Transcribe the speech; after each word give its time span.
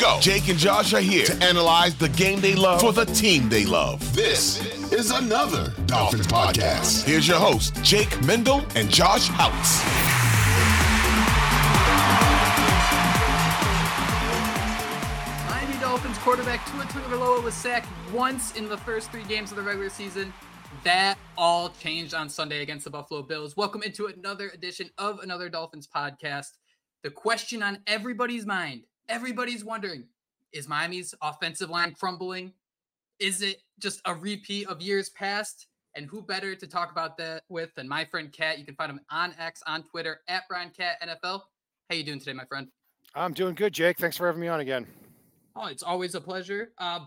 Here 0.00 0.08
we 0.08 0.14
go. 0.14 0.20
Jake 0.20 0.48
and 0.48 0.58
Josh 0.58 0.94
are 0.94 1.00
here 1.00 1.26
to 1.26 1.44
analyze 1.44 1.94
the 1.94 2.08
game 2.08 2.40
they 2.40 2.54
love 2.54 2.80
for 2.80 2.92
the 2.92 3.04
team 3.04 3.50
they 3.50 3.66
love. 3.66 4.00
This 4.14 4.64
is 4.92 5.10
another 5.10 5.74
Dolphins 5.84 6.26
podcast. 6.26 7.04
Here's 7.04 7.28
your 7.28 7.38
host, 7.38 7.74
Jake 7.82 8.22
Mendel 8.24 8.64
and 8.74 8.88
Josh 8.88 9.28
Houtz. 9.28 9.84
Miami 15.50 15.78
Dolphins 15.80 16.16
quarterback 16.18 16.66
Tua 16.70 16.84
Tagovailoa 16.84 17.42
was 17.42 17.52
sacked 17.52 17.88
once 18.10 18.56
in 18.56 18.70
the 18.70 18.78
first 18.78 19.10
three 19.10 19.24
games 19.24 19.50
of 19.50 19.58
the 19.58 19.62
regular 19.62 19.90
season. 19.90 20.32
That 20.82 21.18
all 21.36 21.68
changed 21.68 22.14
on 22.14 22.30
Sunday 22.30 22.62
against 22.62 22.84
the 22.84 22.90
Buffalo 22.90 23.22
Bills. 23.22 23.54
Welcome 23.54 23.82
into 23.82 24.06
another 24.06 24.48
edition 24.48 24.88
of 24.96 25.18
another 25.18 25.50
Dolphins 25.50 25.86
podcast. 25.94 26.52
The 27.02 27.10
question 27.10 27.62
on 27.62 27.80
everybody's 27.86 28.46
mind, 28.46 28.84
everybody's 29.10 29.64
wondering, 29.64 30.04
is 30.52 30.68
Miami's 30.68 31.14
offensive 31.20 31.68
line 31.68 31.92
crumbling? 31.92 32.52
Is 33.18 33.42
it 33.42 33.58
just 33.78 34.00
a 34.06 34.14
repeat 34.14 34.68
of 34.68 34.80
years 34.80 35.10
past? 35.10 35.66
And 35.96 36.06
who 36.06 36.22
better 36.22 36.54
to 36.54 36.66
talk 36.66 36.92
about 36.92 37.18
that 37.18 37.42
with 37.48 37.74
than 37.74 37.88
my 37.88 38.04
friend 38.04 38.32
Cat? 38.32 38.58
You 38.58 38.64
can 38.64 38.76
find 38.76 38.90
him 38.90 39.00
on 39.10 39.34
X, 39.38 39.60
on 39.66 39.82
Twitter, 39.82 40.20
at 40.28 40.44
Brian 40.48 40.70
Cat 40.70 40.96
NFL. 41.02 41.40
How 41.90 41.96
you 41.96 42.04
doing 42.04 42.20
today, 42.20 42.32
my 42.32 42.44
friend? 42.44 42.68
I'm 43.14 43.32
doing 43.32 43.56
good, 43.56 43.74
Jake. 43.74 43.98
Thanks 43.98 44.16
for 44.16 44.26
having 44.26 44.40
me 44.40 44.46
on 44.46 44.60
again. 44.60 44.86
Oh, 45.56 45.66
it's 45.66 45.82
always 45.82 46.14
a 46.14 46.20
pleasure. 46.20 46.70
Uh, 46.78 47.00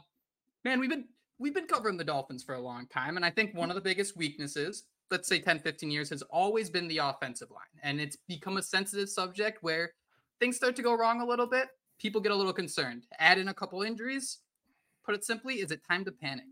man, 0.66 0.82
we've 0.82 0.90
been 0.90 1.06
we've 1.40 1.54
been 1.54 1.66
covering 1.66 1.96
the 1.96 2.04
Dolphins 2.04 2.44
for 2.44 2.56
a 2.56 2.60
long 2.60 2.88
time, 2.88 3.16
and 3.16 3.26
I 3.26 3.30
think 3.30 3.56
one 3.56 3.70
of 3.70 3.76
the 3.76 3.82
biggest 3.82 4.18
weaknesses, 4.18 4.84
let's 5.10 5.30
say 5.30 5.40
10, 5.40 5.60
15 5.60 5.90
years, 5.90 6.10
has 6.10 6.22
always 6.24 6.70
been 6.70 6.90
the 6.90 6.98
offensive 6.98 7.52
line. 7.52 7.62
And 7.84 8.02
it's 8.02 8.18
become 8.28 8.58
a 8.58 8.64
sensitive 8.64 9.10
subject 9.10 9.60
where 9.62 9.94
things 10.42 10.58
start 10.58 10.76
to 10.76 10.82
go 10.82 10.94
wrong 10.94 11.22
a 11.22 11.26
little 11.26 11.48
bit. 11.48 11.70
People 12.04 12.22
get 12.22 12.34
a 12.34 12.36
little 12.36 12.54
concerned. 12.54 13.08
Add 13.18 13.40
in 13.40 13.48
a 13.48 13.54
couple 13.54 13.82
injuries. 13.82 14.40
Put 15.06 15.16
it 15.16 15.24
simply, 15.24 15.56
is 15.56 15.72
it 15.72 15.82
time 15.90 16.04
to 16.06 16.12
panic? 16.12 16.46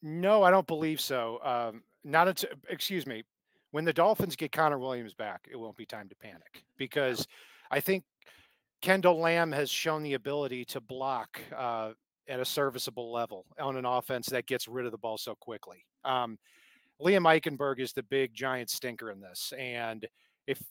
No, 0.00 0.44
I 0.44 0.50
don't 0.52 0.66
believe 0.66 1.00
so. 1.00 1.40
Um, 1.42 1.82
not 2.04 2.44
excuse 2.68 3.04
me, 3.04 3.24
when 3.72 3.84
the 3.84 3.92
Dolphins 3.92 4.36
get 4.36 4.52
Connor 4.52 4.78
Williams 4.78 5.12
back, 5.12 5.48
it 5.50 5.56
won't 5.56 5.76
be 5.76 5.84
time 5.84 6.08
to 6.08 6.14
panic 6.14 6.64
because 6.78 7.26
I 7.70 7.80
think 7.80 8.04
Kendall 8.80 9.18
Lamb 9.18 9.50
has 9.50 9.68
shown 9.68 10.04
the 10.04 10.14
ability 10.14 10.64
to 10.66 10.80
block 10.80 11.40
uh, 11.56 11.90
at 12.28 12.38
a 12.38 12.44
serviceable 12.44 13.12
level 13.12 13.44
on 13.60 13.76
an 13.76 13.84
offense 13.84 14.28
that 14.28 14.46
gets 14.46 14.68
rid 14.68 14.86
of 14.86 14.92
the 14.92 14.98
ball 14.98 15.18
so 15.18 15.34
quickly. 15.34 15.84
Um, 16.04 16.38
Liam 17.02 17.22
Eichenberg 17.22 17.80
is 17.80 17.92
the 17.92 18.04
big 18.04 18.34
giant 18.34 18.70
stinker 18.70 19.10
in 19.10 19.20
this, 19.20 19.52
and 19.58 20.06
if 20.46 20.62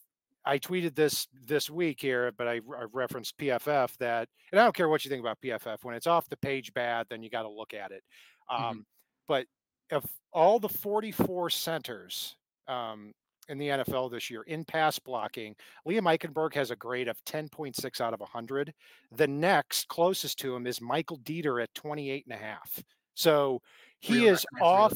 I 0.45 0.59
tweeted 0.59 0.95
this 0.95 1.27
this 1.47 1.69
week 1.69 1.99
here, 1.99 2.31
but 2.37 2.47
I, 2.47 2.55
I, 2.55 2.85
referenced 2.93 3.37
PFF 3.37 3.97
that, 3.97 4.29
and 4.51 4.59
I 4.59 4.63
don't 4.63 4.75
care 4.75 4.89
what 4.89 5.03
you 5.03 5.09
think 5.09 5.21
about 5.21 5.39
PFF. 5.43 5.77
When 5.83 5.95
it's 5.95 6.07
off 6.07 6.29
the 6.29 6.37
page 6.37 6.73
bad, 6.73 7.07
then 7.09 7.23
you 7.23 7.29
got 7.29 7.43
to 7.43 7.49
look 7.49 7.73
at 7.73 7.91
it. 7.91 8.03
Um, 8.49 8.61
mm-hmm. 8.61 8.79
But 9.27 9.47
of 9.91 10.05
all 10.31 10.59
the 10.59 10.69
44 10.69 11.49
centers 11.49 12.35
um, 12.67 13.11
in 13.49 13.57
the 13.57 13.69
NFL 13.69 14.11
this 14.11 14.29
year 14.29 14.43
in 14.43 14.63
pass 14.65 14.99
blocking, 14.99 15.55
Liam 15.87 16.03
Eichenberg 16.03 16.53
has 16.53 16.71
a 16.71 16.75
grade 16.75 17.07
of 17.07 17.17
10.6 17.25 18.01
out 18.01 18.13
of 18.13 18.19
100. 18.19 18.73
The 19.15 19.27
next 19.27 19.87
closest 19.87 20.37
to 20.39 20.55
him 20.55 20.67
is 20.67 20.79
Michael 20.79 21.19
Deiter 21.19 21.61
at 21.61 21.73
28 21.73 22.25
and 22.27 22.39
a 22.39 22.43
half. 22.43 22.83
So 23.15 23.61
he 23.99 24.25
Real 24.25 24.33
is 24.33 24.45
off 24.61 24.93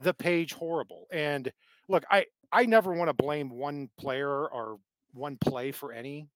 the 0.00 0.14
page 0.14 0.54
horrible. 0.54 1.06
And 1.12 1.50
look, 1.88 2.04
I 2.10 2.24
I 2.52 2.64
never 2.64 2.92
want 2.92 3.08
to 3.08 3.14
blame 3.14 3.50
one 3.50 3.88
player 3.98 4.48
or 4.48 4.78
one 5.16 5.36
play 5.40 5.72
for 5.72 5.92
any 5.92 6.28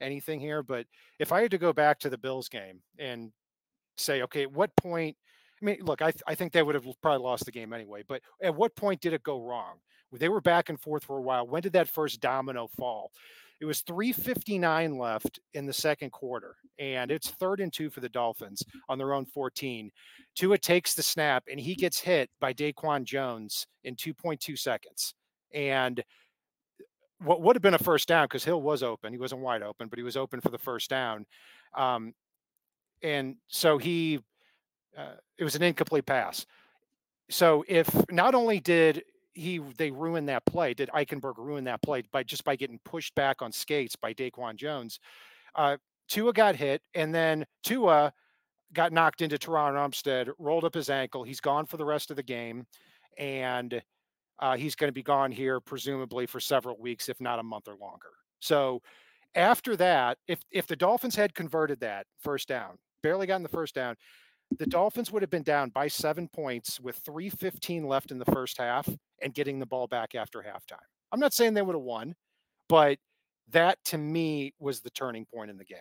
anything 0.00 0.40
here, 0.40 0.62
but 0.62 0.86
if 1.18 1.30
I 1.30 1.42
had 1.42 1.50
to 1.50 1.58
go 1.58 1.72
back 1.72 1.98
to 2.00 2.10
the 2.10 2.16
Bills 2.16 2.48
game 2.48 2.80
and 2.98 3.32
say, 3.98 4.22
okay, 4.22 4.42
at 4.42 4.52
what 4.52 4.74
point 4.76 5.16
I 5.60 5.64
mean, 5.64 5.78
look, 5.82 6.00
I, 6.00 6.10
th- 6.10 6.22
I 6.26 6.34
think 6.34 6.52
they 6.52 6.62
would 6.62 6.74
have 6.74 6.86
probably 7.02 7.22
lost 7.22 7.44
the 7.44 7.52
game 7.52 7.72
anyway, 7.72 8.02
but 8.08 8.22
at 8.42 8.54
what 8.54 8.74
point 8.74 9.00
did 9.00 9.12
it 9.12 9.22
go 9.22 9.42
wrong? 9.42 9.76
They 10.12 10.28
were 10.28 10.40
back 10.40 10.70
and 10.70 10.80
forth 10.80 11.04
for 11.04 11.18
a 11.18 11.22
while. 11.22 11.46
When 11.46 11.62
did 11.62 11.74
that 11.74 11.88
first 11.88 12.20
domino 12.20 12.66
fall? 12.66 13.12
It 13.60 13.66
was 13.66 13.82
359 13.82 14.96
left 14.96 15.38
in 15.52 15.66
the 15.66 15.72
second 15.72 16.10
quarter, 16.10 16.56
and 16.78 17.10
it's 17.10 17.30
third 17.30 17.60
and 17.60 17.70
two 17.70 17.90
for 17.90 18.00
the 18.00 18.08
Dolphins 18.08 18.64
on 18.88 18.96
their 18.96 19.12
own 19.12 19.26
14. 19.26 19.90
Tua 20.34 20.56
takes 20.56 20.94
the 20.94 21.02
snap, 21.02 21.44
and 21.50 21.60
he 21.60 21.74
gets 21.74 22.00
hit 22.00 22.30
by 22.40 22.54
DaQuan 22.54 23.04
Jones 23.04 23.66
in 23.84 23.96
2.2 23.96 24.58
seconds. 24.58 25.14
And 25.52 26.02
what 27.22 27.42
would 27.42 27.56
have 27.56 27.62
been 27.62 27.74
a 27.74 27.78
first 27.78 28.08
down 28.08 28.24
because 28.24 28.44
Hill 28.44 28.62
was 28.62 28.82
open. 28.82 29.12
He 29.12 29.18
wasn't 29.18 29.42
wide 29.42 29.62
open, 29.62 29.88
but 29.88 29.98
he 29.98 30.02
was 30.02 30.16
open 30.16 30.40
for 30.40 30.48
the 30.48 30.58
first 30.58 30.90
down. 30.90 31.26
Um, 31.76 32.14
and 33.02 33.36
so 33.48 33.78
he, 33.78 34.20
uh, 34.96 35.14
it 35.38 35.44
was 35.44 35.54
an 35.54 35.62
incomplete 35.62 36.06
pass. 36.06 36.46
So 37.30 37.64
if 37.68 37.88
not 38.10 38.34
only 38.34 38.60
did 38.60 39.02
he 39.34 39.58
they 39.78 39.90
ruined 39.90 40.28
that 40.28 40.44
play. 40.44 40.74
Did 40.74 40.90
Eichenberg 40.90 41.38
ruin 41.38 41.64
that 41.64 41.82
play 41.82 42.02
by 42.12 42.22
just 42.22 42.44
by 42.44 42.56
getting 42.56 42.80
pushed 42.84 43.14
back 43.14 43.42
on 43.42 43.52
skates 43.52 43.96
by 43.96 44.12
DaQuan 44.12 44.56
Jones? 44.56 44.98
Uh, 45.54 45.76
Tua 46.08 46.32
got 46.32 46.56
hit, 46.56 46.82
and 46.94 47.14
then 47.14 47.46
Tua 47.62 48.12
got 48.72 48.92
knocked 48.92 49.22
into 49.22 49.38
Terron 49.38 49.74
Armstead, 49.74 50.30
rolled 50.38 50.64
up 50.64 50.74
his 50.74 50.90
ankle. 50.90 51.24
He's 51.24 51.40
gone 51.40 51.66
for 51.66 51.76
the 51.76 51.84
rest 51.84 52.10
of 52.10 52.16
the 52.16 52.22
game, 52.22 52.66
and 53.18 53.80
uh, 54.40 54.56
he's 54.56 54.74
going 54.74 54.88
to 54.88 54.92
be 54.92 55.02
gone 55.02 55.30
here 55.30 55.60
presumably 55.60 56.26
for 56.26 56.40
several 56.40 56.78
weeks, 56.78 57.08
if 57.08 57.20
not 57.20 57.38
a 57.38 57.42
month 57.42 57.68
or 57.68 57.76
longer. 57.76 58.10
So 58.40 58.82
after 59.34 59.76
that, 59.76 60.18
if 60.26 60.40
if 60.50 60.66
the 60.66 60.76
Dolphins 60.76 61.14
had 61.14 61.34
converted 61.34 61.80
that 61.80 62.06
first 62.18 62.48
down, 62.48 62.78
barely 63.02 63.26
gotten 63.26 63.42
the 63.42 63.48
first 63.48 63.74
down, 63.74 63.96
the 64.58 64.66
Dolphins 64.66 65.12
would 65.12 65.22
have 65.22 65.30
been 65.30 65.42
down 65.42 65.70
by 65.70 65.88
seven 65.88 66.28
points 66.28 66.80
with 66.80 66.96
315 66.96 67.84
left 67.84 68.10
in 68.10 68.18
the 68.18 68.24
first 68.26 68.58
half 68.58 68.88
and 69.22 69.34
getting 69.34 69.58
the 69.58 69.66
ball 69.66 69.86
back 69.86 70.14
after 70.14 70.40
halftime. 70.40 70.78
I'm 71.12 71.20
not 71.20 71.32
saying 71.32 71.54
they 71.54 71.62
would 71.62 71.76
have 71.76 71.82
won, 71.82 72.14
but 72.68 72.98
that 73.50 73.78
to 73.86 73.98
me 73.98 74.54
was 74.58 74.80
the 74.80 74.90
turning 74.90 75.26
point 75.32 75.50
in 75.50 75.56
the 75.56 75.64
game. 75.64 75.78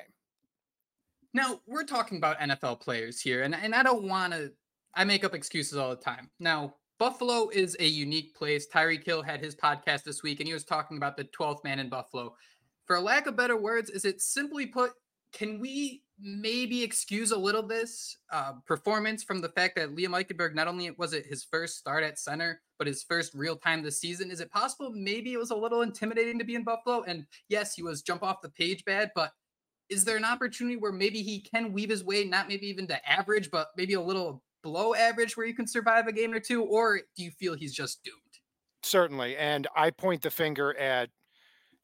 Now, 1.33 1.61
we're 1.67 1.83
talking 1.83 2.17
about 2.17 2.39
NFL 2.39 2.81
players 2.81 3.21
here, 3.21 3.43
and, 3.43 3.53
and 3.53 3.75
I 3.75 3.83
don't 3.83 4.07
want 4.07 4.33
to, 4.33 4.51
I 4.95 5.03
make 5.03 5.23
up 5.23 5.35
excuses 5.35 5.77
all 5.77 5.91
the 5.91 5.95
time. 5.95 6.29
Now, 6.39 6.75
Buffalo 6.99 7.47
is 7.47 7.77
a 7.79 7.87
unique 7.87 8.35
place. 8.35 8.67
Tyreek 8.67 9.05
Hill 9.05 9.21
had 9.21 9.39
his 9.39 9.55
podcast 9.55 10.03
this 10.03 10.21
week, 10.21 10.41
and 10.41 10.47
he 10.47 10.53
was 10.53 10.65
talking 10.65 10.97
about 10.97 11.15
the 11.15 11.23
12th 11.23 11.63
man 11.63 11.79
in 11.79 11.87
Buffalo. 11.87 12.35
For 12.85 12.99
lack 12.99 13.25
of 13.25 13.37
better 13.37 13.55
words, 13.55 13.89
is 13.89 14.03
it 14.03 14.21
simply 14.21 14.65
put, 14.65 14.91
can 15.31 15.61
we 15.61 16.03
maybe 16.21 16.83
excuse 16.83 17.31
a 17.31 17.37
little 17.37 17.63
this 17.63 18.17
uh, 18.33 18.53
performance 18.65 19.23
from 19.23 19.39
the 19.39 19.47
fact 19.47 19.77
that 19.77 19.95
Liam 19.95 20.09
Eichenberg 20.09 20.53
not 20.53 20.67
only 20.67 20.91
was 20.91 21.13
it 21.13 21.25
his 21.25 21.45
first 21.45 21.77
start 21.77 22.03
at 22.03 22.19
center, 22.19 22.61
but 22.77 22.87
his 22.87 23.03
first 23.03 23.33
real 23.33 23.55
time 23.55 23.81
this 23.81 24.01
season. 24.01 24.29
Is 24.29 24.41
it 24.41 24.51
possible 24.51 24.91
maybe 24.93 25.31
it 25.31 25.39
was 25.39 25.51
a 25.51 25.55
little 25.55 25.81
intimidating 25.81 26.37
to 26.39 26.45
be 26.45 26.55
in 26.55 26.65
Buffalo? 26.65 27.03
And 27.03 27.25
yes, 27.47 27.73
he 27.73 27.81
was 27.81 28.01
jump 28.01 28.23
off 28.23 28.41
the 28.41 28.49
page 28.49 28.83
bad, 28.83 29.11
but 29.15 29.31
is 29.87 30.03
there 30.03 30.17
an 30.17 30.25
opportunity 30.25 30.75
where 30.75 30.91
maybe 30.91 31.21
he 31.21 31.39
can 31.39 31.71
weave 31.71 31.89
his 31.89 32.03
way, 32.03 32.25
not 32.25 32.49
maybe 32.49 32.67
even 32.67 32.87
to 32.87 33.09
average, 33.09 33.49
but 33.49 33.69
maybe 33.77 33.93
a 33.93 34.01
little 34.01 34.43
below 34.61 34.93
average 34.95 35.37
where 35.37 35.45
you 35.45 35.53
can 35.53 35.67
survive 35.67 36.07
a 36.07 36.11
game 36.11 36.33
or 36.33 36.39
two? 36.39 36.63
Or 36.63 36.99
do 37.15 37.23
you 37.23 37.31
feel 37.31 37.55
he's 37.55 37.73
just 37.73 38.03
doomed? 38.03 38.15
Certainly. 38.83 39.37
And 39.37 39.67
I 39.75 39.91
point 39.91 40.21
the 40.21 40.29
finger 40.29 40.77
at 40.77 41.09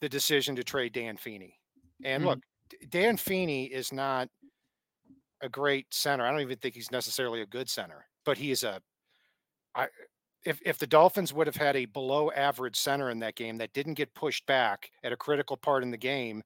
the 0.01 0.09
decision 0.09 0.55
to 0.55 0.63
trade 0.63 0.93
Dan 0.93 1.17
Feeney. 1.17 1.59
And 2.03 2.21
mm-hmm. 2.21 2.29
look, 2.29 2.39
Dan 2.89 3.17
Feeney 3.17 3.65
is 3.65 3.91
not 3.91 4.29
a 5.41 5.49
great 5.49 5.93
center. 5.93 6.25
I 6.25 6.31
don't 6.31 6.41
even 6.41 6.57
think 6.57 6.75
he's 6.75 6.91
necessarily 6.91 7.41
a 7.41 7.45
good 7.45 7.69
center, 7.69 8.05
but 8.25 8.37
he 8.37 8.51
is 8.51 8.63
a. 8.63 8.81
I, 9.75 9.87
if 10.45 10.59
if 10.65 10.77
the 10.77 10.87
Dolphins 10.87 11.33
would 11.33 11.47
have 11.47 11.55
had 11.55 11.75
a 11.75 11.85
below 11.85 12.31
average 12.31 12.75
center 12.75 13.09
in 13.09 13.19
that 13.19 13.35
game 13.35 13.57
that 13.57 13.73
didn't 13.73 13.95
get 13.95 14.13
pushed 14.13 14.45
back 14.45 14.91
at 15.03 15.11
a 15.11 15.17
critical 15.17 15.57
part 15.57 15.83
in 15.83 15.91
the 15.91 15.97
game, 15.97 16.43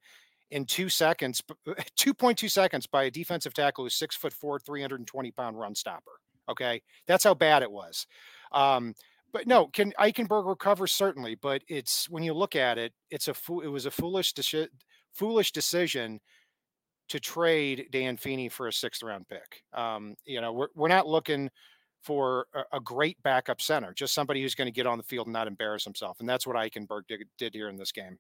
in 0.52 0.66
two 0.66 0.90
seconds, 0.90 1.42
two 1.96 2.14
point 2.14 2.38
two 2.38 2.50
seconds 2.50 2.88
by 2.88 3.04
a 3.04 3.12
defensive 3.12 3.54
tackle 3.54 3.84
who's 3.84 3.96
six 3.96 4.16
foot 4.16 4.34
four, 4.34 4.60
three 4.60 4.82
hundred 4.82 5.00
and 5.00 5.08
twenty 5.08 5.32
pound 5.32 5.60
run 5.60 5.76
stopper. 5.76 6.12
Okay, 6.50 6.82
that's 7.08 7.24
how 7.24 7.34
bad 7.34 7.62
it 7.62 7.72
was. 7.72 8.08
Um, 8.52 8.94
but 9.32 9.48
no, 9.48 9.68
can 9.68 9.94
Eichenberg 10.00 10.48
recover? 10.48 10.88
Certainly, 10.88 11.36
but 11.36 11.62
it's 11.68 12.10
when 12.10 12.24
you 12.24 12.34
look 12.34 12.56
at 12.56 12.78
it, 12.78 12.94
it's 13.12 13.28
a 13.28 13.34
it 13.64 13.68
was 13.68 13.86
a 13.86 13.92
foolish 13.92 14.34
decision 14.34 14.70
foolish 15.14 15.52
decision 15.52 16.20
to 17.10 17.20
trade 17.20 17.88
Dan 17.92 18.18
Feeney 18.18 18.50
for 18.50 18.68
a 18.68 18.74
sixth 18.74 19.04
round 19.04 19.28
pick. 19.28 19.64
Um, 19.74 20.16
you 20.26 20.42
know, 20.42 20.54
we're 20.54 20.70
we're 20.76 20.88
not 20.88 21.08
looking 21.08 21.50
for 22.02 22.48
a, 22.54 22.78
a 22.78 22.80
great 22.80 23.22
backup 23.24 23.62
center, 23.62 23.94
just 23.94 24.14
somebody 24.14 24.42
who's 24.42 24.56
going 24.56 24.68
to 24.68 24.72
get 24.72 24.88
on 24.88 24.98
the 24.98 25.04
field 25.04 25.28
and 25.28 25.34
not 25.34 25.48
embarrass 25.48 25.84
himself, 25.84 26.20
and 26.20 26.30
that's 26.30 26.48
what 26.48 26.56
Eichenberg 26.56 27.02
did, 27.08 27.22
did 27.38 27.54
here 27.54 27.70
in 27.70 27.78
this 27.78 27.92
game. 27.92 28.18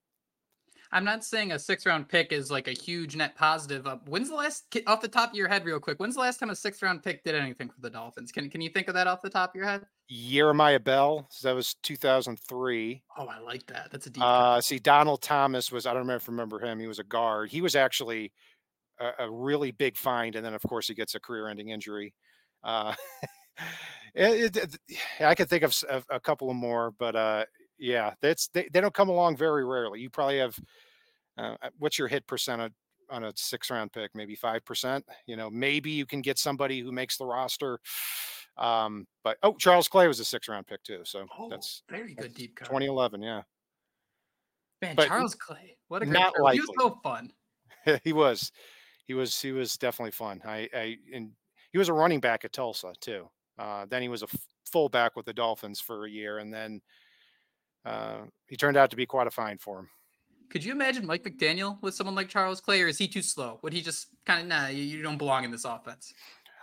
I'm 0.91 1.03
not 1.03 1.24
saying 1.24 1.51
a 1.51 1.59
six 1.59 1.86
round 1.86 2.09
pick 2.09 2.31
is 2.31 2.50
like 2.50 2.68
a 2.68 2.71
huge 2.71 3.15
net 3.15 3.36
positive. 3.36 3.86
Uh, 3.86 3.97
when's 4.07 4.30
the 4.30 4.36
last 4.36 4.75
off 4.88 5.01
the 5.01 5.07
top 5.07 5.30
of 5.30 5.36
your 5.36 5.47
head, 5.47 5.63
real 5.63 5.80
quick? 5.80 6.00
When's 6.00 6.15
the 6.15 6.21
last 6.21 6.39
time 6.39 6.50
a 6.50 6.56
six 6.56 6.81
round 6.81 7.03
pick 7.03 7.24
did 7.24 7.36
anything 7.36 7.69
for 7.69 7.80
the 7.80 7.89
Dolphins? 7.89 8.31
Can 8.31 8.50
can 8.50 8.62
you 8.62 8.69
think 8.69 8.88
of 8.88 8.95
that 8.95 9.06
off 9.06 9.21
the 9.21 9.30
top 9.30 9.51
of 9.51 9.56
your 9.56 9.65
head? 9.65 9.86
Jeremiah 10.09 10.80
Bell, 10.80 11.27
so 11.30 11.47
that 11.47 11.56
was 11.56 11.75
2003. 11.83 13.03
Oh, 13.18 13.27
I 13.27 13.39
like 13.39 13.68
that. 13.68 13.89
That's 13.91 14.07
a 14.07 14.09
deep. 14.09 14.24
Uh, 14.24 14.59
see, 14.62 14.80
Donald 14.80 15.21
Thomas 15.21 15.71
was 15.71 15.86
I 15.86 15.94
don't 15.94 16.01
remember 16.01 16.18
if 16.18 16.30
I 16.30 16.31
remember 16.31 16.59
him. 16.59 16.80
He 16.80 16.88
was 16.88 17.00
a 17.00 17.03
guard. 17.03 17.51
He 17.51 17.62
was 17.62 17.75
actually 17.75 18.31
a, 19.00 19.25
a 19.25 19.31
really 19.31 19.71
big 19.71 19.95
find, 19.95 20.35
and 20.35 20.44
then 20.44 20.56
of 20.56 20.63
course 20.63 20.88
he 20.88 20.95
gets 20.95 21.13
a 21.13 21.19
career-ending 21.19 21.69
injury. 21.69 22.15
Uh, 22.63 22.95
it, 24.15 24.57
it, 24.57 24.77
I 25.19 25.35
could 25.35 25.50
think 25.50 25.63
of 25.63 25.75
a, 25.88 26.15
a 26.15 26.19
couple 26.19 26.50
of 26.50 26.56
more, 26.56 26.92
but 26.97 27.15
uh, 27.15 27.45
yeah, 27.80 28.14
that's 28.22 28.48
they, 28.50 28.70
they 28.72 28.81
don't 28.81 28.94
come 28.94 29.10
along 29.10 29.38
very 29.38 29.66
rarely. 29.66 30.02
You 30.02 30.10
probably 30.10 30.40
have 30.40 30.58
uh, 31.38 31.56
uh 31.62 31.70
what's 31.78 31.98
your 31.98 32.08
hit 32.08 32.28
percent 32.28 32.62
on, 32.62 32.74
on 33.10 33.24
a 33.24 33.34
six 33.36 33.70
round 33.70 33.92
pick? 33.92 34.12
Maybe 34.14 34.36
five 34.36 34.64
percent. 34.66 35.06
You 35.26 35.36
know, 35.36 35.50
maybe 35.50 35.92
you 35.92 36.06
can 36.06 36.22
get 36.22 36.38
somebody 36.38 36.81
who 36.81 36.92
makes 36.92 37.18
the 37.18 37.26
roster. 37.26 37.80
Um, 38.58 39.08
but 39.24 39.38
oh, 39.42 39.54
Charles 39.54 39.88
Clay 39.88 40.08
was 40.08 40.20
a 40.20 40.26
six 40.26 40.50
round 40.50 40.68
pick 40.68 40.84
too, 40.84 41.02
so 41.04 41.26
oh, 41.38 41.50
that's 41.50 41.84
very 41.90 42.14
good 42.14 42.34
deep 42.34 42.56
cut. 42.56 42.66
2011, 42.66 43.22
yeah. 43.22 43.42
Man, 44.81 44.96
but 44.96 45.08
Charles 45.08 45.36
Clay, 45.36 45.78
what 45.88 46.02
a 46.02 46.06
great 46.06 46.14
not 46.14 46.34
he 46.54 46.60
was 46.60 46.70
so 46.78 47.00
fun. 47.02 47.31
he 48.04 48.12
was, 48.12 48.52
he 49.08 49.14
was, 49.14 49.42
he 49.42 49.54
was 49.54 49.78
definitely 49.78 50.12
fun. 50.12 50.42
I, 50.46 50.70
I, 50.74 50.98
and 51.14 51.31
he 51.72 51.78
was 51.78 51.88
a 51.88 51.94
running 51.94 52.20
back 52.20 52.44
at 52.44 52.52
Tulsa 52.52 52.94
too. 53.00 53.30
Uh, 53.58 53.86
then 53.90 54.02
he 54.02 54.10
was 54.10 54.24
a 54.24 54.28
f- 54.34 54.48
fullback 54.66 55.16
with 55.16 55.26
the 55.26 55.34
Dolphins 55.34 55.80
for 55.80 56.06
a 56.06 56.10
year, 56.10 56.40
and 56.40 56.54
then 56.54 56.81
uh, 57.89 58.18
he 58.47 58.56
turned 58.56 58.77
out 58.77 58.91
to 58.91 58.95
be 58.95 59.06
quite 59.06 59.27
a 59.27 59.31
find 59.31 59.59
for 59.59 59.80
him. 59.80 59.89
Could 60.50 60.63
you 60.63 60.71
imagine 60.71 61.06
Mike 61.06 61.24
McDaniel 61.24 61.81
with 61.81 61.95
someone 61.95 62.15
like 62.15 62.30
Charles 62.30 62.62
Clay, 62.62 62.81
or 62.81 62.88
is 62.88 62.97
he 62.97 63.07
too 63.07 63.21
slow? 63.21 63.59
Would 63.62 63.74
he 63.74 63.81
just 63.81 64.07
kind 64.25 64.41
of 64.41 64.47
nah? 64.47 64.68
You, 64.68 64.83
you, 64.83 65.01
don't 65.01 65.18
belong 65.18 65.44
in 65.44 65.51
this 65.51 65.65
offense. 65.65 66.13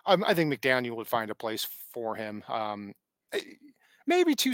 Um, 0.06 0.24
I 0.26 0.34
think 0.34 0.52
McDaniel 0.52 0.96
would 0.96 1.06
find 1.06 1.30
a 1.30 1.34
place 1.34 1.66
for 1.92 2.14
him. 2.14 2.42
Um, 2.48 2.94
maybe 4.06 4.34
too 4.34 4.52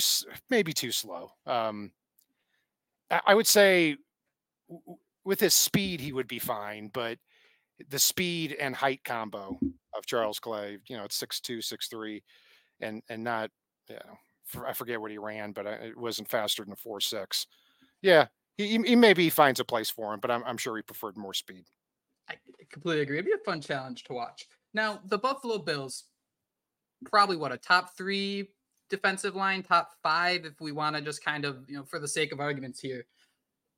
maybe 0.51 0.73
too 0.73 0.93
slow. 0.93 1.31
Um, 1.47 1.93
I 3.27 3.35
would 3.35 3.47
say 3.47 3.97
with 5.25 5.41
his 5.41 5.55
speed 5.55 6.01
he 6.01 6.13
would 6.13 6.29
be 6.29 6.39
fine, 6.39 6.91
but 6.93 7.19
the 7.89 7.99
speed 7.99 8.57
and 8.59 8.75
height 8.75 9.05
combo 9.05 9.59
of 9.95 10.07
Charles 10.07 10.39
Clay, 10.39 10.79
you 10.89 10.97
know, 10.97 11.05
it's 11.05 11.17
six 11.17 11.41
two, 11.41 11.61
six 11.61 11.89
three, 11.89 12.23
and 12.81 13.03
and 13.09 13.25
not, 13.25 13.51
you 13.89 13.97
know, 13.97 14.19
I 14.67 14.73
forget 14.73 15.01
what 15.01 15.11
he 15.11 15.19
ran, 15.19 15.53
but 15.53 15.67
uh, 15.67 15.77
it 15.83 15.97
wasn't 15.97 16.29
faster 16.29 16.65
than 16.65 16.73
a 16.73 16.77
four 16.77 17.01
six. 17.01 17.47
Yeah, 18.01 18.27
he, 18.57 18.79
he 18.79 18.97
maybe 18.97 19.31
finds 19.31 19.61
a 19.61 19.65
place 19.65 19.91
for 19.91 20.13
him, 20.13 20.21
but 20.21 20.31
I'm 20.31 20.43
I'm 20.45 20.57
sure 20.57 20.77
he 20.77 20.83
preferred 20.83 21.17
more 21.17 21.35
speed. 21.35 21.65
I 22.29 22.35
completely 22.71 23.03
agree. 23.03 23.19
It'd 23.19 23.27
be 23.27 23.33
a 23.33 23.45
fun 23.45 23.61
challenge 23.61 24.05
to 24.05 24.13
watch. 24.13 24.47
Now 24.75 25.01
the 25.07 25.19
Buffalo 25.19 25.59
Bills, 25.59 26.05
probably 27.05 27.37
what 27.37 27.53
a 27.53 27.57
top 27.57 27.97
three 27.97 28.49
defensive 28.91 29.35
line, 29.35 29.63
top 29.63 29.91
five, 30.03 30.45
if 30.45 30.61
we 30.61 30.71
want 30.73 30.97
to 30.97 31.03
just 31.03 31.25
kind 31.25 31.45
of 31.45 31.65
you 31.69 31.77
know 31.77 31.85
for 31.85 31.99
the 31.99 32.09
sake 32.09 32.33
of 32.33 32.41
arguments 32.41 32.81
here. 32.81 33.05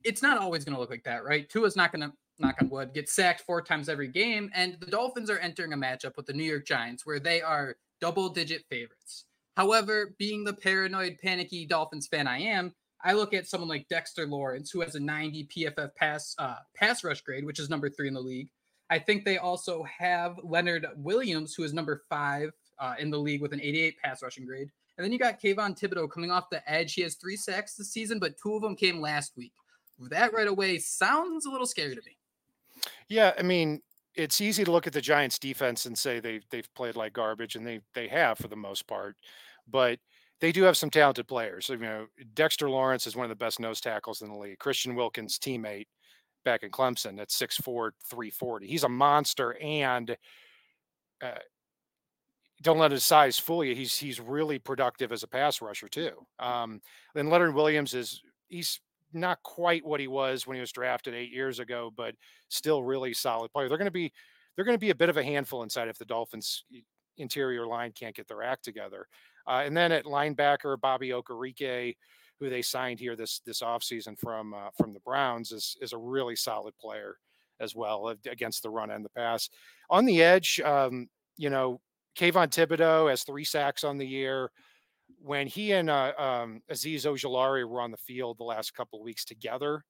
It's 0.02 0.22
not 0.22 0.36
always 0.36 0.64
going 0.64 0.74
to 0.74 0.80
look 0.80 0.90
like 0.90 1.04
that, 1.04 1.24
right? 1.24 1.48
Tua's 1.48 1.76
not 1.76 1.90
going 1.90 2.02
to 2.02 2.12
knock 2.38 2.56
on 2.60 2.68
wood, 2.68 2.92
get 2.94 3.08
sacked 3.08 3.42
four 3.42 3.62
times 3.62 3.88
every 3.88 4.08
game. 4.08 4.50
And 4.54 4.76
the 4.80 4.86
Dolphins 4.86 5.30
are 5.30 5.38
entering 5.38 5.72
a 5.72 5.76
matchup 5.76 6.16
with 6.16 6.26
the 6.26 6.32
New 6.32 6.44
York 6.44 6.66
Giants 6.66 7.06
where 7.06 7.20
they 7.20 7.40
are 7.40 7.76
double 8.00 8.28
digit 8.28 8.64
favorites. 8.68 9.24
However, 9.56 10.14
being 10.18 10.44
the 10.44 10.52
paranoid, 10.52 11.18
panicky 11.22 11.66
Dolphins 11.66 12.08
fan 12.08 12.26
I 12.26 12.40
am, 12.40 12.74
I 13.04 13.12
look 13.12 13.34
at 13.34 13.46
someone 13.46 13.68
like 13.68 13.88
Dexter 13.88 14.26
Lawrence, 14.26 14.70
who 14.70 14.80
has 14.80 14.94
a 14.94 15.00
90 15.00 15.48
PFF 15.54 15.94
pass 15.94 16.34
uh, 16.38 16.56
pass 16.74 17.04
rush 17.04 17.20
grade, 17.20 17.44
which 17.44 17.60
is 17.60 17.68
number 17.68 17.88
three 17.88 18.08
in 18.08 18.14
the 18.14 18.20
league. 18.20 18.48
I 18.90 18.98
think 18.98 19.24
they 19.24 19.38
also 19.38 19.84
have 19.98 20.38
Leonard 20.42 20.86
Williams, 20.96 21.54
who 21.54 21.64
is 21.64 21.72
number 21.72 22.02
five 22.08 22.50
uh, 22.78 22.94
in 22.98 23.10
the 23.10 23.18
league 23.18 23.42
with 23.42 23.52
an 23.52 23.60
88 23.60 23.98
pass 24.02 24.22
rushing 24.22 24.46
grade. 24.46 24.68
And 24.96 25.04
then 25.04 25.12
you 25.12 25.18
got 25.18 25.40
Kayvon 25.40 25.78
Thibodeaux 25.78 26.10
coming 26.10 26.30
off 26.30 26.50
the 26.50 26.68
edge. 26.70 26.94
He 26.94 27.02
has 27.02 27.16
three 27.16 27.36
sacks 27.36 27.74
this 27.74 27.92
season, 27.92 28.18
but 28.18 28.34
two 28.40 28.54
of 28.54 28.62
them 28.62 28.76
came 28.76 29.00
last 29.00 29.36
week. 29.36 29.52
That 30.10 30.32
right 30.32 30.46
away 30.46 30.78
sounds 30.78 31.46
a 31.46 31.50
little 31.50 31.66
scary 31.66 31.94
to 31.94 32.02
me. 32.04 32.16
Yeah, 33.08 33.32
I 33.38 33.42
mean, 33.42 33.82
it's 34.14 34.40
easy 34.40 34.64
to 34.64 34.70
look 34.70 34.86
at 34.86 34.92
the 34.92 35.00
Giants 35.00 35.38
defense 35.38 35.86
and 35.86 35.96
say 35.96 36.20
they 36.20 36.40
they've 36.50 36.72
played 36.74 36.96
like 36.96 37.12
garbage 37.12 37.56
and 37.56 37.66
they 37.66 37.80
they 37.94 38.08
have 38.08 38.38
for 38.38 38.48
the 38.48 38.56
most 38.56 38.86
part. 38.86 39.16
But 39.68 39.98
they 40.40 40.52
do 40.52 40.62
have 40.64 40.76
some 40.76 40.90
talented 40.90 41.26
players. 41.26 41.68
You 41.68 41.78
know, 41.78 42.06
Dexter 42.34 42.68
Lawrence 42.68 43.06
is 43.06 43.16
one 43.16 43.24
of 43.24 43.30
the 43.30 43.36
best 43.44 43.60
nose 43.60 43.80
tackles 43.80 44.22
in 44.22 44.28
the 44.30 44.36
league. 44.36 44.58
Christian 44.58 44.94
Wilkins, 44.94 45.38
teammate 45.38 45.86
back 46.44 46.62
in 46.62 46.70
Clemson 46.70 47.18
at 47.20 47.30
6'4, 47.30 47.62
340. 47.64 48.66
He's 48.66 48.84
a 48.84 48.88
monster 48.88 49.56
and 49.62 50.16
uh, 51.22 51.38
don't 52.62 52.78
let 52.78 52.90
his 52.90 53.04
size 53.04 53.38
fool 53.38 53.64
you. 53.64 53.74
He's 53.74 53.96
he's 53.96 54.20
really 54.20 54.58
productive 54.58 55.12
as 55.12 55.22
a 55.22 55.28
pass 55.28 55.60
rusher 55.60 55.88
too. 55.88 56.12
Um, 56.38 56.80
then 57.14 57.30
Leonard 57.30 57.54
Williams 57.54 57.94
is 57.94 58.22
he's 58.48 58.80
not 59.14 59.42
quite 59.42 59.84
what 59.84 60.00
he 60.00 60.08
was 60.08 60.46
when 60.46 60.56
he 60.56 60.60
was 60.60 60.72
drafted 60.72 61.14
eight 61.14 61.32
years 61.32 61.58
ago, 61.58 61.92
but 61.96 62.14
still 62.48 62.82
really 62.82 63.14
solid 63.14 63.52
player. 63.52 63.68
They're 63.68 63.78
going 63.78 63.86
to 63.86 63.90
be 63.90 64.12
they're 64.56 64.64
going 64.64 64.76
to 64.76 64.80
be 64.80 64.90
a 64.90 64.94
bit 64.94 65.08
of 65.08 65.16
a 65.16 65.24
handful 65.24 65.62
inside 65.62 65.88
if 65.88 65.98
the 65.98 66.04
Dolphins 66.04 66.64
interior 67.16 67.66
line 67.66 67.92
can't 67.92 68.14
get 68.14 68.28
their 68.28 68.42
act 68.42 68.64
together. 68.64 69.06
Uh, 69.46 69.62
and 69.64 69.76
then 69.76 69.92
at 69.92 70.04
linebacker, 70.04 70.80
Bobby 70.80 71.10
Okereke, 71.10 71.96
who 72.40 72.48
they 72.48 72.62
signed 72.62 73.00
here 73.00 73.16
this 73.16 73.40
this 73.44 73.60
offseason 73.62 74.18
from 74.18 74.54
uh, 74.54 74.70
from 74.76 74.92
the 74.92 75.00
Browns, 75.00 75.52
is 75.52 75.76
is 75.80 75.92
a 75.92 75.98
really 75.98 76.36
solid 76.36 76.76
player 76.78 77.16
as 77.60 77.74
well 77.74 78.14
against 78.26 78.62
the 78.62 78.70
run 78.70 78.90
and 78.90 79.04
the 79.04 79.10
pass. 79.10 79.48
On 79.88 80.04
the 80.04 80.22
edge, 80.22 80.60
um, 80.64 81.08
you 81.36 81.50
know, 81.50 81.80
Kayvon 82.18 82.48
Thibodeaux 82.48 83.10
has 83.10 83.22
three 83.22 83.44
sacks 83.44 83.84
on 83.84 83.98
the 83.98 84.06
year 84.06 84.50
when 85.20 85.46
he 85.46 85.72
and 85.72 85.88
uh, 85.88 86.12
um, 86.18 86.62
Azeez 86.70 87.06
Ojulari 87.06 87.68
were 87.68 87.80
on 87.80 87.90
the 87.90 87.96
field 87.96 88.38
the 88.38 88.44
last 88.44 88.74
couple 88.74 88.98
of 88.98 89.04
weeks 89.04 89.24
together, 89.24 89.84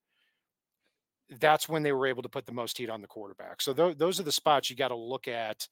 that's 1.40 1.68
when 1.68 1.82
they 1.82 1.92
were 1.92 2.06
able 2.06 2.22
to 2.22 2.28
put 2.28 2.46
the 2.46 2.52
most 2.52 2.78
heat 2.78 2.90
on 2.90 3.00
the 3.00 3.06
quarterback. 3.06 3.60
So 3.60 3.72
th- 3.72 3.98
those 3.98 4.20
are 4.20 4.24
the 4.24 4.32
spots 4.32 4.70
you 4.70 4.76
got 4.76 4.88
to 4.88 4.96
look 4.96 5.26
at 5.28 5.66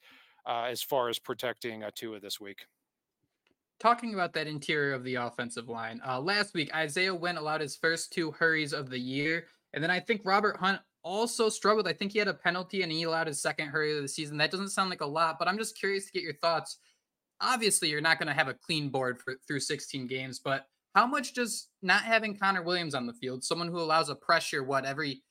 uh, 0.46 0.64
as 0.64 0.82
far 0.82 1.08
as 1.08 1.18
protecting 1.18 1.84
uh, 1.84 1.90
Tua 1.94 2.20
this 2.20 2.40
week. 2.40 2.66
Talking 3.78 4.14
about 4.14 4.32
that 4.34 4.46
interior 4.46 4.94
of 4.94 5.04
the 5.04 5.16
offensive 5.16 5.68
line, 5.68 6.00
uh, 6.06 6.20
last 6.20 6.54
week 6.54 6.74
Isaiah 6.74 7.14
Wynn 7.14 7.36
allowed 7.36 7.60
his 7.60 7.76
first 7.76 8.12
two 8.12 8.30
hurries 8.30 8.72
of 8.72 8.90
the 8.90 8.98
year, 8.98 9.46
and 9.74 9.82
then 9.82 9.90
I 9.90 10.00
think 10.00 10.22
Robert 10.24 10.56
Hunt 10.56 10.80
also 11.02 11.48
struggled. 11.48 11.88
I 11.88 11.92
think 11.92 12.12
he 12.12 12.18
had 12.18 12.28
a 12.28 12.34
penalty 12.34 12.82
and 12.82 12.92
he 12.92 13.02
allowed 13.02 13.26
his 13.26 13.42
second 13.42 13.68
hurry 13.68 13.96
of 13.96 14.02
the 14.02 14.08
season. 14.08 14.36
That 14.36 14.52
doesn't 14.52 14.70
sound 14.70 14.90
like 14.90 15.00
a 15.00 15.06
lot, 15.06 15.36
but 15.38 15.48
I'm 15.48 15.58
just 15.58 15.76
curious 15.76 16.06
to 16.06 16.12
get 16.12 16.22
your 16.22 16.34
thoughts 16.34 16.78
obviously 17.40 17.88
you're 17.88 18.00
not 18.00 18.18
going 18.18 18.28
to 18.28 18.34
have 18.34 18.48
a 18.48 18.54
clean 18.54 18.88
board 18.88 19.18
for, 19.18 19.34
through 19.46 19.60
16 19.60 20.06
games, 20.06 20.38
but 20.38 20.66
how 20.94 21.06
much 21.06 21.32
does 21.32 21.68
not 21.82 22.02
having 22.02 22.36
Connor 22.36 22.62
Williams 22.62 22.94
on 22.94 23.06
the 23.06 23.14
field, 23.14 23.42
someone 23.42 23.68
who 23.68 23.78
allows 23.78 24.08
a 24.08 24.14
pressure, 24.14 24.62
what, 24.62 24.84
every 24.84 25.22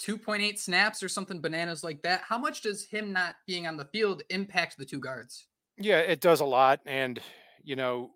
2.8 0.00 0.58
snaps 0.58 1.02
or 1.02 1.08
something 1.08 1.40
bananas 1.40 1.84
like 1.84 2.02
that, 2.02 2.22
how 2.26 2.38
much 2.38 2.62
does 2.62 2.84
him 2.84 3.12
not 3.12 3.36
being 3.46 3.66
on 3.66 3.76
the 3.76 3.84
field 3.86 4.22
impact 4.30 4.76
the 4.76 4.84
two 4.84 5.00
guards? 5.00 5.46
Yeah, 5.78 5.98
it 5.98 6.20
does 6.20 6.40
a 6.40 6.44
lot. 6.44 6.80
And, 6.86 7.20
you 7.62 7.76
know, 7.76 8.10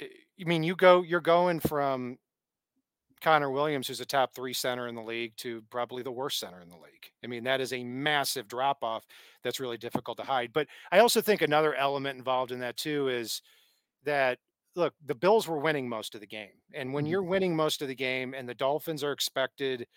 eh, 0.00 0.06
I 0.40 0.44
mean, 0.44 0.62
you 0.62 0.76
go, 0.76 1.02
you're 1.02 1.20
going 1.20 1.60
from 1.60 2.18
Connor 3.26 3.50
Williams, 3.50 3.88
who's 3.88 4.00
a 4.00 4.06
top 4.06 4.36
three 4.36 4.52
center 4.52 4.86
in 4.86 4.94
the 4.94 5.02
league, 5.02 5.36
to 5.38 5.60
probably 5.68 6.04
the 6.04 6.12
worst 6.12 6.38
center 6.38 6.60
in 6.60 6.68
the 6.68 6.76
league. 6.76 7.10
I 7.24 7.26
mean, 7.26 7.42
that 7.42 7.60
is 7.60 7.72
a 7.72 7.82
massive 7.82 8.46
drop 8.46 8.84
off 8.84 9.04
that's 9.42 9.58
really 9.58 9.78
difficult 9.78 10.16
to 10.18 10.22
hide. 10.22 10.52
But 10.52 10.68
I 10.92 11.00
also 11.00 11.20
think 11.20 11.42
another 11.42 11.74
element 11.74 12.18
involved 12.18 12.52
in 12.52 12.60
that 12.60 12.76
too 12.76 13.08
is 13.08 13.42
that 14.04 14.38
look, 14.76 14.94
the 15.04 15.14
Bills 15.16 15.48
were 15.48 15.58
winning 15.58 15.88
most 15.88 16.14
of 16.14 16.20
the 16.20 16.26
game. 16.28 16.52
And 16.72 16.94
when 16.94 17.02
mm-hmm. 17.02 17.10
you're 17.10 17.24
winning 17.24 17.56
most 17.56 17.82
of 17.82 17.88
the 17.88 17.96
game 17.96 18.32
and 18.32 18.48
the 18.48 18.54
Dolphins 18.54 19.02
are 19.02 19.10
expected 19.10 19.88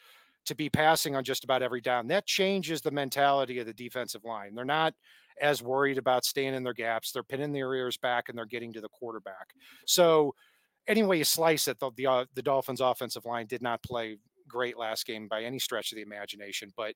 to 0.45 0.55
be 0.55 0.67
passing 0.67 1.15
on 1.15 1.23
just 1.23 1.43
about 1.43 1.61
every 1.61 1.81
down, 1.81 2.07
that 2.07 2.25
changes 2.25 2.81
the 2.81 2.89
mentality 2.89 3.59
of 3.59 3.67
the 3.67 3.73
defensive 3.73 4.25
line. 4.25 4.55
They're 4.55 4.65
not 4.65 4.95
as 5.39 5.61
worried 5.61 5.99
about 5.99 6.25
staying 6.25 6.55
in 6.55 6.63
their 6.63 6.73
gaps. 6.73 7.11
They're 7.11 7.21
pinning 7.21 7.53
their 7.53 7.75
ears 7.75 7.95
back 7.95 8.27
and 8.27 8.35
they're 8.35 8.47
getting 8.47 8.73
to 8.73 8.81
the 8.81 8.89
quarterback. 8.89 9.53
So 9.85 10.33
any 10.89 11.03
way 11.03 11.17
you 11.17 11.23
slice 11.23 11.67
it, 11.67 11.79
the 11.79 11.91
the, 11.95 12.07
uh, 12.07 12.25
the 12.33 12.41
Dolphins' 12.41 12.81
offensive 12.81 13.25
line 13.25 13.45
did 13.45 13.61
not 13.61 13.81
play 13.83 14.17
great 14.47 14.77
last 14.77 15.05
game 15.05 15.27
by 15.29 15.43
any 15.43 15.59
stretch 15.59 15.91
of 15.91 15.95
the 15.95 16.01
imagination. 16.01 16.73
But 16.75 16.95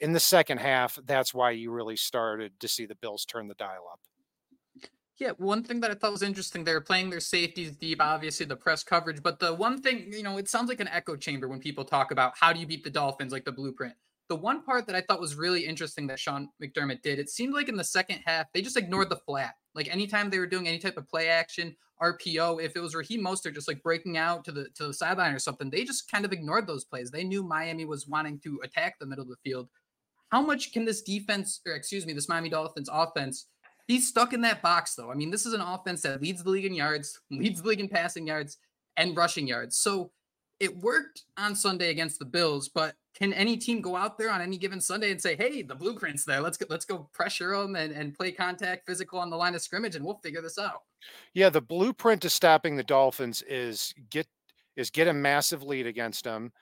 in 0.00 0.12
the 0.12 0.20
second 0.20 0.58
half, 0.58 0.98
that's 1.04 1.34
why 1.34 1.50
you 1.50 1.70
really 1.70 1.96
started 1.96 2.52
to 2.60 2.68
see 2.68 2.86
the 2.86 2.94
Bills 2.94 3.24
turn 3.24 3.48
the 3.48 3.54
dial 3.54 3.84
up. 3.92 4.00
Yeah, 5.18 5.32
one 5.36 5.62
thing 5.62 5.80
that 5.80 5.90
I 5.90 5.94
thought 5.94 6.12
was 6.12 6.22
interesting, 6.22 6.64
they 6.64 6.72
were 6.72 6.80
playing 6.80 7.10
their 7.10 7.20
safeties 7.20 7.72
deep, 7.72 8.00
obviously 8.00 8.46
the 8.46 8.56
press 8.56 8.82
coverage. 8.82 9.22
But 9.22 9.38
the 9.38 9.54
one 9.54 9.80
thing, 9.80 10.10
you 10.10 10.22
know, 10.22 10.38
it 10.38 10.48
sounds 10.48 10.68
like 10.68 10.80
an 10.80 10.88
echo 10.88 11.16
chamber 11.16 11.48
when 11.48 11.60
people 11.60 11.84
talk 11.84 12.10
about 12.10 12.32
how 12.40 12.52
do 12.52 12.58
you 12.58 12.66
beat 12.66 12.82
the 12.82 12.90
Dolphins, 12.90 13.32
like 13.32 13.44
the 13.44 13.52
blueprint. 13.52 13.94
The 14.32 14.36
one 14.36 14.62
part 14.62 14.86
that 14.86 14.96
I 14.96 15.02
thought 15.02 15.20
was 15.20 15.34
really 15.34 15.66
interesting 15.66 16.06
that 16.06 16.18
Sean 16.18 16.48
McDermott 16.58 17.02
did, 17.02 17.18
it 17.18 17.28
seemed 17.28 17.52
like 17.52 17.68
in 17.68 17.76
the 17.76 17.84
second 17.84 18.22
half, 18.24 18.46
they 18.54 18.62
just 18.62 18.78
ignored 18.78 19.10
the 19.10 19.16
flat. 19.16 19.56
Like 19.74 19.92
anytime 19.92 20.30
they 20.30 20.38
were 20.38 20.46
doing 20.46 20.66
any 20.66 20.78
type 20.78 20.96
of 20.96 21.06
play 21.06 21.28
action, 21.28 21.76
RPO, 22.02 22.62
if 22.62 22.74
it 22.74 22.80
was 22.80 22.94
Raheem 22.94 23.22
Mostert 23.22 23.52
just 23.52 23.68
like 23.68 23.82
breaking 23.82 24.16
out 24.16 24.42
to 24.46 24.52
the 24.52 24.70
to 24.76 24.86
the 24.86 24.94
sideline 24.94 25.34
or 25.34 25.38
something, 25.38 25.68
they 25.68 25.84
just 25.84 26.10
kind 26.10 26.24
of 26.24 26.32
ignored 26.32 26.66
those 26.66 26.86
plays. 26.86 27.10
They 27.10 27.24
knew 27.24 27.42
Miami 27.42 27.84
was 27.84 28.08
wanting 28.08 28.40
to 28.40 28.58
attack 28.64 28.98
the 28.98 29.04
middle 29.04 29.24
of 29.24 29.28
the 29.28 29.36
field. 29.44 29.68
How 30.30 30.40
much 30.40 30.72
can 30.72 30.86
this 30.86 31.02
defense, 31.02 31.60
or 31.66 31.74
excuse 31.74 32.06
me, 32.06 32.14
this 32.14 32.30
Miami 32.30 32.48
Dolphins 32.48 32.88
offense 32.90 33.48
be 33.86 34.00
stuck 34.00 34.32
in 34.32 34.40
that 34.40 34.62
box 34.62 34.94
though? 34.94 35.10
I 35.10 35.14
mean, 35.14 35.30
this 35.30 35.44
is 35.44 35.52
an 35.52 35.60
offense 35.60 36.00
that 36.02 36.22
leads 36.22 36.42
the 36.42 36.48
league 36.48 36.64
in 36.64 36.72
yards, 36.72 37.20
leads 37.30 37.60
the 37.60 37.68
league 37.68 37.80
in 37.80 37.88
passing 37.90 38.26
yards 38.26 38.56
and 38.96 39.14
rushing 39.14 39.46
yards. 39.46 39.76
So 39.76 40.10
it 40.58 40.74
worked 40.78 41.24
on 41.36 41.54
Sunday 41.54 41.90
against 41.90 42.18
the 42.18 42.24
Bills, 42.24 42.70
but 42.70 42.94
can 43.14 43.32
any 43.32 43.56
team 43.56 43.80
go 43.80 43.96
out 43.96 44.16
there 44.18 44.30
on 44.30 44.40
any 44.40 44.56
given 44.56 44.80
Sunday 44.80 45.10
and 45.10 45.20
say, 45.20 45.36
"Hey, 45.36 45.62
the 45.62 45.74
blueprint's 45.74 46.24
there. 46.24 46.40
Let's 46.40 46.56
go, 46.56 46.66
let's 46.68 46.84
go 46.84 47.10
pressure 47.12 47.56
them 47.56 47.76
and, 47.76 47.92
and 47.92 48.14
play 48.14 48.32
contact, 48.32 48.86
physical 48.86 49.18
on 49.18 49.30
the 49.30 49.36
line 49.36 49.54
of 49.54 49.62
scrimmage, 49.62 49.96
and 49.96 50.04
we'll 50.04 50.20
figure 50.22 50.42
this 50.42 50.58
out." 50.58 50.82
Yeah, 51.34 51.50
the 51.50 51.60
blueprint 51.60 52.22
to 52.22 52.30
stopping 52.30 52.76
the 52.76 52.82
Dolphins 52.82 53.42
is 53.42 53.94
get 54.10 54.26
is 54.76 54.90
get 54.90 55.08
a 55.08 55.12
massive 55.12 55.62
lead 55.62 55.86
against 55.86 56.24
them, 56.24 56.52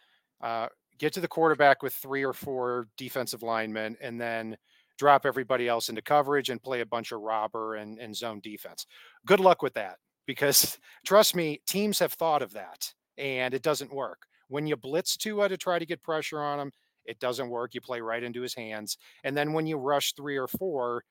uh, 0.41 0.69
get 0.99 1.13
to 1.15 1.21
the 1.21 1.29
quarterback 1.29 1.83
with 1.83 1.95
three 1.95 2.25
or 2.25 2.33
four 2.33 2.89
defensive 2.97 3.43
linemen, 3.43 3.97
and 4.01 4.21
then 4.21 4.57
drop 5.01 5.25
everybody 5.25 5.67
else 5.67 5.89
into 5.89 6.03
coverage 6.03 6.51
and 6.51 6.63
play 6.63 6.83
a 6.83 6.87
bunch 6.87 7.11
of 7.11 7.23
robber 7.23 7.77
and, 7.77 7.99
and 7.99 8.15
zone 8.15 8.39
defense. 8.41 8.87
Good 9.25 9.41
luck 9.41 9.63
with 9.63 9.73
that 9.73 9.97
because 10.27 10.79
trust 11.07 11.35
me, 11.35 11.63
teams 11.67 11.99
have 12.01 12.13
thought 12.13 12.43
of 12.43 12.53
that 12.53 12.93
and 13.17 13.55
it 13.55 13.63
doesn't 13.63 13.95
work. 13.95 14.27
When 14.51 14.67
you 14.67 14.77
blitz 14.77 15.17
Tua 15.17 15.49
to 15.49 15.57
try 15.57 15.79
to 15.79 15.87
get 15.87 16.03
pressure 16.03 16.41
on 16.41 16.61
him, 16.61 16.73
it 17.05 17.19
doesn't 17.19 17.49
work. 17.49 17.75
You 17.75 17.81
play 17.81 18.01
right 18.01 18.23
into 18.23 18.43
his 18.43 18.55
hands. 18.55 18.99
And 19.25 19.37
then 19.37 19.53
when 19.53 19.67
you 19.67 19.79
rush 19.79 20.13
three 20.13 20.37
or 20.37 20.49
four, 20.49 21.05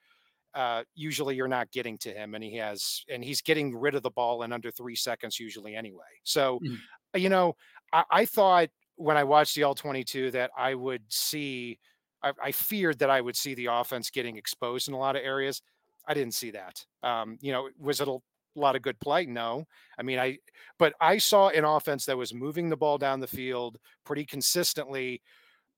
uh, 0.54 0.84
usually 0.96 1.36
you're 1.36 1.48
not 1.48 1.72
getting 1.72 1.98
to 2.00 2.10
him, 2.12 2.36
and 2.36 2.44
he 2.44 2.56
has, 2.58 3.04
and 3.10 3.24
he's 3.24 3.42
getting 3.42 3.76
rid 3.76 3.96
of 3.96 4.04
the 4.04 4.10
ball 4.10 4.44
in 4.44 4.52
under 4.52 4.72
three 4.72 4.96
seconds 4.96 5.40
usually 5.40 5.76
anyway. 5.76 6.20
So, 6.24 6.60
mm. 6.66 6.78
you 7.16 7.30
know, 7.30 7.56
I, 7.94 8.04
I, 8.10 8.26
thought 8.26 8.70
when 8.96 9.16
I 9.16 9.24
watched 9.24 9.56
the 9.56 9.64
All 9.64 9.76
22 9.76 10.32
that 10.32 10.52
I 10.58 10.74
would 10.74 11.04
see, 11.10 11.80
I, 12.24 12.34
I, 12.44 12.52
feared 12.52 13.00
that 13.00 13.10
I 13.10 13.22
would 13.22 13.36
see 13.36 13.54
the 13.54 13.68
offense 13.68 14.10
getting 14.10 14.38
exposed 14.38 14.88
in 14.88 14.94
a 14.96 14.98
lot 14.98 15.16
of 15.16 15.22
areas. 15.24 15.62
I 16.08 16.16
didn't 16.16 16.34
see 16.34 16.52
that. 16.52 16.84
Um, 17.04 17.38
you 17.42 17.52
know, 17.52 17.70
was 17.80 18.02
it 18.02 18.08
a 18.08 18.18
a 18.56 18.60
lot 18.60 18.76
of 18.76 18.82
good 18.82 19.00
play. 19.00 19.26
No, 19.26 19.66
I 19.98 20.04
mean, 20.04 20.20
I, 20.20 20.38
but 20.78 20.94
I 21.00 21.18
saw 21.18 21.50
an 21.50 21.66
offense 21.66 22.06
that 22.06 22.18
was 22.18 22.34
moving 22.34 22.70
the 22.70 22.78
ball 22.78 22.98
down 22.98 23.20
the 23.20 23.28
field 23.28 23.78
pretty 24.06 24.26
consistently, 24.26 25.22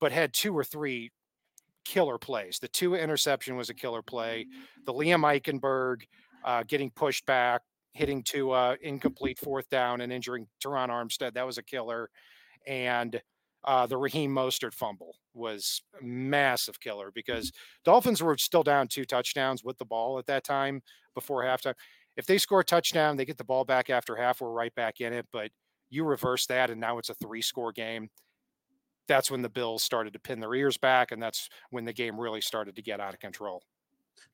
but 0.00 0.12
had 0.12 0.32
two 0.32 0.56
or 0.56 0.64
three 0.64 1.10
killer 1.84 2.18
plays. 2.18 2.58
The 2.60 2.68
Tua 2.68 2.98
interception 2.98 3.56
was 3.56 3.70
a 3.70 3.74
killer 3.74 4.02
play. 4.02 4.46
The 4.86 4.92
Liam 4.92 5.22
Eichenberg 5.22 6.02
uh, 6.44 6.64
getting 6.66 6.90
pushed 6.90 7.26
back, 7.26 7.62
hitting 7.92 8.22
to 8.24 8.52
uh, 8.52 8.76
incomplete 8.82 9.38
fourth 9.38 9.68
down 9.68 10.00
and 10.00 10.12
injuring 10.12 10.46
Terron 10.62 10.88
Armstead. 10.88 11.34
That 11.34 11.46
was 11.46 11.58
a 11.58 11.62
killer. 11.62 12.10
And 12.66 13.20
uh, 13.64 13.86
the 13.86 13.96
Raheem 13.96 14.32
Mostert 14.34 14.74
fumble 14.74 15.16
was 15.34 15.82
a 16.00 16.04
massive 16.04 16.80
killer 16.80 17.10
because 17.14 17.52
Dolphins 17.84 18.22
were 18.22 18.36
still 18.36 18.62
down 18.62 18.88
two 18.88 19.04
touchdowns 19.04 19.62
with 19.62 19.78
the 19.78 19.84
ball 19.84 20.18
at 20.18 20.26
that 20.26 20.44
time 20.44 20.82
before 21.14 21.44
halftime 21.44 21.74
if 22.16 22.26
they 22.26 22.38
score 22.38 22.60
a 22.60 22.64
touchdown, 22.64 23.16
they 23.16 23.24
get 23.24 23.38
the 23.38 23.44
ball 23.44 23.64
back 23.64 23.90
after 23.90 24.16
half, 24.16 24.40
we're 24.40 24.50
right 24.50 24.74
back 24.74 25.00
in 25.00 25.12
it. 25.12 25.26
But 25.32 25.50
you 25.90 26.04
reverse 26.04 26.46
that, 26.46 26.70
and 26.70 26.80
now 26.80 26.98
it's 26.98 27.10
a 27.10 27.14
three 27.14 27.42
score 27.42 27.72
game. 27.72 28.08
That's 29.08 29.30
when 29.30 29.42
the 29.42 29.48
Bills 29.48 29.82
started 29.82 30.12
to 30.12 30.18
pin 30.18 30.40
their 30.40 30.54
ears 30.54 30.78
back, 30.78 31.12
and 31.12 31.22
that's 31.22 31.48
when 31.70 31.84
the 31.84 31.92
game 31.92 32.18
really 32.18 32.40
started 32.40 32.76
to 32.76 32.82
get 32.82 33.00
out 33.00 33.14
of 33.14 33.20
control. 33.20 33.62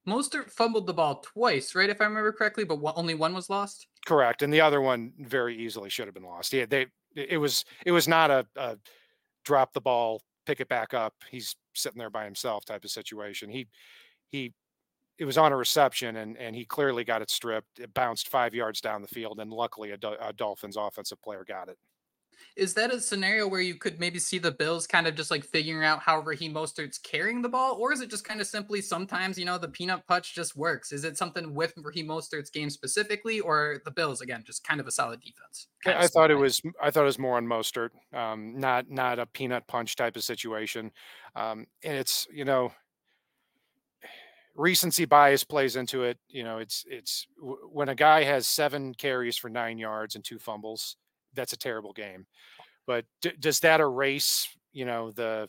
Mostert 0.06 0.50
fumbled 0.50 0.86
the 0.86 0.94
ball 0.94 1.20
twice, 1.20 1.74
right? 1.74 1.90
If 1.90 2.00
I 2.00 2.04
remember 2.04 2.32
correctly, 2.32 2.64
but 2.64 2.80
only 2.96 3.14
one 3.14 3.34
was 3.34 3.50
lost. 3.50 3.86
Correct, 4.06 4.42
and 4.42 4.52
the 4.52 4.60
other 4.60 4.80
one 4.80 5.12
very 5.18 5.56
easily 5.56 5.90
should 5.90 6.06
have 6.06 6.14
been 6.14 6.24
lost. 6.24 6.52
Yeah, 6.52 6.66
they 6.66 6.86
it 7.14 7.38
was 7.38 7.64
it 7.84 7.92
was 7.92 8.08
not 8.08 8.30
a, 8.30 8.46
a 8.56 8.76
drop 9.44 9.72
the 9.72 9.80
ball, 9.80 10.22
pick 10.46 10.60
it 10.60 10.68
back 10.68 10.94
up. 10.94 11.14
He's 11.30 11.56
sitting 11.74 11.98
there 11.98 12.10
by 12.10 12.24
himself 12.24 12.64
type 12.64 12.84
of 12.84 12.90
situation. 12.90 13.50
He 13.50 13.68
he 14.28 14.52
it 15.18 15.24
was 15.24 15.36
on 15.36 15.52
a 15.52 15.56
reception 15.56 16.16
and 16.16 16.36
and 16.36 16.54
he 16.54 16.64
clearly 16.64 17.04
got 17.04 17.22
it 17.22 17.30
stripped. 17.30 17.78
It 17.78 17.92
bounced 17.92 18.28
five 18.28 18.54
yards 18.54 18.80
down 18.80 19.02
the 19.02 19.08
field, 19.08 19.40
and 19.40 19.52
luckily 19.52 19.90
a, 19.90 19.98
a, 20.20 20.32
Dolphins 20.32 20.76
offensive 20.76 21.20
player 21.22 21.44
got 21.46 21.68
it. 21.68 21.76
Is 22.56 22.74
that 22.74 22.92
a 22.92 23.00
scenario 23.00 23.48
where 23.48 23.60
you 23.60 23.74
could 23.74 23.98
maybe 23.98 24.20
see 24.20 24.38
the 24.38 24.52
Bills 24.52 24.86
kind 24.86 25.08
of 25.08 25.16
just 25.16 25.30
like 25.30 25.44
figuring 25.44 25.84
out 25.84 26.00
how 26.00 26.20
Raheem 26.20 26.54
Mostert's 26.54 26.98
carrying 26.98 27.42
the 27.42 27.48
ball, 27.48 27.76
or 27.80 27.92
is 27.92 28.00
it 28.00 28.10
just 28.10 28.24
kind 28.24 28.40
of 28.40 28.46
simply 28.46 28.80
sometimes 28.80 29.36
you 29.36 29.44
know 29.44 29.58
the 29.58 29.68
peanut 29.68 30.06
punch 30.06 30.34
just 30.34 30.56
works? 30.56 30.92
Is 30.92 31.04
it 31.04 31.18
something 31.18 31.52
with 31.52 31.74
Raheem 31.76 32.06
Mostert's 32.06 32.50
game 32.50 32.70
specifically, 32.70 33.40
or 33.40 33.82
the 33.84 33.90
Bills 33.90 34.20
again 34.20 34.44
just 34.46 34.62
kind 34.62 34.80
of 34.80 34.86
a 34.86 34.92
solid 34.92 35.20
defense? 35.20 35.66
I 35.84 36.06
thought 36.06 36.30
it 36.30 36.36
was 36.36 36.62
I 36.80 36.90
thought 36.92 37.02
it 37.02 37.06
was 37.06 37.18
more 37.18 37.36
on 37.36 37.46
Mostert, 37.46 37.90
um, 38.12 38.58
not 38.58 38.88
not 38.88 39.18
a 39.18 39.26
peanut 39.26 39.66
punch 39.66 39.96
type 39.96 40.14
of 40.14 40.22
situation, 40.22 40.92
um, 41.34 41.66
and 41.82 41.96
it's 41.96 42.28
you 42.32 42.44
know 42.44 42.72
recency 44.58 45.04
bias 45.06 45.44
plays 45.44 45.76
into 45.76 46.02
it. 46.02 46.18
You 46.28 46.44
know, 46.44 46.58
it's 46.58 46.84
it's 46.88 47.26
when 47.40 47.88
a 47.88 47.94
guy 47.94 48.24
has 48.24 48.46
seven 48.46 48.92
carries 48.92 49.38
for 49.38 49.48
nine 49.48 49.78
yards 49.78 50.14
and 50.16 50.24
two 50.24 50.38
fumbles, 50.38 50.96
that's 51.34 51.54
a 51.54 51.58
terrible 51.58 51.92
game. 51.92 52.26
But 52.86 53.06
d- 53.22 53.32
does 53.38 53.60
that 53.60 53.80
erase, 53.80 54.48
you 54.72 54.84
know, 54.84 55.12
the 55.12 55.48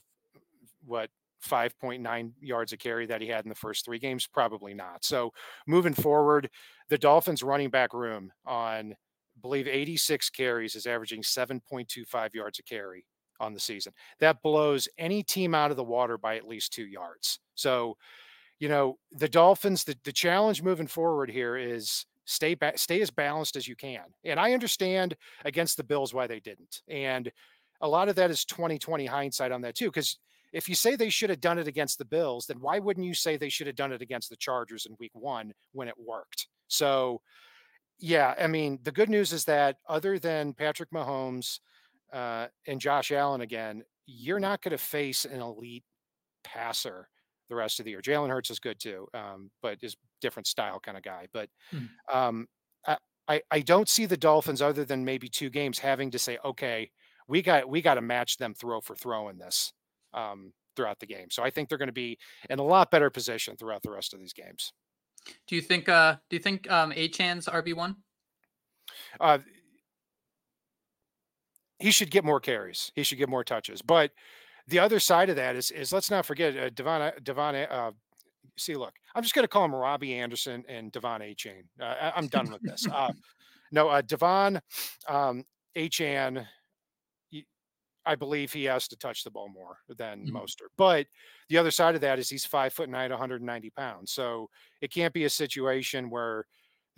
what 0.86 1.10
5.9 1.46 2.32
yards 2.42 2.74
a 2.74 2.78
carry 2.78 3.06
that 3.08 3.22
he 3.22 3.28
had 3.28 3.46
in 3.46 3.50
the 3.50 3.56
first 3.56 3.86
three 3.86 4.00
games? 4.00 4.28
Probably 4.28 4.74
not. 4.74 5.04
So 5.04 5.32
moving 5.68 5.94
forward, 5.94 6.50
the 6.90 6.98
Dolphins 6.98 7.44
running 7.44 7.70
back 7.70 7.94
room 7.94 8.32
on 8.46 8.92
I 8.92 9.42
believe 9.42 9.68
86 9.68 10.30
carries 10.32 10.76
is 10.76 10.86
averaging 10.86 11.22
7.25 11.24 12.34
yards 12.34 12.60
a 12.60 12.64
carry 12.64 13.06
on 13.40 13.54
the 13.54 13.60
season. 13.60 13.94
That 14.20 14.42
blows 14.42 14.90
any 14.98 15.24
team 15.24 15.56
out 15.56 15.72
of 15.72 15.78
the 15.78 15.84
water 15.84 16.18
by 16.18 16.36
at 16.36 16.46
least 16.46 16.74
two 16.74 16.86
yards. 16.86 17.40
So 17.56 17.96
you 18.60 18.68
know, 18.68 18.98
the 19.12 19.30
Dolphins, 19.30 19.86
the, 19.86 19.96
the 20.04 20.12
challenge 20.12 20.62
moving 20.62 20.88
forward 20.88 21.32
here 21.32 21.56
is 21.58 22.06
stay 22.26 22.54
back, 22.54 22.78
stay 22.78 23.02
as 23.02 23.10
balanced 23.10 23.56
as 23.56 23.68
you 23.68 23.76
can. 23.76 24.04
And 24.24 24.40
I 24.40 24.54
understand 24.54 25.16
against 25.46 25.78
the 25.78 25.84
Bills 25.84 26.14
why 26.14 26.28
they 26.28 26.40
didn't. 26.40 26.82
And 26.88 27.32
a 27.82 27.88
lot 27.88 28.10
of 28.10 28.16
that 28.16 28.30
is 28.30 28.46
2020 28.46 29.06
hindsight 29.06 29.52
on 29.52 29.62
that 29.62 29.76
too. 29.76 29.88
Because 29.88 30.20
if 30.52 30.68
you 30.68 30.76
say 30.76 30.96
they 30.96 31.10
should 31.10 31.30
have 31.30 31.40
done 31.40 31.58
it 31.58 31.68
against 31.68 31.98
the 31.98 32.06
Bills, 32.06 32.48
then 32.48 32.60
why 32.60 32.80
wouldn't 32.80 33.06
you 33.06 33.14
say 33.14 33.38
they 33.38 33.50
should 33.50 33.68
have 33.68 33.76
done 33.76 33.94
it 33.94 34.02
against 34.02 34.30
the 34.30 34.36
Chargers 34.36 34.86
in 34.86 34.96
week 35.00 35.12
one 35.14 35.54
when 35.72 35.88
it 35.88 35.96
worked? 35.98 36.48
So, 36.68 37.22
yeah, 37.98 38.36
I 38.40 38.48
mean, 38.48 38.80
the 38.84 38.92
good 38.92 39.10
news 39.10 39.32
is 39.32 39.46
that 39.46 39.78
other 39.88 40.20
than 40.20 40.54
Patrick 40.54 40.92
Mahomes 40.92 41.60
uh, 42.12 42.48
and 42.68 42.82
Josh 42.82 43.12
Allen 43.12 43.42
again, 43.42 43.84
you're 44.06 44.40
not 44.40 44.62
going 44.62 44.72
to 44.72 44.78
face 44.78 45.24
an 45.26 45.40
elite 45.40 45.84
passer 46.44 47.08
the 47.50 47.56
rest 47.56 47.80
of 47.80 47.86
the 47.86 47.92
year. 47.92 48.02
Jalen 48.02 48.30
Hurts 48.30 48.50
is 48.52 48.60
good 48.60 48.80
too, 48.80 49.08
um, 49.14 49.50
but 49.62 49.78
is 49.82 49.98
different 50.22 50.48
style 50.48 50.80
kind 50.80 50.98
of 50.98 51.04
guy. 51.04 51.28
But 51.34 51.50
mm. 51.74 51.90
um, 52.14 52.48
I, 53.30 53.42
I 53.52 53.60
don't 53.60 53.88
see 53.88 54.08
the 54.08 54.18
Dolphins 54.18 54.62
other 54.62 54.84
than 54.84 55.06
maybe 55.06 55.30
two 55.30 55.52
games 55.52 55.78
having 55.78 56.10
to 56.12 56.20
say, 56.20 56.40
okay, 56.44 56.90
we 57.28 57.44
got 57.44 57.70
we 57.70 57.82
got 57.82 57.94
to 57.94 58.02
match 58.02 58.38
them 58.38 58.56
throw 58.56 58.82
for 58.82 58.96
throw 58.96 59.30
in 59.30 59.38
this 59.38 59.72
um, 60.16 60.52
throughout 60.76 61.00
the 61.00 61.06
game. 61.06 61.28
So 61.30 61.44
I 61.44 61.52
think 61.52 61.70
they're 61.70 61.78
going 61.78 61.88
to 61.88 61.94
be 61.94 62.18
in 62.50 62.58
a 62.58 62.64
lot 62.64 62.90
better 62.90 63.12
position 63.12 63.56
throughout 63.56 63.84
the 63.84 63.92
rest 63.92 64.16
of 64.16 64.20
these 64.20 64.34
games. 64.34 64.74
Do 65.48 65.56
you 65.56 65.62
think? 65.62 65.88
Uh, 65.88 66.16
do 66.30 66.38
you 66.38 66.42
think 66.42 66.70
um, 66.72 66.92
Achane's 66.92 67.46
RB 67.46 67.76
one? 67.76 67.98
Uh, 69.20 69.38
he 71.78 71.92
should 71.92 72.10
get 72.10 72.26
more 72.26 72.40
carries. 72.40 72.92
He 72.96 73.04
should 73.04 73.20
get 73.20 73.30
more 73.30 73.44
touches, 73.44 73.84
but 73.84 74.10
the 74.70 74.80
other 74.80 75.00
side 75.00 75.30
of 75.30 75.36
that 75.36 75.56
is 75.56 75.72
is 75.72 75.92
let's 75.92 76.12
not 76.12 76.26
forget 76.26 76.58
uh, 76.58 76.70
Devon 76.70 77.02
uh, 77.02 77.12
Devon. 77.24 77.56
Uh, 77.56 77.92
see, 78.58 78.76
look, 78.76 78.94
I'm 79.16 79.24
just 79.24 79.36
going 79.36 79.44
to 79.44 79.50
call 79.50 79.66
him 79.66 79.76
Robbie 79.76 80.16
Anderson 80.16 80.64
and 80.70 80.92
Devon 80.92 81.22
Achane. 81.22 81.64
Uh, 81.80 82.12
I, 82.14 82.18
am 82.18 82.28
done 82.28 82.52
with 82.52 82.62
this. 82.62 82.88
Uh, 82.92 83.12
no, 83.72 83.90
uh, 83.90 84.02
Devon 84.02 84.62
um, 85.08 85.44
Achane. 85.76 86.46
I 88.06 88.16
believe 88.16 88.52
he 88.52 88.64
has 88.64 88.88
to 88.88 88.98
touch 88.98 89.24
the 89.24 89.30
ball 89.30 89.50
more 89.50 89.78
than 89.88 90.26
mm-hmm. 90.26 90.38
Mostert. 90.38 90.70
But 90.78 91.06
the 91.50 91.58
other 91.58 91.70
side 91.70 91.94
of 91.94 92.02
that 92.02 92.18
is 92.18 92.30
he's 92.30 92.46
five 92.46 92.74
foot 92.74 92.90
nine, 92.90 93.12
190 93.12 93.70
pounds. 93.72 94.14
So 94.14 94.50
it 94.82 94.92
can't 94.92 95.14
be 95.14 95.26
a 95.26 95.30
situation 95.30 96.10
where 96.10 96.46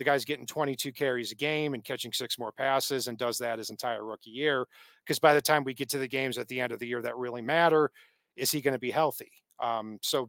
the 0.02 0.10
guy's 0.10 0.24
getting 0.24 0.46
22 0.46 0.90
carries 0.90 1.30
a 1.30 1.36
game 1.36 1.74
and 1.74 1.84
catching 1.84 2.12
six 2.12 2.36
more 2.36 2.50
passes 2.50 3.06
and 3.06 3.16
does 3.16 3.38
that 3.38 3.58
his 3.58 3.70
entire 3.70 4.04
rookie 4.04 4.30
year. 4.30 4.66
Because 5.06 5.20
by 5.20 5.32
the 5.32 5.40
time 5.40 5.62
we 5.62 5.74
get 5.74 5.88
to 5.90 5.98
the 5.98 6.08
games 6.08 6.38
at 6.38 6.48
the 6.48 6.60
end 6.60 6.72
of 6.72 6.80
the 6.80 6.88
year 6.88 7.00
that 7.02 7.16
really 7.16 7.40
matter, 7.40 7.88
is 8.34 8.50
he 8.50 8.60
going 8.60 8.72
to 8.72 8.80
be 8.80 8.90
healthy? 8.90 9.30
Um, 9.60 10.00
so 10.02 10.28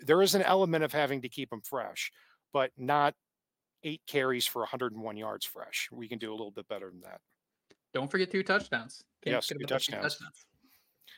there 0.00 0.20
is 0.20 0.34
an 0.34 0.42
element 0.42 0.84
of 0.84 0.92
having 0.92 1.22
to 1.22 1.28
keep 1.30 1.50
him 1.50 1.62
fresh, 1.62 2.12
but 2.52 2.70
not 2.76 3.14
eight 3.82 4.02
carries 4.06 4.46
for 4.46 4.60
101 4.60 5.16
yards 5.16 5.46
fresh. 5.46 5.88
We 5.90 6.06
can 6.06 6.18
do 6.18 6.30
a 6.30 6.36
little 6.36 6.50
bit 6.50 6.68
better 6.68 6.90
than 6.90 7.00
that. 7.00 7.22
Don't 7.94 8.10
forget 8.10 8.30
two 8.30 8.42
touchdowns. 8.42 9.04
Can't 9.24 9.36
yes, 9.36 9.46
two 9.46 9.56
touchdowns. 9.60 10.02
touchdowns. 10.02 10.44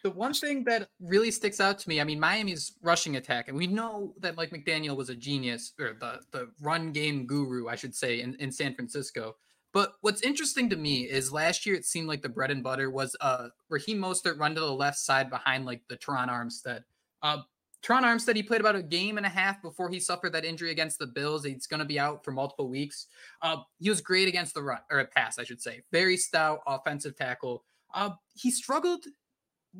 The 0.02 0.10
one 0.10 0.34
thing 0.34 0.64
that 0.64 0.88
really 1.00 1.30
sticks 1.30 1.60
out 1.60 1.78
to 1.80 1.88
me, 1.88 2.00
I 2.00 2.04
mean, 2.04 2.20
Miami's 2.20 2.74
rushing 2.82 3.16
attack, 3.16 3.48
and 3.48 3.56
we 3.56 3.66
know 3.66 4.14
that 4.20 4.36
Mike 4.36 4.50
McDaniel 4.50 4.96
was 4.96 5.08
a 5.08 5.14
genius, 5.14 5.72
or 5.80 5.96
the 5.98 6.20
the 6.30 6.50
run 6.60 6.92
game 6.92 7.26
guru, 7.26 7.68
I 7.68 7.76
should 7.76 7.94
say, 7.94 8.20
in, 8.20 8.34
in 8.36 8.52
San 8.52 8.74
Francisco. 8.74 9.36
But 9.72 9.94
what's 10.00 10.22
interesting 10.22 10.70
to 10.70 10.76
me 10.76 11.02
is 11.02 11.32
last 11.32 11.66
year 11.66 11.74
it 11.74 11.84
seemed 11.84 12.08
like 12.08 12.22
the 12.22 12.28
bread 12.28 12.50
and 12.50 12.62
butter 12.62 12.90
was 12.90 13.14
uh 13.20 13.48
Raheem 13.68 13.98
Mostert 13.98 14.38
run 14.38 14.54
to 14.54 14.60
the 14.60 14.72
left 14.72 14.98
side 14.98 15.28
behind 15.28 15.66
like 15.66 15.82
the 15.88 15.96
Terron 15.96 16.28
Armstead. 16.28 16.84
Uh, 17.22 17.42
Terron 17.86 18.02
Armstead, 18.02 18.36
he 18.36 18.42
played 18.42 18.60
about 18.60 18.74
a 18.74 18.82
game 18.82 19.16
and 19.16 19.26
a 19.26 19.28
half 19.28 19.62
before 19.62 19.88
he 19.88 20.00
suffered 20.00 20.32
that 20.32 20.44
injury 20.44 20.70
against 20.70 20.98
the 20.98 21.06
Bills. 21.06 21.44
He's 21.44 21.66
going 21.66 21.80
to 21.80 21.86
be 21.86 21.98
out 21.98 22.24
for 22.24 22.32
multiple 22.32 22.68
weeks. 22.68 23.06
Uh, 23.42 23.58
he 23.78 23.88
was 23.88 24.00
great 24.00 24.26
against 24.28 24.54
the 24.54 24.62
run 24.62 24.80
or 24.90 25.00
a 25.00 25.04
pass, 25.04 25.38
I 25.38 25.44
should 25.44 25.60
say. 25.60 25.82
Very 25.92 26.16
stout 26.16 26.60
offensive 26.66 27.16
tackle. 27.16 27.64
Uh, 27.94 28.10
he 28.34 28.50
struggled 28.50 29.04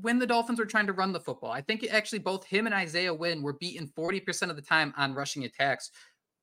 when 0.00 0.18
the 0.18 0.26
Dolphins 0.26 0.58
were 0.58 0.66
trying 0.66 0.86
to 0.86 0.92
run 0.92 1.12
the 1.12 1.20
football. 1.20 1.50
I 1.50 1.60
think 1.60 1.86
actually 1.90 2.18
both 2.18 2.44
him 2.44 2.66
and 2.66 2.74
Isaiah 2.74 3.14
Wynn 3.14 3.42
were 3.42 3.54
beaten 3.54 3.90
40% 3.96 4.50
of 4.50 4.56
the 4.56 4.62
time 4.62 4.92
on 4.96 5.14
rushing 5.14 5.44
attacks. 5.44 5.90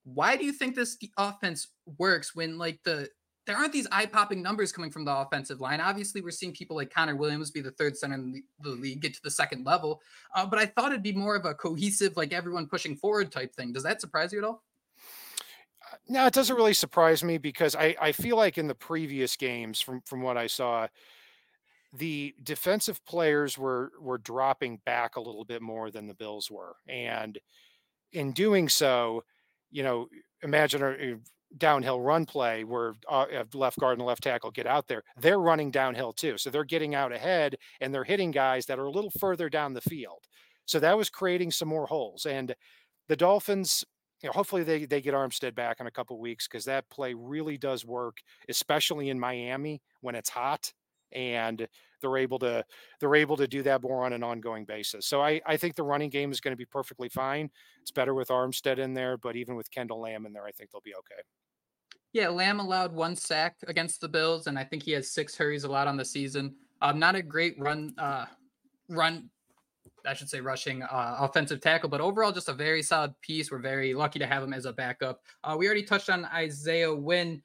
Why 0.03 0.35
do 0.35 0.45
you 0.45 0.51
think 0.51 0.75
this 0.75 0.97
offense 1.17 1.69
works 1.97 2.35
when 2.35 2.57
like 2.57 2.79
the 2.83 3.09
there 3.45 3.57
aren't 3.57 3.73
these 3.73 3.87
eye-popping 3.91 4.41
numbers 4.41 4.71
coming 4.71 4.89
from 4.89 5.03
the 5.03 5.13
offensive 5.13 5.59
line. 5.59 5.81
Obviously, 5.81 6.21
we're 6.21 6.31
seeing 6.31 6.53
people 6.53 6.77
like 6.77 6.93
Connor 6.93 7.17
Williams 7.17 7.51
be 7.51 7.59
the 7.59 7.71
third 7.71 7.97
center 7.97 8.15
in 8.15 8.41
the 8.61 8.69
league, 8.69 9.01
get 9.01 9.13
to 9.15 9.19
the 9.21 9.31
second 9.31 9.65
level. 9.65 10.01
Uh, 10.33 10.45
but 10.45 10.59
I 10.59 10.65
thought 10.65 10.91
it'd 10.91 11.03
be 11.03 11.11
more 11.11 11.35
of 11.35 11.43
a 11.43 11.53
cohesive, 11.53 12.15
like 12.15 12.31
everyone 12.31 12.67
pushing 12.67 12.95
forward 12.95 13.31
type 13.33 13.53
thing. 13.53 13.73
Does 13.73 13.83
that 13.83 13.99
surprise 13.99 14.31
you 14.31 14.39
at 14.39 14.45
all? 14.45 14.63
No, 16.07 16.25
it 16.25 16.33
doesn't 16.33 16.55
really 16.55 16.73
surprise 16.73 17.23
me 17.23 17.37
because 17.37 17.75
I, 17.75 17.95
I 18.01 18.11
feel 18.13 18.37
like 18.37 18.57
in 18.57 18.67
the 18.67 18.75
previous 18.75 19.35
games, 19.35 19.81
from 19.81 20.01
from 20.01 20.21
what 20.21 20.37
I 20.37 20.47
saw, 20.47 20.87
the 21.93 22.33
defensive 22.41 23.03
players 23.05 23.57
were 23.57 23.91
were 24.01 24.17
dropping 24.17 24.79
back 24.85 25.15
a 25.15 25.21
little 25.21 25.45
bit 25.45 25.61
more 25.61 25.91
than 25.91 26.07
the 26.07 26.15
Bills 26.15 26.49
were, 26.49 26.75
and 26.87 27.37
in 28.11 28.31
doing 28.31 28.67
so, 28.67 29.23
you 29.71 29.83
know, 29.83 30.07
imagine 30.41 30.83
a, 30.83 31.15
downhill 31.59 32.01
run 32.01 32.25
play 32.25 32.63
where 32.63 32.95
uh, 33.07 33.25
left 33.53 33.77
guard 33.77 33.99
and 33.99 34.07
left 34.07 34.23
tackle 34.23 34.49
get 34.49 34.65
out 34.65 34.87
there. 34.87 35.03
They're 35.19 35.39
running 35.39 35.69
downhill 35.69 36.13
too, 36.13 36.37
so 36.37 36.49
they're 36.49 36.63
getting 36.63 36.95
out 36.95 37.11
ahead 37.11 37.57
and 37.79 37.93
they're 37.93 38.03
hitting 38.03 38.31
guys 38.31 38.65
that 38.65 38.79
are 38.79 38.85
a 38.85 38.91
little 38.91 39.11
further 39.19 39.49
down 39.49 39.73
the 39.73 39.81
field. 39.81 40.25
So 40.65 40.79
that 40.79 40.97
was 40.97 41.11
creating 41.11 41.51
some 41.51 41.67
more 41.67 41.85
holes, 41.85 42.25
and 42.25 42.55
the 43.07 43.15
Dolphins. 43.15 43.85
You 44.21 44.29
know, 44.29 44.33
hopefully 44.33 44.63
they, 44.63 44.85
they 44.85 45.01
get 45.01 45.13
Armstead 45.13 45.53
back 45.53 45.81
in 45.81 45.87
a 45.87 45.91
couple 45.91 46.17
weeks 46.17 46.47
because 46.47 46.63
that 46.63 46.89
play 46.89 47.13
really 47.13 47.57
does 47.57 47.85
work, 47.85 48.19
especially 48.47 49.09
in 49.09 49.19
Miami 49.19 49.81
when 49.99 50.15
it's 50.15 50.29
hot 50.29 50.71
and 51.13 51.67
they're 52.01 52.17
able 52.17 52.39
to 52.39 52.63
they're 52.99 53.15
able 53.15 53.37
to 53.37 53.47
do 53.47 53.63
that 53.63 53.81
more 53.81 54.05
on 54.05 54.13
an 54.13 54.23
ongoing 54.23 54.65
basis. 54.65 55.07
So 55.07 55.21
I, 55.21 55.41
I 55.45 55.57
think 55.57 55.75
the 55.75 55.83
running 55.83 56.09
game 56.09 56.31
is 56.31 56.39
going 56.39 56.51
to 56.51 56.57
be 56.57 56.65
perfectly 56.65 57.09
fine. 57.09 57.49
It's 57.81 57.91
better 57.91 58.13
with 58.13 58.27
Armstead 58.29 58.77
in 58.77 58.93
there, 58.93 59.17
but 59.17 59.35
even 59.35 59.55
with 59.55 59.71
Kendall 59.71 60.01
Lamb 60.01 60.25
in 60.25 60.33
there, 60.33 60.45
I 60.45 60.51
think 60.51 60.71
they'll 60.71 60.81
be 60.81 60.95
okay. 60.95 61.21
Yeah, 62.11 62.29
Lamb 62.29 62.59
allowed 62.59 62.93
one 62.93 63.15
sack 63.15 63.55
against 63.67 63.99
the 63.99 64.07
Bills, 64.07 64.45
and 64.47 64.59
I 64.59 64.63
think 64.63 64.83
he 64.83 64.91
has 64.91 65.09
six 65.09 65.35
hurries 65.35 65.63
allowed 65.63 65.87
on 65.87 65.97
the 65.97 66.05
season. 66.05 66.55
Um, 66.81 66.99
not 66.99 67.15
a 67.15 67.21
great 67.21 67.55
run 67.57 67.93
uh 67.97 68.25
run 68.89 69.29
I 70.05 70.13
should 70.13 70.29
say 70.29 70.41
rushing 70.41 70.83
uh, 70.83 71.17
offensive 71.19 71.61
tackle, 71.61 71.89
but 71.89 72.01
overall 72.01 72.31
just 72.31 72.49
a 72.49 72.53
very 72.53 72.81
solid 72.81 73.13
piece. 73.21 73.51
We're 73.51 73.59
very 73.59 73.93
lucky 73.93 74.19
to 74.19 74.27
have 74.27 74.43
him 74.43 74.53
as 74.53 74.65
a 74.65 74.73
backup. 74.73 75.21
Uh, 75.43 75.55
we 75.57 75.65
already 75.65 75.83
touched 75.83 76.09
on 76.09 76.25
Isaiah 76.25 76.93
Wynn. 76.93 77.41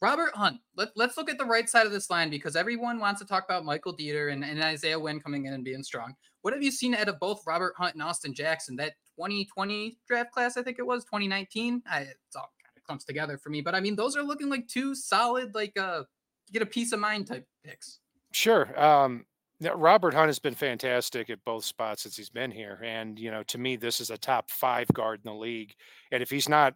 Robert 0.00 0.34
Hunt, 0.34 0.60
let, 0.76 0.90
us 0.96 1.16
look 1.16 1.28
at 1.28 1.38
the 1.38 1.44
right 1.44 1.68
side 1.68 1.84
of 1.84 1.92
this 1.92 2.08
line 2.08 2.30
because 2.30 2.54
everyone 2.54 3.00
wants 3.00 3.20
to 3.20 3.26
talk 3.26 3.44
about 3.44 3.64
Michael 3.64 3.96
Deiter 3.96 4.32
and, 4.32 4.44
and 4.44 4.62
Isaiah 4.62 4.98
Wynn 4.98 5.18
coming 5.18 5.46
in 5.46 5.54
and 5.54 5.64
being 5.64 5.82
strong. 5.82 6.14
What 6.42 6.54
have 6.54 6.62
you 6.62 6.70
seen 6.70 6.94
out 6.94 7.08
of 7.08 7.18
both 7.18 7.42
Robert 7.46 7.74
Hunt 7.76 7.94
and 7.94 8.02
Austin 8.02 8.32
Jackson? 8.32 8.76
That 8.76 8.94
2020 9.16 9.98
draft 10.06 10.30
class, 10.30 10.56
I 10.56 10.62
think 10.62 10.78
it 10.78 10.86
was 10.86 11.04
2019. 11.04 11.82
I, 11.90 12.00
it's 12.02 12.36
all 12.36 12.52
kind 12.62 12.76
of 12.76 12.84
clumps 12.84 13.04
together 13.04 13.38
for 13.38 13.50
me, 13.50 13.60
but 13.60 13.74
I 13.74 13.80
mean, 13.80 13.96
those 13.96 14.16
are 14.16 14.22
looking 14.22 14.48
like 14.48 14.68
two 14.68 14.94
solid, 14.94 15.54
like 15.54 15.76
uh, 15.76 16.04
get 16.52 16.62
a 16.62 16.66
peace 16.66 16.92
of 16.92 17.00
mind 17.00 17.26
type 17.26 17.46
picks. 17.64 17.98
Sure. 18.32 18.80
Um, 18.80 19.26
Robert 19.60 20.14
Hunt 20.14 20.28
has 20.28 20.38
been 20.38 20.54
fantastic 20.54 21.28
at 21.30 21.44
both 21.44 21.64
spots 21.64 22.02
since 22.04 22.16
he's 22.16 22.30
been 22.30 22.52
here, 22.52 22.80
and 22.84 23.18
you 23.18 23.32
know, 23.32 23.42
to 23.44 23.58
me, 23.58 23.74
this 23.74 24.00
is 24.00 24.10
a 24.10 24.18
top 24.18 24.52
five 24.52 24.86
guard 24.94 25.20
in 25.24 25.32
the 25.32 25.36
league. 25.36 25.74
And 26.12 26.22
if 26.22 26.30
he's 26.30 26.48
not 26.48 26.74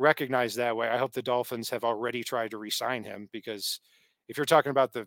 recognized 0.00 0.56
that 0.56 0.76
way. 0.76 0.88
I 0.88 0.98
hope 0.98 1.12
the 1.12 1.22
Dolphins 1.22 1.70
have 1.70 1.84
already 1.84 2.24
tried 2.24 2.50
to 2.52 2.58
re-sign 2.58 3.04
him 3.04 3.28
because 3.32 3.80
if 4.28 4.36
you're 4.36 4.46
talking 4.46 4.70
about 4.70 4.92
the 4.92 5.06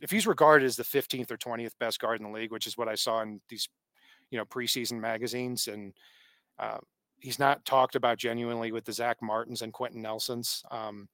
if 0.00 0.10
he's 0.10 0.26
regarded 0.26 0.64
as 0.66 0.76
the 0.76 0.82
15th 0.82 1.30
or 1.30 1.36
20th 1.36 1.72
best 1.78 2.00
guard 2.00 2.18
in 2.18 2.26
the 2.26 2.32
league, 2.32 2.50
which 2.50 2.66
is 2.66 2.76
what 2.76 2.88
I 2.88 2.94
saw 2.94 3.20
in 3.22 3.40
these 3.48 3.68
you 4.30 4.38
know 4.38 4.44
preseason 4.44 4.98
magazines, 5.00 5.68
and 5.68 5.92
uh, 6.58 6.78
he's 7.20 7.38
not 7.38 7.64
talked 7.64 7.94
about 7.94 8.18
genuinely 8.18 8.72
with 8.72 8.84
the 8.84 8.92
Zack 8.92 9.18
Martins 9.22 9.62
and 9.62 9.72
Quenton 9.72 10.02
Nelsons. 10.02 10.62
Um, 10.70 11.08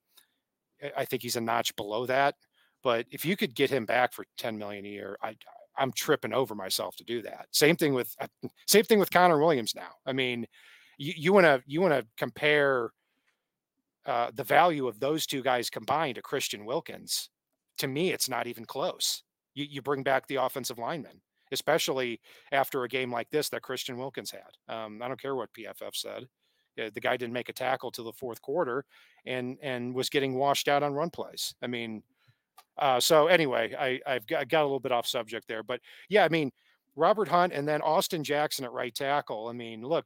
I 0.97 1.05
think 1.05 1.21
he's 1.21 1.35
a 1.35 1.41
notch 1.41 1.75
below 1.75 2.05
that. 2.07 2.35
But 2.81 3.05
if 3.11 3.25
you 3.25 3.35
could 3.35 3.53
get 3.53 3.69
him 3.69 3.85
back 3.85 4.13
for 4.13 4.25
10 4.37 4.57
million 4.57 4.85
a 4.85 4.89
year, 4.89 5.17
I 5.21 5.35
I'm 5.77 5.91
tripping 5.91 6.33
over 6.33 6.55
myself 6.55 6.95
to 6.97 7.03
do 7.03 7.21
that. 7.21 7.47
Same 7.51 7.75
thing 7.75 7.93
with 7.93 8.15
uh, 8.19 8.27
same 8.67 8.85
thing 8.85 8.99
with 8.99 9.11
Connor 9.11 9.39
Williams 9.39 9.75
now. 9.75 9.91
I 10.05 10.13
mean, 10.13 10.47
you 10.97 11.31
want 11.31 11.45
to 11.45 11.61
you 11.67 11.81
want 11.81 11.93
to 11.93 12.05
compare 12.17 12.91
uh, 14.05 14.31
the 14.33 14.43
value 14.43 14.87
of 14.87 14.99
those 14.99 15.25
two 15.25 15.41
guys 15.41 15.69
combined 15.69 16.15
to 16.15 16.21
Christian 16.21 16.65
Wilkins, 16.65 17.29
to 17.77 17.87
me, 17.87 18.11
it's 18.11 18.29
not 18.29 18.47
even 18.47 18.65
close. 18.65 19.23
You, 19.53 19.65
you 19.69 19.81
bring 19.81 20.03
back 20.03 20.27
the 20.27 20.35
offensive 20.35 20.77
lineman, 20.77 21.21
especially 21.51 22.19
after 22.51 22.83
a 22.83 22.89
game 22.89 23.11
like 23.11 23.29
this 23.29 23.49
that 23.49 23.61
Christian 23.61 23.97
Wilkins 23.97 24.31
had. 24.31 24.73
Um, 24.73 25.01
I 25.01 25.07
don't 25.07 25.21
care 25.21 25.35
what 25.35 25.53
PFF 25.53 25.95
said. 25.95 26.27
Uh, 26.79 26.89
the 26.93 27.01
guy 27.01 27.17
didn't 27.17 27.33
make 27.33 27.49
a 27.49 27.53
tackle 27.53 27.91
till 27.91 28.05
the 28.05 28.13
fourth 28.13 28.41
quarter, 28.41 28.85
and 29.25 29.57
and 29.61 29.93
was 29.93 30.09
getting 30.09 30.35
washed 30.35 30.67
out 30.67 30.83
on 30.83 30.93
run 30.93 31.09
plays. 31.09 31.53
I 31.61 31.67
mean, 31.67 32.03
uh, 32.77 32.99
so 32.99 33.27
anyway, 33.27 33.75
I 33.77 33.99
I've 34.05 34.25
got, 34.27 34.47
got 34.47 34.61
a 34.61 34.65
little 34.65 34.79
bit 34.79 34.91
off 34.91 35.07
subject 35.07 35.47
there, 35.47 35.63
but 35.63 35.81
yeah, 36.09 36.23
I 36.23 36.29
mean, 36.29 36.51
Robert 36.95 37.27
Hunt 37.27 37.53
and 37.53 37.67
then 37.67 37.81
Austin 37.81 38.23
Jackson 38.23 38.65
at 38.65 38.71
right 38.71 38.93
tackle. 38.93 39.47
I 39.47 39.53
mean, 39.53 39.83
look, 39.83 40.05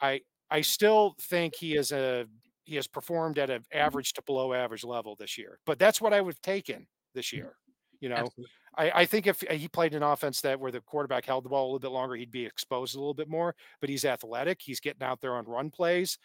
I 0.00 0.20
I 0.50 0.60
still 0.60 1.16
think 1.20 1.54
he 1.56 1.76
is 1.76 1.90
a 1.92 2.26
he 2.64 2.76
has 2.76 2.86
performed 2.86 3.38
at 3.38 3.50
an 3.50 3.60
mm-hmm. 3.60 3.78
average 3.78 4.12
to 4.14 4.22
below 4.22 4.52
average 4.52 4.84
level 4.84 5.16
this 5.16 5.38
year. 5.38 5.58
But 5.66 5.78
that's 5.78 6.00
what 6.00 6.12
I 6.12 6.20
would 6.20 6.34
have 6.34 6.42
taken 6.42 6.86
this 7.14 7.28
mm-hmm. 7.28 7.36
year. 7.36 7.56
You 8.00 8.08
know, 8.10 8.28
I, 8.76 8.90
I, 8.90 9.04
think 9.06 9.26
if 9.26 9.40
he 9.40 9.66
played 9.68 9.94
an 9.94 10.02
offense 10.02 10.42
that 10.42 10.60
where 10.60 10.72
the 10.72 10.80
quarterback 10.80 11.24
held 11.24 11.44
the 11.44 11.48
ball 11.48 11.64
a 11.64 11.68
little 11.68 11.78
bit 11.78 11.90
longer, 11.90 12.16
he'd 12.16 12.30
be 12.30 12.44
exposed 12.44 12.96
a 12.96 12.98
little 12.98 13.14
bit 13.14 13.30
more. 13.30 13.54
But 13.80 13.88
he's 13.88 14.04
athletic. 14.04 14.60
He's 14.60 14.80
getting 14.80 15.02
out 15.02 15.22
there 15.22 15.36
on 15.36 15.46
run 15.46 15.70
plays. 15.70 16.18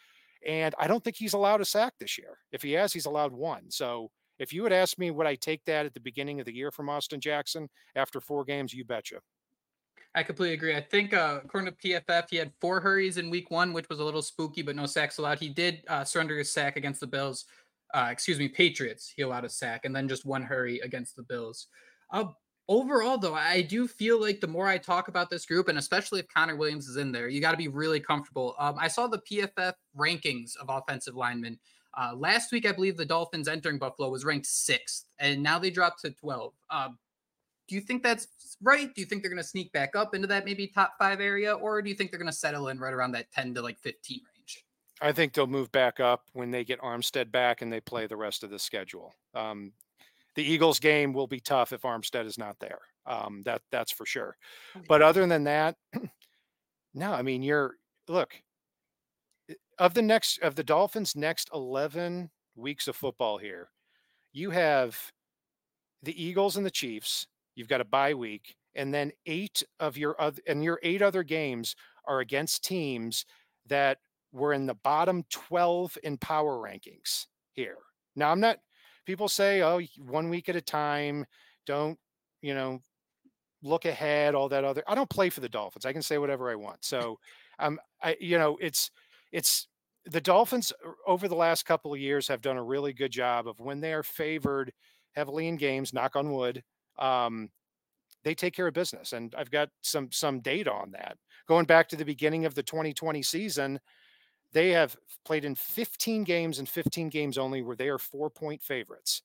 And 0.46 0.74
I 0.78 0.86
don't 0.86 1.02
think 1.02 1.16
he's 1.16 1.32
allowed 1.32 1.60
a 1.60 1.64
sack 1.64 1.94
this 1.98 2.18
year. 2.18 2.38
If 2.52 2.62
he 2.62 2.72
has, 2.72 2.92
he's 2.92 3.06
allowed 3.06 3.32
one. 3.32 3.70
So 3.70 4.10
if 4.38 4.52
you 4.52 4.62
would 4.62 4.72
ask 4.72 4.98
me, 4.98 5.10
would 5.10 5.26
I 5.26 5.36
take 5.36 5.64
that 5.66 5.86
at 5.86 5.94
the 5.94 6.00
beginning 6.00 6.40
of 6.40 6.46
the 6.46 6.54
year 6.54 6.70
from 6.70 6.88
Austin 6.88 7.20
Jackson 7.20 7.68
after 7.94 8.20
four 8.20 8.44
games? 8.44 8.74
You 8.74 8.84
betcha. 8.84 9.20
I 10.14 10.24
completely 10.24 10.54
agree. 10.54 10.74
I 10.74 10.80
think 10.80 11.14
uh, 11.14 11.40
according 11.44 11.72
to 11.72 11.88
PFF, 11.88 12.24
he 12.30 12.36
had 12.36 12.52
four 12.60 12.80
hurries 12.80 13.16
in 13.16 13.30
week 13.30 13.50
one, 13.50 13.72
which 13.72 13.88
was 13.88 14.00
a 14.00 14.04
little 14.04 14.22
spooky, 14.22 14.62
but 14.62 14.74
no 14.74 14.86
sacks 14.86 15.18
allowed. 15.18 15.38
He 15.38 15.48
did 15.48 15.82
uh, 15.88 16.04
surrender 16.04 16.36
his 16.36 16.52
sack 16.52 16.76
against 16.76 17.00
the 17.00 17.06
Bills. 17.06 17.44
Uh, 17.94 18.08
excuse 18.10 18.38
me, 18.38 18.48
Patriots. 18.48 19.12
He 19.14 19.22
allowed 19.22 19.44
a 19.44 19.48
sack 19.48 19.84
and 19.84 19.94
then 19.94 20.08
just 20.08 20.26
one 20.26 20.42
hurry 20.42 20.80
against 20.80 21.14
the 21.14 21.22
Bills. 21.22 21.68
Uh, 22.12 22.24
overall, 22.68 23.18
though, 23.18 23.34
I 23.34 23.62
do 23.62 23.86
feel 23.86 24.20
like 24.20 24.40
the 24.40 24.48
more 24.48 24.66
I 24.66 24.78
talk 24.78 25.06
about 25.06 25.30
this 25.30 25.46
group, 25.46 25.68
and 25.68 25.78
especially 25.78 26.20
if 26.20 26.26
Connor 26.28 26.56
Williams 26.56 26.88
is 26.88 26.96
in 26.96 27.12
there, 27.12 27.28
you 27.28 27.40
got 27.40 27.52
to 27.52 27.56
be 27.56 27.68
really 27.68 28.00
comfortable. 28.00 28.56
Um, 28.58 28.76
I 28.78 28.88
saw 28.88 29.06
the 29.06 29.20
PFF 29.30 29.74
rankings 29.96 30.56
of 30.56 30.70
offensive 30.70 31.14
linemen. 31.14 31.58
Uh, 31.96 32.14
last 32.16 32.52
week, 32.52 32.66
I 32.66 32.72
believe 32.72 32.96
the 32.96 33.04
Dolphins 33.04 33.48
entering 33.48 33.78
Buffalo 33.78 34.08
was 34.10 34.24
ranked 34.24 34.46
sixth, 34.46 35.06
and 35.18 35.42
now 35.42 35.58
they 35.58 35.70
dropped 35.70 36.00
to 36.02 36.10
12. 36.10 36.52
Do 37.70 37.76
you 37.76 37.80
think 37.80 38.02
that's 38.02 38.26
right? 38.60 38.92
Do 38.92 39.00
you 39.00 39.06
think 39.06 39.22
they're 39.22 39.30
going 39.30 39.40
to 39.40 39.48
sneak 39.48 39.72
back 39.72 39.94
up 39.94 40.12
into 40.12 40.26
that 40.26 40.44
maybe 40.44 40.66
top 40.66 40.94
five 40.98 41.20
area, 41.20 41.54
or 41.54 41.80
do 41.80 41.88
you 41.88 41.94
think 41.94 42.10
they're 42.10 42.18
going 42.18 42.30
to 42.30 42.36
settle 42.36 42.66
in 42.66 42.80
right 42.80 42.92
around 42.92 43.12
that 43.12 43.30
10 43.30 43.54
to 43.54 43.62
like 43.62 43.78
15 43.78 44.20
range? 44.36 44.64
I 45.00 45.12
think 45.12 45.32
they'll 45.32 45.46
move 45.46 45.70
back 45.70 46.00
up 46.00 46.24
when 46.32 46.50
they 46.50 46.64
get 46.64 46.80
Armstead 46.80 47.30
back 47.30 47.62
and 47.62 47.72
they 47.72 47.80
play 47.80 48.08
the 48.08 48.16
rest 48.16 48.42
of 48.42 48.50
the 48.50 48.58
schedule. 48.58 49.14
Um, 49.34 49.70
the 50.34 50.42
Eagles 50.42 50.80
game 50.80 51.12
will 51.12 51.28
be 51.28 51.38
tough 51.38 51.72
if 51.72 51.82
Armstead 51.82 52.26
is 52.26 52.38
not 52.38 52.56
there. 52.58 52.80
Um, 53.06 53.42
that 53.44 53.62
that's 53.70 53.92
for 53.92 54.04
sure. 54.04 54.36
But 54.88 55.00
other 55.00 55.24
than 55.26 55.44
that, 55.44 55.76
no, 56.94 57.12
I 57.12 57.22
mean 57.22 57.42
you're 57.42 57.76
look 58.08 58.34
of 59.78 59.94
the 59.94 60.02
next 60.02 60.40
of 60.40 60.56
the 60.56 60.64
Dolphins' 60.64 61.14
next 61.14 61.50
11 61.54 62.30
weeks 62.56 62.88
of 62.88 62.96
football 62.96 63.38
here, 63.38 63.70
you 64.32 64.50
have 64.50 64.98
the 66.02 66.22
Eagles 66.22 66.56
and 66.56 66.66
the 66.66 66.70
Chiefs, 66.70 67.26
You've 67.60 67.68
got 67.68 67.82
a 67.82 67.84
bye 67.84 68.14
week, 68.14 68.56
and 68.74 68.92
then 68.92 69.12
eight 69.26 69.62
of 69.78 69.98
your 69.98 70.20
other 70.20 70.40
and 70.46 70.64
your 70.64 70.80
eight 70.82 71.02
other 71.02 71.22
games 71.22 71.76
are 72.06 72.20
against 72.20 72.64
teams 72.64 73.26
that 73.66 73.98
were 74.32 74.52
in 74.54 74.66
the 74.66 74.74
bottom 74.74 75.24
12 75.30 75.98
in 76.02 76.16
power 76.16 76.56
rankings 76.56 77.26
here. 77.52 77.76
Now, 78.16 78.30
I'm 78.30 78.40
not, 78.40 78.58
people 79.06 79.28
say, 79.28 79.62
oh, 79.62 79.80
one 79.98 80.30
week 80.30 80.48
at 80.48 80.56
a 80.56 80.60
time, 80.60 81.26
don't, 81.66 81.98
you 82.42 82.54
know, 82.54 82.80
look 83.62 83.84
ahead, 83.84 84.34
all 84.34 84.48
that 84.48 84.64
other. 84.64 84.82
I 84.86 84.94
don't 84.94 85.10
play 85.10 85.30
for 85.30 85.40
the 85.40 85.48
Dolphins. 85.48 85.84
I 85.84 85.92
can 85.92 86.02
say 86.02 86.18
whatever 86.18 86.50
I 86.50 86.54
want. 86.54 86.84
So, 86.84 87.18
um, 87.58 87.78
I 88.02 88.16
you 88.20 88.38
know, 88.38 88.56
it's 88.60 88.90
it's 89.32 89.68
the 90.06 90.20
Dolphins 90.20 90.72
over 91.06 91.28
the 91.28 91.34
last 91.34 91.66
couple 91.66 91.92
of 91.92 92.00
years 92.00 92.28
have 92.28 92.40
done 92.40 92.56
a 92.56 92.62
really 92.62 92.92
good 92.94 93.12
job 93.12 93.46
of 93.46 93.60
when 93.60 93.80
they 93.80 93.92
are 93.92 94.02
favored 94.02 94.72
heavily 95.12 95.46
in 95.46 95.56
games. 95.56 95.92
Knock 95.92 96.16
on 96.16 96.32
wood. 96.32 96.62
Um, 97.00 97.50
they 98.22 98.34
take 98.34 98.54
care 98.54 98.66
of 98.66 98.74
business, 98.74 99.12
and 99.12 99.34
I've 99.36 99.50
got 99.50 99.70
some 99.82 100.10
some 100.12 100.40
data 100.40 100.72
on 100.72 100.90
that. 100.92 101.16
Going 101.48 101.64
back 101.64 101.88
to 101.88 101.96
the 101.96 102.04
beginning 102.04 102.44
of 102.44 102.54
the 102.54 102.62
2020 102.62 103.22
season, 103.22 103.80
they 104.52 104.70
have 104.70 104.96
played 105.24 105.44
in 105.44 105.54
15 105.54 106.24
games 106.24 106.58
and 106.58 106.68
15 106.68 107.08
games 107.08 107.38
only 107.38 107.62
where 107.62 107.76
they 107.76 107.88
are 107.88 107.98
four 107.98 108.30
point 108.30 108.62
favorites. 108.62 109.22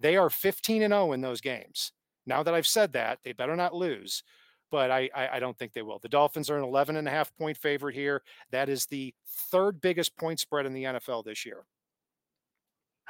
They 0.00 0.16
are 0.16 0.30
15 0.30 0.82
and 0.82 0.92
0 0.92 1.12
in 1.12 1.20
those 1.20 1.40
games. 1.40 1.92
Now 2.26 2.42
that 2.42 2.54
I've 2.54 2.66
said 2.66 2.92
that, 2.92 3.18
they 3.24 3.32
better 3.32 3.56
not 3.56 3.74
lose, 3.74 4.22
but 4.70 4.90
I, 4.90 5.08
I, 5.14 5.28
I 5.34 5.40
don't 5.40 5.58
think 5.58 5.72
they 5.72 5.82
will. 5.82 5.98
The 5.98 6.08
Dolphins 6.08 6.50
are 6.50 6.58
an 6.58 6.64
11 6.64 6.96
and 6.96 7.08
a 7.08 7.10
half 7.10 7.34
point 7.36 7.56
favorite 7.56 7.94
here. 7.94 8.22
That 8.50 8.68
is 8.68 8.86
the 8.86 9.14
third 9.50 9.80
biggest 9.80 10.16
point 10.16 10.38
spread 10.38 10.66
in 10.66 10.74
the 10.74 10.84
NFL 10.84 11.24
this 11.24 11.46
year. 11.46 11.64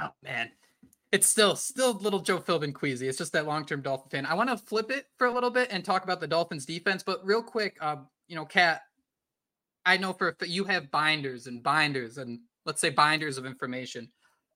Oh 0.01 0.11
man, 0.23 0.53
it's 1.13 1.27
still 1.27 1.57
still 1.57 1.95
little 1.95 2.21
Joe 2.21 2.39
Philbin 2.39 2.75
queasy. 2.75 3.09
It's 3.09 3.19
just 3.19 3.33
that 3.33 3.47
long 3.47 3.65
term 3.65 3.83
Dolphin 3.83 4.11
fan. 4.11 4.27
I 4.27 4.35
want 4.35 4.51
to 4.51 4.57
flip 4.57 4.91
it 4.91 5.07
for 5.17 5.27
a 5.27 5.33
little 5.33 5.51
bit 5.51 5.69
and 5.71 5.85
talk 5.85 6.05
about 6.05 6.21
the 6.21 6.27
Dolphins 6.27 6.67
defense, 6.67 7.03
but 7.03 7.25
real 7.25 7.43
quick, 7.43 7.77
uh, 7.81 7.97
you 8.27 8.37
know, 8.37 8.45
Cat, 8.45 8.83
I 9.87 9.97
know 9.97 10.13
for 10.13 10.37
you 10.45 10.65
have 10.65 10.91
binders 10.91 11.47
and 11.47 11.63
binders 11.63 12.19
and 12.19 12.41
let's 12.67 12.81
say 12.81 12.91
binders 12.91 13.39
of 13.39 13.47
information. 13.47 14.11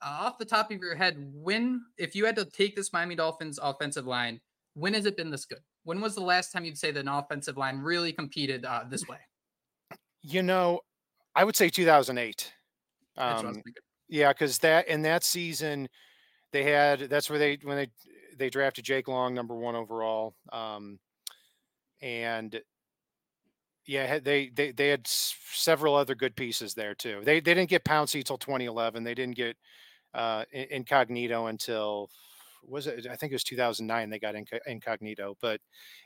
Uh, 0.05 0.27
off 0.27 0.38
the 0.38 0.45
top 0.45 0.71
of 0.71 0.81
your 0.81 0.97
head, 0.97 1.17
when 1.33 1.83
if 1.97 2.15
you 2.15 2.27
had 2.27 2.37
to 2.37 2.45
take 2.45 2.77
this 2.77 2.93
Miami 2.93 3.15
Dolphins 3.15 3.59
offensive 3.62 4.07
line 4.07 4.41
when 4.75 4.95
has 4.95 5.07
it 5.07 5.17
been 5.17 5.31
this 5.31 5.45
good? 5.45 5.61
When 5.85 6.01
was 6.01 6.15
the 6.15 6.23
last 6.23 6.53
time 6.53 6.65
you'd 6.65 6.79
say 6.79 6.91
that 6.91 7.01
an 7.01 7.09
offensive 7.09 7.57
line 7.57 7.79
really 7.79 8.12
competed 8.12 8.65
uh, 8.65 8.85
this 8.88 9.07
way? 9.07 9.19
You 10.23 10.43
know, 10.43 10.81
I 11.35 11.45
would 11.45 11.57
say 11.57 11.69
2008. 11.69 12.53
Um, 13.17 13.62
yeah, 14.09 14.33
because 14.33 14.59
that 14.59 14.88
in 14.88 15.03
that 15.03 15.25
season, 15.25 15.88
they 16.53 16.65
had 16.65 17.01
that's 17.01 17.31
where 17.31 17.38
they 17.38 17.59
when 17.62 17.77
they 17.77 17.88
they 18.37 18.51
drafted 18.51 18.85
Jake 18.85 19.09
Long 19.09 19.35
number 19.35 19.55
one 19.55 19.75
overall, 19.75 20.35
um, 20.53 20.99
and 22.01 22.61
yeah, 23.87 24.19
they 24.19 24.51
they 24.55 24.73
they 24.73 24.88
had 24.88 25.07
several 25.07 25.95
other 25.95 26.15
good 26.15 26.37
pieces 26.37 26.75
there 26.75 26.95
too. 26.95 27.21
They 27.25 27.41
they 27.41 27.55
didn't 27.55 27.71
get 27.71 27.85
Pouncey 27.85 28.17
until 28.17 28.38
2011. 28.38 29.05
They 29.05 29.15
didn't 29.15 29.37
get 29.37 29.57
uh, 30.15 30.45
Incognito 30.53 31.47
until 31.47 32.11
was 32.65 32.87
it? 32.87 33.07
I 33.11 33.17
think 33.17 33.33
it 33.33 33.35
was 33.35 33.45
2009. 33.45 34.11
They 34.11 34.19
got 34.19 34.35
Incognito, 34.67 35.37
but 35.41 35.61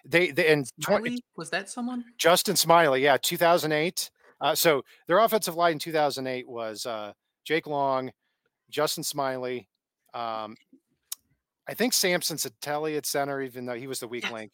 they, 0.06 0.30
they 0.30 0.48
and 0.48 0.66
20, 0.82 1.20
was 1.36 1.50
that 1.50 1.68
someone? 1.68 2.04
Justin 2.18 2.56
Smiley, 2.56 3.02
yeah, 3.02 3.16
2008. 3.20 4.10
Uh, 4.40 4.54
so 4.54 4.82
their 5.06 5.18
offensive 5.18 5.54
line 5.54 5.72
in 5.72 5.78
2008 5.78 6.48
was 6.48 6.86
uh, 6.86 7.12
Jake 7.44 7.66
Long, 7.66 8.10
Justin 8.70 9.04
Smiley, 9.04 9.68
um, 10.16 10.56
I 11.68 11.74
think 11.74 11.92
Samson 11.92 12.36
Satele 12.36 12.96
at 12.96 13.06
center, 13.06 13.42
even 13.42 13.66
though 13.66 13.74
he 13.74 13.86
was 13.86 14.00
the 14.00 14.08
weak 14.08 14.30
link. 14.30 14.52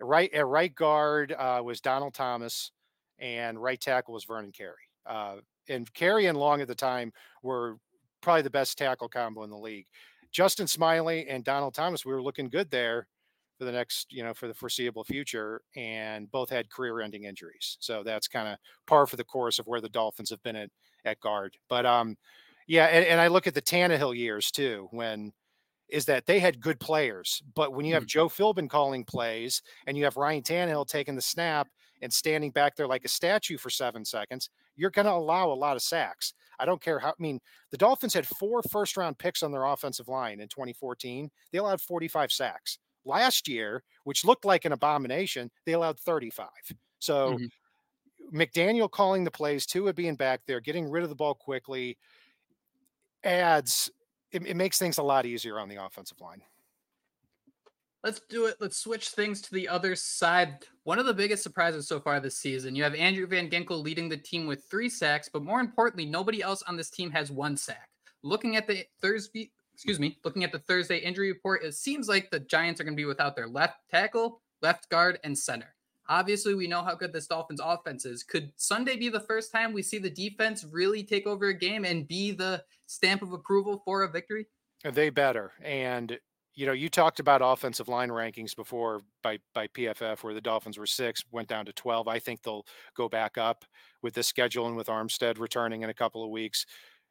Right 0.00 0.32
at 0.32 0.46
right 0.46 0.74
guard 0.74 1.34
uh, 1.36 1.60
was 1.64 1.80
Donald 1.80 2.14
Thomas, 2.14 2.70
and 3.18 3.60
right 3.62 3.80
tackle 3.80 4.14
was 4.14 4.24
Vernon 4.24 4.52
Carey. 4.52 4.74
Uh, 5.04 5.36
and 5.68 5.92
Carey 5.92 6.26
and 6.26 6.38
Long 6.38 6.60
at 6.60 6.68
the 6.68 6.74
time 6.74 7.12
were 7.42 7.76
probably 8.20 8.42
the 8.42 8.50
best 8.50 8.78
tackle 8.78 9.08
combo 9.08 9.42
in 9.42 9.50
the 9.50 9.58
league. 9.58 9.86
Justin 10.32 10.66
Smiley 10.66 11.28
and 11.28 11.44
Donald 11.44 11.74
Thomas, 11.74 12.04
we 12.04 12.12
were 12.12 12.22
looking 12.22 12.48
good 12.48 12.70
there 12.70 13.08
for 13.58 13.64
the 13.64 13.72
next, 13.72 14.12
you 14.12 14.22
know, 14.22 14.32
for 14.32 14.48
the 14.48 14.54
foreseeable 14.54 15.04
future, 15.04 15.60
and 15.76 16.30
both 16.30 16.48
had 16.48 16.70
career-ending 16.70 17.24
injuries. 17.24 17.76
So 17.80 18.02
that's 18.02 18.28
kind 18.28 18.48
of 18.48 18.58
par 18.86 19.06
for 19.06 19.16
the 19.16 19.24
course 19.24 19.58
of 19.58 19.66
where 19.66 19.80
the 19.80 19.88
Dolphins 19.88 20.30
have 20.30 20.42
been 20.42 20.56
at 20.56 20.70
at 21.04 21.20
guard. 21.20 21.56
But 21.68 21.84
um, 21.84 22.16
yeah, 22.70 22.84
and, 22.84 23.04
and 23.04 23.20
I 23.20 23.26
look 23.26 23.48
at 23.48 23.54
the 23.54 23.60
Tannehill 23.60 24.16
years 24.16 24.52
too, 24.52 24.86
when 24.92 25.32
is 25.88 26.04
that 26.04 26.26
they 26.26 26.38
had 26.38 26.60
good 26.60 26.78
players, 26.78 27.42
but 27.56 27.74
when 27.74 27.84
you 27.84 27.94
have 27.94 28.04
mm-hmm. 28.04 28.28
Joe 28.28 28.28
Philbin 28.28 28.70
calling 28.70 29.02
plays 29.02 29.60
and 29.88 29.98
you 29.98 30.04
have 30.04 30.16
Ryan 30.16 30.44
Tannehill 30.44 30.86
taking 30.86 31.16
the 31.16 31.20
snap 31.20 31.66
and 32.00 32.12
standing 32.12 32.52
back 32.52 32.76
there 32.76 32.86
like 32.86 33.04
a 33.04 33.08
statue 33.08 33.58
for 33.58 33.70
seven 33.70 34.04
seconds, 34.04 34.50
you're 34.76 34.90
going 34.90 35.06
to 35.06 35.12
allow 35.12 35.50
a 35.50 35.52
lot 35.52 35.74
of 35.74 35.82
sacks. 35.82 36.32
I 36.60 36.64
don't 36.64 36.80
care 36.80 37.00
how. 37.00 37.08
I 37.08 37.14
mean, 37.18 37.40
the 37.72 37.76
Dolphins 37.76 38.14
had 38.14 38.24
four 38.24 38.62
first 38.62 38.96
round 38.96 39.18
picks 39.18 39.42
on 39.42 39.50
their 39.50 39.64
offensive 39.64 40.06
line 40.06 40.38
in 40.38 40.46
2014. 40.46 41.28
They 41.50 41.58
allowed 41.58 41.80
45 41.80 42.30
sacks. 42.30 42.78
Last 43.04 43.48
year, 43.48 43.82
which 44.04 44.24
looked 44.24 44.44
like 44.44 44.64
an 44.64 44.70
abomination, 44.72 45.50
they 45.66 45.72
allowed 45.72 45.98
35. 45.98 46.46
So 47.00 47.32
mm-hmm. 47.32 48.38
McDaniel 48.38 48.88
calling 48.88 49.24
the 49.24 49.30
plays, 49.32 49.66
Tua 49.66 49.92
being 49.92 50.14
back 50.14 50.42
there, 50.46 50.60
getting 50.60 50.88
rid 50.88 51.02
of 51.02 51.08
the 51.08 51.16
ball 51.16 51.34
quickly 51.34 51.98
adds, 53.24 53.90
it, 54.32 54.46
it 54.46 54.56
makes 54.56 54.78
things 54.78 54.98
a 54.98 55.02
lot 55.02 55.26
easier 55.26 55.58
on 55.58 55.68
the 55.68 55.82
offensive 55.82 56.20
line. 56.20 56.42
Let's 58.02 58.20
do 58.30 58.46
it. 58.46 58.56
Let's 58.60 58.78
switch 58.78 59.10
things 59.10 59.42
to 59.42 59.52
the 59.52 59.68
other 59.68 59.94
side. 59.94 60.64
One 60.84 60.98
of 60.98 61.04
the 61.04 61.12
biggest 61.12 61.42
surprises 61.42 61.86
so 61.86 62.00
far 62.00 62.18
this 62.18 62.36
season, 62.36 62.74
you 62.74 62.82
have 62.82 62.94
Andrew 62.94 63.26
Van 63.26 63.50
Ginkel 63.50 63.82
leading 63.82 64.08
the 64.08 64.16
team 64.16 64.46
with 64.46 64.64
three 64.64 64.88
sacks, 64.88 65.28
but 65.30 65.42
more 65.42 65.60
importantly, 65.60 66.06
nobody 66.06 66.42
else 66.42 66.62
on 66.62 66.76
this 66.76 66.88
team 66.88 67.10
has 67.10 67.30
one 67.30 67.58
sack. 67.58 67.90
Looking 68.22 68.56
at 68.56 68.66
the 68.66 68.84
Thursday, 69.02 69.50
excuse 69.74 70.00
me, 70.00 70.18
looking 70.24 70.44
at 70.44 70.52
the 70.52 70.58
Thursday 70.60 70.96
injury 70.96 71.30
report, 71.30 71.62
it 71.62 71.74
seems 71.74 72.08
like 72.08 72.30
the 72.30 72.40
Giants 72.40 72.80
are 72.80 72.84
going 72.84 72.96
to 72.96 73.00
be 73.00 73.04
without 73.04 73.36
their 73.36 73.48
left 73.48 73.76
tackle, 73.90 74.40
left 74.62 74.88
guard, 74.88 75.18
and 75.22 75.36
center. 75.36 75.74
Obviously, 76.10 76.54
we 76.54 76.66
know 76.66 76.82
how 76.82 76.96
good 76.96 77.12
this 77.12 77.28
Dolphins 77.28 77.60
offense 77.62 78.04
is. 78.04 78.24
Could 78.24 78.50
Sunday 78.56 78.96
be 78.96 79.08
the 79.08 79.20
first 79.20 79.52
time 79.52 79.72
we 79.72 79.80
see 79.80 79.98
the 79.98 80.10
defense 80.10 80.66
really 80.68 81.04
take 81.04 81.24
over 81.24 81.46
a 81.46 81.54
game 81.54 81.84
and 81.84 82.06
be 82.06 82.32
the 82.32 82.64
stamp 82.86 83.22
of 83.22 83.32
approval 83.32 83.80
for 83.84 84.02
a 84.02 84.10
victory? 84.10 84.46
They 84.82 85.10
better. 85.10 85.52
And 85.62 86.18
you 86.54 86.66
know, 86.66 86.72
you 86.72 86.88
talked 86.88 87.20
about 87.20 87.42
offensive 87.44 87.88
line 87.88 88.08
rankings 88.08 88.56
before 88.56 89.02
by 89.22 89.38
by 89.54 89.68
PFF, 89.68 90.24
where 90.24 90.34
the 90.34 90.40
Dolphins 90.40 90.78
were 90.78 90.86
six, 90.86 91.24
went 91.30 91.48
down 91.48 91.64
to 91.66 91.72
twelve. 91.72 92.08
I 92.08 92.18
think 92.18 92.42
they'll 92.42 92.66
go 92.96 93.08
back 93.08 93.38
up 93.38 93.64
with 94.02 94.14
this 94.14 94.26
schedule 94.26 94.66
and 94.66 94.76
with 94.76 94.88
Armstead 94.88 95.38
returning 95.38 95.82
in 95.82 95.90
a 95.90 95.94
couple 95.94 96.24
of 96.24 96.30
weeks, 96.30 96.66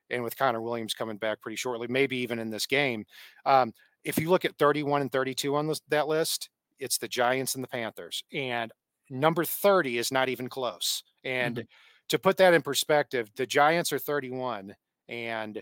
and 0.10 0.24
with 0.24 0.38
Connor 0.38 0.62
Williams 0.62 0.94
coming 0.94 1.18
back 1.18 1.42
pretty 1.42 1.56
shortly, 1.56 1.88
maybe 1.88 2.18
even 2.18 2.38
in 2.38 2.50
this 2.50 2.66
game. 2.66 3.06
Um, 3.46 3.74
if 4.04 4.20
you 4.20 4.30
look 4.30 4.44
at 4.44 4.58
31 4.58 5.02
and 5.02 5.12
32 5.12 5.56
on 5.56 5.68
this, 5.68 5.82
that 5.88 6.08
list, 6.08 6.50
it's 6.78 6.98
the 6.98 7.08
Giants 7.08 7.56
and 7.56 7.64
the 7.64 7.68
Panthers, 7.70 8.24
and 8.34 8.72
number 9.10 9.44
30 9.44 9.98
is 9.98 10.12
not 10.12 10.30
even 10.30 10.48
close. 10.48 11.04
And 11.24 11.56
mm-hmm. 11.56 11.66
to 12.10 12.20
put 12.20 12.38
that 12.38 12.54
in 12.54 12.62
perspective, 12.62 13.32
the 13.36 13.46
Giants 13.46 13.92
are 13.94 14.00
31 14.00 14.76
and 15.08 15.62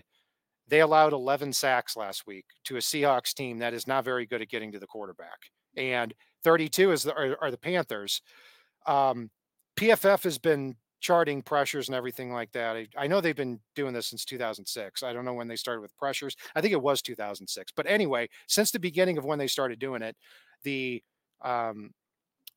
they 0.68 0.80
allowed 0.80 1.12
11 1.12 1.52
sacks 1.54 1.96
last 1.96 2.26
week 2.26 2.44
to 2.64 2.76
a 2.76 2.80
Seahawks 2.80 3.32
team 3.32 3.58
that 3.58 3.74
is 3.74 3.86
not 3.86 4.04
very 4.04 4.26
good 4.26 4.42
at 4.42 4.50
getting 4.50 4.72
to 4.72 4.78
the 4.78 4.86
quarterback. 4.86 5.38
And 5.76 6.12
32 6.44 6.92
is 6.92 7.02
the, 7.04 7.14
are, 7.14 7.36
are 7.40 7.50
the 7.50 7.58
Panthers. 7.58 8.20
Um, 8.86 9.30
PFF 9.76 10.24
has 10.24 10.38
been 10.38 10.76
charting 11.00 11.42
pressures 11.42 11.88
and 11.88 11.94
everything 11.94 12.32
like 12.32 12.50
that. 12.52 12.76
I, 12.76 12.86
I, 12.96 13.06
know 13.06 13.20
they've 13.20 13.36
been 13.36 13.60
doing 13.76 13.94
this 13.94 14.08
since 14.08 14.24
2006. 14.24 15.02
I 15.02 15.12
don't 15.12 15.24
know 15.24 15.34
when 15.34 15.46
they 15.46 15.56
started 15.56 15.80
with 15.80 15.96
pressures. 15.96 16.36
I 16.56 16.60
think 16.60 16.72
it 16.72 16.82
was 16.82 17.02
2006. 17.02 17.72
But 17.76 17.86
anyway, 17.86 18.28
since 18.48 18.70
the 18.70 18.80
beginning 18.80 19.16
of 19.16 19.24
when 19.24 19.38
they 19.38 19.46
started 19.46 19.78
doing 19.78 20.02
it, 20.02 20.16
the 20.64 21.02
um, 21.42 21.90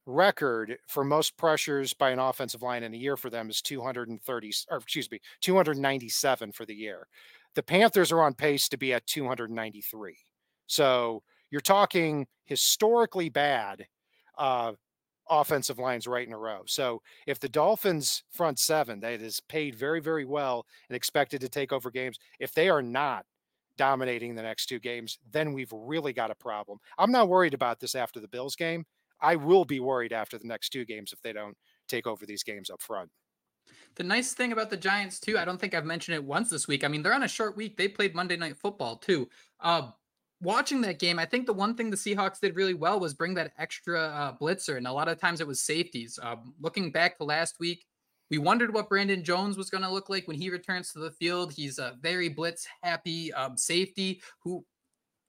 record 0.05 0.77
for 0.87 1.03
most 1.03 1.37
pressures 1.37 1.93
by 1.93 2.09
an 2.09 2.19
offensive 2.19 2.61
line 2.61 2.83
in 2.83 2.93
a 2.93 2.97
year 2.97 3.15
for 3.15 3.29
them 3.29 3.49
is 3.49 3.61
230 3.61 4.51
or 4.69 4.77
excuse 4.77 5.09
me 5.11 5.19
297 5.41 6.51
for 6.51 6.65
the 6.65 6.73
year 6.73 7.07
the 7.55 7.63
Panthers 7.63 8.11
are 8.11 8.21
on 8.21 8.33
pace 8.33 8.69
to 8.69 8.77
be 8.77 8.93
at 8.93 9.05
293. 9.07 10.17
So 10.67 11.23
you're 11.49 11.61
talking 11.61 12.27
historically 12.45 13.29
bad 13.29 13.85
uh, 14.37 14.73
offensive 15.29 15.79
lines 15.79 16.07
right 16.07 16.25
in 16.25 16.33
a 16.33 16.37
row. 16.37 16.61
So 16.65 17.01
if 17.27 17.39
the 17.39 17.49
Dolphins 17.49 18.23
front 18.29 18.59
seven 18.59 18.99
that 19.01 19.21
is 19.21 19.41
paid 19.41 19.75
very, 19.75 19.99
very 19.99 20.25
well 20.25 20.65
and 20.89 20.95
expected 20.95 21.41
to 21.41 21.49
take 21.49 21.73
over 21.73 21.91
games, 21.91 22.17
if 22.39 22.53
they 22.53 22.69
are 22.69 22.81
not 22.81 23.25
dominating 23.77 24.35
the 24.35 24.43
next 24.43 24.67
two 24.67 24.79
games, 24.79 25.19
then 25.31 25.53
we've 25.53 25.71
really 25.73 26.13
got 26.13 26.31
a 26.31 26.35
problem. 26.35 26.77
I'm 26.97 27.11
not 27.11 27.29
worried 27.29 27.53
about 27.53 27.79
this 27.79 27.95
after 27.95 28.19
the 28.19 28.27
Bills 28.27 28.55
game. 28.55 28.85
I 29.21 29.35
will 29.35 29.65
be 29.65 29.79
worried 29.79 30.13
after 30.13 30.37
the 30.37 30.47
next 30.47 30.69
two 30.69 30.85
games 30.85 31.13
if 31.13 31.21
they 31.21 31.33
don't 31.33 31.55
take 31.87 32.07
over 32.07 32.25
these 32.25 32.43
games 32.43 32.69
up 32.69 32.81
front. 32.81 33.09
The 33.95 34.03
nice 34.03 34.33
thing 34.33 34.51
about 34.51 34.69
the 34.69 34.77
Giants 34.77 35.19
too, 35.19 35.37
I 35.37 35.45
don't 35.45 35.59
think 35.59 35.73
I've 35.73 35.85
mentioned 35.85 36.15
it 36.15 36.23
once 36.23 36.49
this 36.49 36.67
week. 36.67 36.83
I 36.83 36.87
mean, 36.87 37.03
they're 37.03 37.13
on 37.13 37.23
a 37.23 37.27
short 37.27 37.55
week. 37.57 37.77
They 37.77 37.87
played 37.87 38.15
Monday 38.15 38.37
Night 38.37 38.57
Football 38.57 38.97
too. 38.97 39.29
Uh, 39.59 39.91
watching 40.41 40.81
that 40.81 40.99
game, 40.99 41.19
I 41.19 41.25
think 41.25 41.45
the 41.45 41.53
one 41.53 41.75
thing 41.75 41.89
the 41.89 41.97
Seahawks 41.97 42.39
did 42.39 42.55
really 42.55 42.73
well 42.73 42.99
was 42.99 43.13
bring 43.13 43.33
that 43.35 43.53
extra 43.57 43.99
uh, 43.99 44.37
blitzer, 44.37 44.77
and 44.77 44.87
a 44.87 44.93
lot 44.93 45.07
of 45.07 45.19
times 45.19 45.41
it 45.41 45.47
was 45.47 45.61
safeties. 45.61 46.17
Um, 46.21 46.53
looking 46.59 46.91
back 46.91 47.17
to 47.17 47.23
last 47.23 47.59
week, 47.59 47.85
we 48.29 48.37
wondered 48.37 48.73
what 48.73 48.89
Brandon 48.89 49.23
Jones 49.23 49.57
was 49.57 49.69
going 49.69 49.83
to 49.83 49.91
look 49.91 50.09
like 50.09 50.27
when 50.27 50.37
he 50.37 50.49
returns 50.49 50.93
to 50.93 50.99
the 50.99 51.11
field. 51.11 51.51
He's 51.51 51.79
a 51.79 51.97
very 52.01 52.29
blitz 52.29 52.65
happy 52.81 53.33
um, 53.33 53.57
safety 53.57 54.21
who 54.39 54.65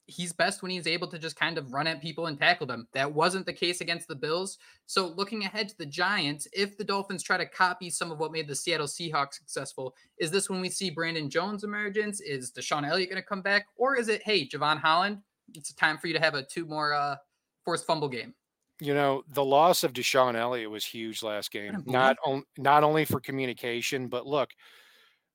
he's 0.07 0.33
best 0.33 0.63
when 0.63 0.71
he's 0.71 0.87
able 0.87 1.07
to 1.09 1.19
just 1.19 1.37
kind 1.37 1.59
of 1.59 1.73
run 1.73 1.87
at 1.87 2.03
people 2.03 2.27
and 2.27 2.39
tackle 2.39 2.67
them. 2.67 2.89
That 2.93 3.13
wasn't 3.13 3.47
the 3.47 3.53
case 3.53 3.81
against 3.81 4.09
the 4.09 4.15
Bills. 4.15 4.59
So 4.87 5.09
looking 5.17 5.45
ahead 5.45 5.69
to 5.69 5.79
the 5.79 5.87
Giants, 5.87 6.49
if 6.53 6.77
the 6.77 6.85
Dolphins 6.85 7.23
try 7.23 7.37
to 7.37 7.47
copy 7.47 7.89
some 7.91 8.11
of 8.11 8.19
what 8.19 8.33
made 8.33 8.49
the 8.49 8.55
Seattle 8.55 8.87
Seahawks 8.87 9.35
successful, 9.35 9.95
is 10.19 10.31
this 10.31 10.51
when 10.51 10.61
we 10.61 10.69
see 10.69 10.91
Brandon 10.91 11.31
Jones 11.31 11.65
emergence? 11.65 12.21
Is 12.21 12.53
DeShon 12.53 12.89
Elliott 12.89 13.11
going 13.11 13.23
to 13.23 13.29
come 13.29 13.43
back? 13.43 13.67
Or 13.77 13.97
is 13.97 14.09
it, 14.09 14.23
hey, 14.23 14.47
Jevon 14.47 14.79
Holland, 14.79 15.19
it's 15.55 15.73
time 15.75 15.99
for 15.99 16.09
you 16.09 16.15
to 16.15 16.21
have 16.21 16.35
a 16.35 16.43
two 16.43 16.67
more 16.67 16.93
uh, 16.95 17.17
forced 17.65 17.87
fumble 17.87 18.09
game? 18.09 18.35
You 18.81 18.95
know, 18.95 19.23
the 19.29 19.45
loss 19.45 19.85
of 19.85 19.93
DeShon 19.93 20.35
Elliott 20.35 20.71
was 20.71 20.85
huge 20.85 21.23
last 21.23 21.53
game. 21.53 21.85
Not 21.87 22.17
on, 22.27 22.43
not 22.59 22.83
only 22.83 23.05
for 23.05 23.21
communication, 23.21 24.09
but 24.09 24.27
look, 24.27 24.51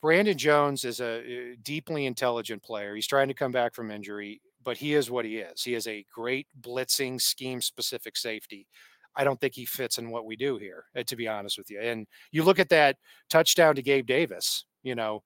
Brandon 0.01 0.37
Jones 0.37 0.83
is 0.83 0.99
a 0.99 1.19
uh, 1.19 1.55
deeply 1.63 2.05
intelligent 2.05 2.61
player. 2.61 2.93
He's 2.93 3.07
trying 3.07 3.29
to 3.29 3.33
come 3.33 3.51
back 3.53 3.73
from 3.73 3.89
injury 3.89 4.41
but 4.63 4.77
he 4.77 4.93
is 4.93 5.09
what 5.09 5.25
he 5.25 5.37
is. 5.37 5.63
He 5.63 5.73
is 5.73 5.87
a 5.87 6.05
great 6.13 6.47
blitzing 6.59 7.21
scheme 7.21 7.61
specific 7.61 8.17
safety. 8.17 8.67
I 9.15 9.23
don't 9.23 9.39
think 9.39 9.55
he 9.55 9.65
fits 9.65 9.97
in 9.97 10.11
what 10.11 10.25
we 10.25 10.35
do 10.35 10.57
here, 10.57 10.85
uh, 10.95 11.03
to 11.07 11.15
be 11.15 11.27
honest 11.27 11.57
with 11.57 11.71
you. 11.71 11.79
And 11.81 12.05
you 12.31 12.43
look 12.43 12.59
at 12.59 12.69
that 12.69 12.97
touchdown 13.29 13.75
to 13.75 13.81
Gabe 13.81 14.05
Davis, 14.05 14.65
you 14.83 14.93
know, 14.95 15.23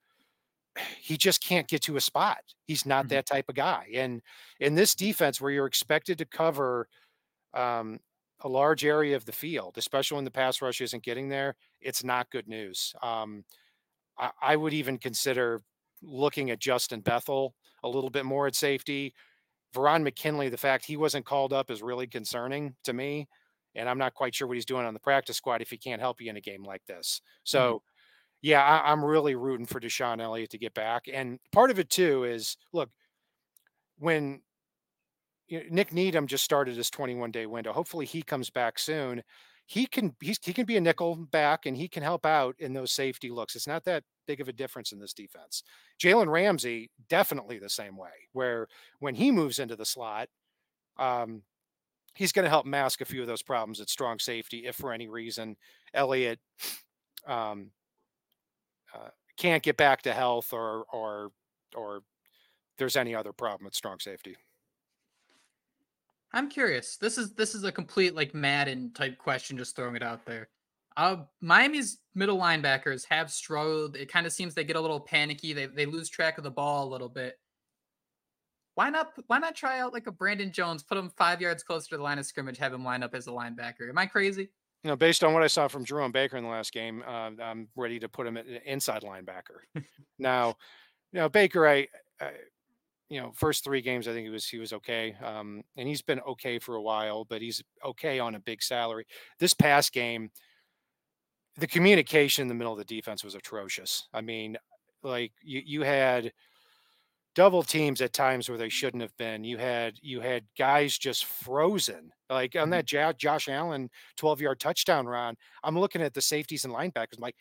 he 1.00 1.18
just 1.18 1.44
can't 1.44 1.68
get 1.68 1.82
to 1.84 1.98
a 1.98 2.02
spot. 2.02 2.40
He's 2.66 2.86
not 2.86 3.06
mm-hmm. 3.06 3.16
that 3.16 3.26
type 3.26 3.50
of 3.50 3.56
guy. 3.56 3.88
And 3.94 4.22
in 4.60 4.76
this 4.76 4.96
defense, 4.96 5.42
where 5.42 5.52
you're 5.52 5.66
expected 5.66 6.18
to 6.20 6.26
cover 6.26 6.88
um, 7.54 8.00
a 8.40 8.48
large 8.48 8.86
area 8.86 9.16
of 9.16 9.26
the 9.26 9.32
field, 9.32 9.78
especially 9.78 10.16
when 10.16 10.26
the 10.26 10.32
pass 10.32 10.62
rush 10.62 10.82
isn't 10.82 11.04
getting 11.04 11.30
there, 11.30 11.56
it's 11.82 12.04
not 12.04 12.32
good 12.32 12.48
news. 12.48 12.94
Um, 13.04 13.44
I, 14.18 14.32
I, 14.42 14.56
would 14.56 14.74
even 14.74 14.98
consider 14.98 15.62
looking 16.02 16.52
at 16.52 16.60
Justin 16.60 17.02
Bethel 17.02 17.56
a 17.84 17.90
little 17.90 18.10
bit 18.10 18.26
more 18.26 18.48
at 18.48 18.56
safety, 18.56 19.14
Verone 19.74 20.04
McKinley, 20.04 20.50
the 20.50 20.58
fact 20.58 20.86
he 20.86 20.98
wasn't 20.98 21.26
called 21.26 21.54
up 21.54 21.72
is 21.72 21.82
really 21.82 22.08
concerning 22.08 22.76
to 22.84 22.94
me. 22.94 23.28
And 23.76 23.88
I'm 23.88 23.98
not 23.98 24.14
quite 24.14 24.36
sure 24.36 24.48
what 24.48 24.58
he's 24.58 24.66
doing 24.66 24.86
on 24.86 24.94
the 24.94 25.00
practice 25.00 25.38
squad 25.38 25.62
if 25.62 25.70
he 25.70 25.78
can't 25.78 26.02
help 26.02 26.20
you 26.20 26.30
in 26.30 26.36
a 26.36 26.42
game 26.42 26.64
like 26.64 26.86
this. 26.88 27.22
So, 27.44 27.76
mm-hmm. 27.76 27.78
yeah, 28.42 28.62
I, 28.62 28.92
am 28.92 29.04
really 29.04 29.36
rooting 29.36 29.66
for 29.66 29.80
DeShon 29.80 30.22
Elliott 30.22 30.50
to 30.50 30.58
get 30.58 30.74
back. 30.74 31.04
And 31.12 31.40
part 31.54 31.72
of 31.72 31.80
it, 31.80 31.90
too, 31.90 32.26
is 32.26 32.58
look, 32.74 32.90
when 33.98 34.42
you 35.48 35.60
know, 35.60 35.66
Nik 35.70 35.94
Needham 35.94 36.28
just 36.28 36.44
started 36.44 36.76
his 36.76 36.90
21 36.90 37.32
day 37.32 37.46
window, 37.46 37.72
hopefully 37.72 38.06
he 38.06 38.22
comes 38.22 38.50
back 38.50 38.78
soon 38.78 39.24
he 39.72 39.86
can 39.86 40.14
he 40.20 40.52
can 40.52 40.66
be 40.66 40.76
a 40.76 40.82
nickel 40.82 41.16
back 41.16 41.66
and 41.66 41.78
he 41.78 41.88
can 41.88 42.04
help 42.04 42.26
out 42.26 42.56
in 42.60 42.74
those 42.74 42.92
safety 42.92 43.30
looks. 43.30 43.56
It's 43.56 43.68
not 43.68 43.86
that 43.86 44.04
big 44.28 44.42
of 44.42 44.50
a 44.50 44.54
difference 44.54 44.92
in 44.92 45.00
this 45.00 45.14
defense. 45.14 45.64
Jalen 45.98 46.30
Ramsey 46.30 46.92
definitely 47.08 47.58
the 47.58 47.70
same 47.70 47.96
way, 47.96 48.10
where 48.34 48.68
when 49.00 49.16
he 49.16 49.32
moves 49.32 49.60
into 49.60 49.78
the 49.78 49.86
slot, 49.86 50.28
um, 51.00 51.44
he's 52.16 52.34
going 52.34 52.44
to 52.44 52.50
help 52.50 52.66
mask 52.66 53.00
a 53.00 53.06
few 53.06 53.22
of 53.22 53.28
those 53.28 53.42
problems 53.42 53.80
at 53.80 53.90
strong 53.90 54.20
safety 54.20 54.66
if 54.66 54.76
for 54.76 54.92
any 54.92 55.08
reason 55.08 55.56
Elliott 55.94 56.40
um, 57.26 57.72
uh, 58.94 59.08
can't 59.38 59.64
get 59.64 59.78
back 59.78 60.02
to 60.02 60.12
health 60.12 60.52
or 60.52 60.84
or 60.92 61.32
or 61.78 62.02
there's 62.78 62.98
any 62.98 63.16
other 63.16 63.32
problem 63.32 63.68
at 63.68 63.76
strong 63.76 64.00
safety. 64.00 64.36
I'm 66.34 66.50
curious. 66.50 66.98
This 66.98 67.18
is 67.18 67.34
this 67.34 67.56
is 67.56 67.64
a 67.64 67.72
complete 67.72 68.16
like 68.16 68.34
Madden 68.34 68.92
type 68.94 69.18
question, 69.18 69.58
just 69.58 69.76
throwing 69.76 69.96
it 69.96 70.04
out 70.04 70.26
there. 70.26 70.50
Uh, 70.98 71.18
Miami's 71.42 72.00
middle 72.16 72.38
linebackers 72.38 73.06
have 73.10 73.32
struggled. 73.32 73.96
It 73.96 74.12
kind 74.12 74.26
of 74.26 74.34
seems 74.34 74.54
they 74.54 74.64
get 74.64 74.76
a 74.76 74.82
little 74.82 75.00
panicky. 75.00 75.54
They 75.54 75.66
they 75.66 75.86
lose 75.86 76.10
track 76.10 76.38
of 76.38 76.44
the 76.44 76.52
ball 76.52 76.88
a 76.88 76.90
little 76.90 77.10
bit. 77.10 77.38
Why 78.76 78.90
not 78.90 79.12
why 79.28 79.40
not 79.40 79.56
try 79.56 79.80
out 79.80 79.94
like 79.94 80.08
a 80.08 80.12
Brandon 80.12 80.52
Jones, 80.52 80.84
put 80.84 80.98
him 80.98 81.12
five 81.18 81.42
yards 81.42 81.64
closer 81.64 81.90
to 81.90 81.98
the 81.98 82.04
line 82.04 82.20
of 82.20 82.26
scrimmage, 82.26 82.58
have 82.58 82.74
him 82.74 82.86
line 82.86 83.04
up 83.04 83.14
as 83.14 83.28
a 83.28 83.32
linebacker? 83.32 83.90
Am 83.90 83.98
I 83.98 84.06
crazy? 84.06 84.50
You 84.84 84.90
know, 84.90 84.96
based 84.96 85.24
on 85.24 85.34
what 85.34 85.44
I 85.44 85.48
saw 85.48 85.68
from 85.68 85.86
Jerome 85.86 86.12
Baker 86.12 86.38
in 86.38 86.44
the 86.44 86.50
last 86.50 86.74
game, 86.74 87.04
uh, 87.06 87.30
I'm 87.40 87.68
ready 87.76 88.00
to 88.00 88.10
put 88.10 88.26
him 88.26 88.36
at 88.38 88.48
an 88.48 88.62
inside 88.66 89.04
linebacker. 89.04 89.60
now, 90.18 90.56
you 91.12 91.20
know, 91.20 91.30
Baker, 91.30 91.68
I, 91.68 91.88
I 92.20 92.32
you 93.12 93.20
know, 93.20 93.34
first 93.36 93.66
three 93.66 93.82
games, 93.82 94.08
I 94.08 94.14
think 94.14 94.24
he 94.24 94.30
was 94.30 94.48
he 94.48 94.58
was 94.58 94.72
okay, 94.72 95.14
um, 95.22 95.64
and 95.76 95.86
he's 95.86 96.02
been 96.02 96.22
okay 96.22 96.60
for 96.60 96.76
a 96.76 96.82
while, 96.82 97.26
but 97.26 97.42
he's 97.42 97.62
okay 97.84 98.20
on 98.20 98.36
a 98.36 98.40
big 98.40 98.64
salary. 98.64 99.06
This 99.38 99.54
past 99.54 99.92
game, 99.92 100.32
the 101.58 101.68
communication 101.68 102.44
in 102.44 102.48
the 102.48 102.54
middle 102.54 102.72
of 102.72 102.80
the 102.80 102.86
defense 102.86 103.22
was 103.22 103.36
atrocious. 103.36 104.08
I 104.14 104.22
mean, 104.22 104.56
like 105.04 105.34
you 105.44 105.62
you 105.66 105.82
had 105.82 106.32
double 107.36 107.64
teams 107.64 108.00
at 108.00 108.14
times 108.14 108.48
where 108.48 108.58
they 108.58 108.70
shouldn't 108.70 109.04
have 109.04 109.16
been. 109.18 109.44
You 109.44 109.58
had 109.58 109.96
you 110.02 110.22
had 110.22 110.46
guys 110.58 110.98
just 110.98 111.26
frozen. 111.26 112.14
Like 112.30 112.56
on 112.56 112.70
mm-hmm. 112.70 112.96
that 112.96 113.18
Josh 113.18 113.50
Allen 113.50 113.90
12 114.16 114.40
yard 114.40 114.62
touchdown 114.62 115.06
run, 115.06 115.36
I'm 115.66 115.78
looking 115.78 116.02
at 116.02 116.14
the 116.14 116.22
safeties 116.22 116.64
and 116.64 116.74
linebackers. 116.74 117.18
I'm 117.18 117.24
like, 117.24 117.36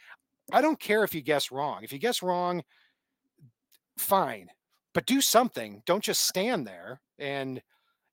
I 0.53 0.63
don't 0.63 0.81
care 0.81 1.05
if 1.05 1.15
you 1.15 1.23
guess 1.23 1.53
wrong. 1.53 1.85
If 1.85 1.93
you 1.93 2.01
guess 2.01 2.25
wrong, 2.25 2.65
fine 3.99 4.49
but 4.95 5.07
do 5.07 5.21
something. 5.21 5.83
Don't 5.87 6.03
just 6.03 6.27
stand 6.27 6.67
there. 6.67 7.01
And 7.19 7.63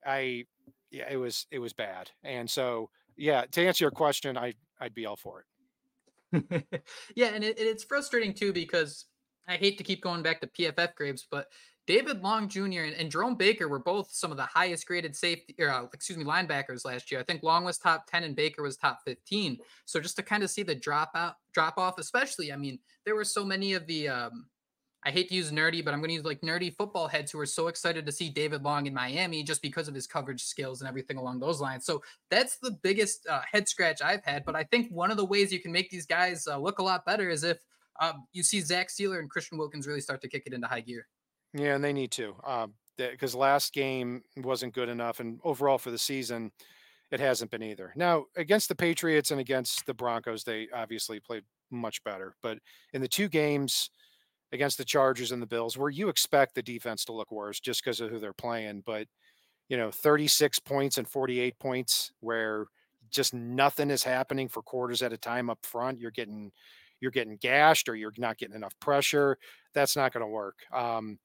I, 0.06 0.46
yeah, 0.92 1.06
it 1.10 1.18
was 1.18 1.48
it 1.52 1.60
was 1.60 1.74
bad. 1.74 2.12
And 2.24 2.50
so, 2.50 2.90
yeah, 3.16 3.46
to 3.52 3.66
answer 3.66 3.84
your 3.84 3.92
question, 3.92 4.38
I 4.38 4.54
I'd 4.80 4.94
be 4.94 5.06
all 5.06 5.16
for 5.16 5.42
it. 5.42 5.46
yeah, 7.16 7.28
and 7.28 7.44
it, 7.44 7.60
it's 7.60 7.84
frustrating 7.84 8.34
too 8.34 8.54
because 8.54 9.06
I 9.48 9.56
hate 9.56 9.78
to 9.78 9.84
keep 9.84 10.02
going 10.02 10.24
back 10.24 10.42
to 10.42 10.48
PFF 10.48 10.96
grades, 10.96 11.26
but 11.30 11.48
David 11.88 12.22
Long 12.22 12.50
Jr. 12.50 12.82
and, 12.82 12.94
and 12.96 13.10
Jerome 13.10 13.36
Baker 13.36 13.70
were 13.70 13.80
both 13.80 14.12
some 14.12 14.30
of 14.30 14.38
the 14.38 14.44
highest 14.44 14.86
graded 14.86 15.16
safety, 15.16 15.56
or 15.58 15.70
uh, 15.70 15.86
excuse 15.94 16.18
me, 16.18 16.26
linebackers 16.26 16.84
last 16.84 17.10
year. 17.10 17.22
I 17.22 17.24
think 17.24 17.44
Long 17.44 17.64
was 17.64 17.78
top 17.78 18.06
ten 18.08 18.24
and 18.24 18.36
Baker 18.36 18.62
was 18.62 18.76
top 18.76 19.00
fifteen. 19.06 19.58
So 19.86 20.00
just 20.02 20.18
to 20.18 20.24
kind 20.24 20.44
of 20.44 20.50
see 20.50 20.64
the 20.64 20.76
drop 20.76 21.12
out, 21.16 21.36
drop 21.54 21.78
off, 21.78 21.98
especially, 21.98 22.52
I 22.52 22.58
mean, 22.58 22.78
there 23.06 23.16
were 23.16 23.24
so 23.24 23.46
many 23.46 23.74
of 23.74 23.88
the 23.88 24.10
um, 24.10 24.48
I 25.08 25.12
hate 25.12 25.30
to 25.30 25.36
use 25.36 25.54
nerdy, 25.54 25.86
but 25.86 25.94
I'm 25.94 26.02
going 26.02 26.10
to 26.10 26.16
use 26.16 26.26
like 26.26 26.42
nerdy 26.42 26.76
football 26.76 27.08
heads 27.08 27.32
who 27.32 27.40
are 27.40 27.46
so 27.46 27.70
excited 27.70 28.06
to 28.06 28.12
see 28.12 28.30
David 28.30 28.64
Long 28.64 28.88
in 28.88 28.94
Miami 28.94 29.42
just 29.42 29.62
because 29.62 29.88
of 29.88 29.96
his 29.96 30.06
coverage 30.06 30.44
skills 30.44 30.82
and 30.82 30.88
everything 30.90 31.16
along 31.16 31.40
those 31.40 31.62
lines. 31.62 31.86
So 31.86 32.04
that's 32.30 32.58
the 32.58 32.72
biggest 32.72 33.26
uh, 33.26 33.40
head 33.50 33.70
scratch 33.70 34.02
I've 34.02 34.26
had. 34.26 34.44
But 34.44 34.58
I 34.58 34.66
think 34.66 34.92
one 34.92 35.10
of 35.10 35.16
the 35.16 35.24
ways 35.24 35.54
you 35.54 35.62
can 35.62 35.72
make 35.72 35.90
these 35.90 36.06
guys 36.06 36.46
uh, 36.46 36.58
look 36.58 36.80
a 36.80 36.84
lot 36.84 37.06
better 37.06 37.30
is 37.30 37.46
if 37.46 37.58
um, 38.02 38.28
you 38.34 38.44
see 38.44 38.60
Zach 38.60 38.90
Sieler 38.90 39.20
and 39.20 39.30
Christian 39.30 39.58
Wilkins 39.58 39.88
really 39.88 40.02
start 40.02 40.22
to 40.24 40.28
kick 40.28 40.44
it 40.46 40.52
into 40.52 40.68
high 40.68 40.82
gear. 40.82 41.08
Yeah, 41.54 41.76
and 41.76 41.84
they 41.84 41.94
need 41.94 42.12
to 42.12 42.36
because 42.98 43.34
um, 43.34 43.40
last 43.40 43.72
game 43.72 44.24
wasn't 44.36 44.74
good 44.74 44.90
enough, 44.90 45.22
and 45.22 45.40
overall 45.46 45.78
for 45.78 45.90
the 45.90 45.98
season, 45.98 46.52
it 47.12 47.22
hasn't 47.22 47.50
been 47.50 47.64
either. 47.64 47.94
Now 47.96 48.26
against 48.36 48.68
the 48.68 48.76
Patriots 48.76 49.32
and 49.32 49.40
against 49.40 49.86
the 49.86 49.94
Broncos, 49.94 50.44
they 50.44 50.68
obviously 50.76 51.22
played 51.22 51.44
much 51.72 52.04
better, 52.04 52.36
but 52.44 52.58
in 52.92 53.02
the 53.02 53.08
two 53.08 53.30
games 53.30 53.90
against 54.52 54.78
the 54.78 54.86
Chargers 54.86 55.32
and 55.32 55.42
the 55.42 55.48
Bills, 55.48 55.78
where 55.78 55.90
you 55.90 56.10
expect 56.10 56.56
the 56.56 56.64
defense 56.64 57.06
to 57.06 57.14
look 57.14 57.32
worse 57.32 57.60
just 57.60 57.84
because 57.84 58.00
of 58.00 58.10
who 58.10 58.20
they're 58.20 58.34
playing. 58.34 58.84
But, 58.86 59.08
you 59.70 59.78
know, 59.78 59.92
36 59.92 60.60
points 60.60 60.98
and 60.98 61.08
48 61.08 61.60
points 61.60 62.12
where 62.20 62.68
just 63.10 63.34
nothing 63.34 63.90
is 63.90 64.04
happening 64.04 64.48
for 64.48 64.62
quarters 64.62 65.02
at 65.02 65.14
a 65.14 65.18
time 65.18 65.50
up 65.50 65.66
front. 65.66 66.00
You're 66.00 66.12
getting 66.12 66.52
you're 67.00 67.12
getting 67.12 67.38
gashed 67.38 67.90
or 67.90 67.96
you're 67.96 68.14
not 68.18 68.38
getting 68.38 68.56
enough 68.56 68.74
pressure. 68.80 69.38
That's 69.74 69.96
not 69.96 70.14
going 70.14 70.26
to 70.26 70.28
work. 70.28 70.56
Um, 70.74 71.20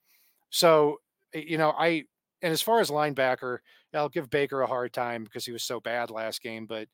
so, 0.51 0.99
you 1.33 1.57
know, 1.57 1.71
I 1.71 2.05
and 2.43 2.53
as 2.53 2.61
far 2.61 2.81
as 2.81 2.91
linebacker, 2.91 3.59
I'll 3.95 4.09
give 4.09 4.31
Baker 4.31 4.63
a 4.63 4.67
hard 4.67 4.93
time 4.93 5.25
because 5.25 5.47
he 5.47 5.53
was 5.53 5.63
so 5.63 5.81
bad 5.81 6.11
last 6.11 6.43
game. 6.43 6.67
But, 6.67 6.89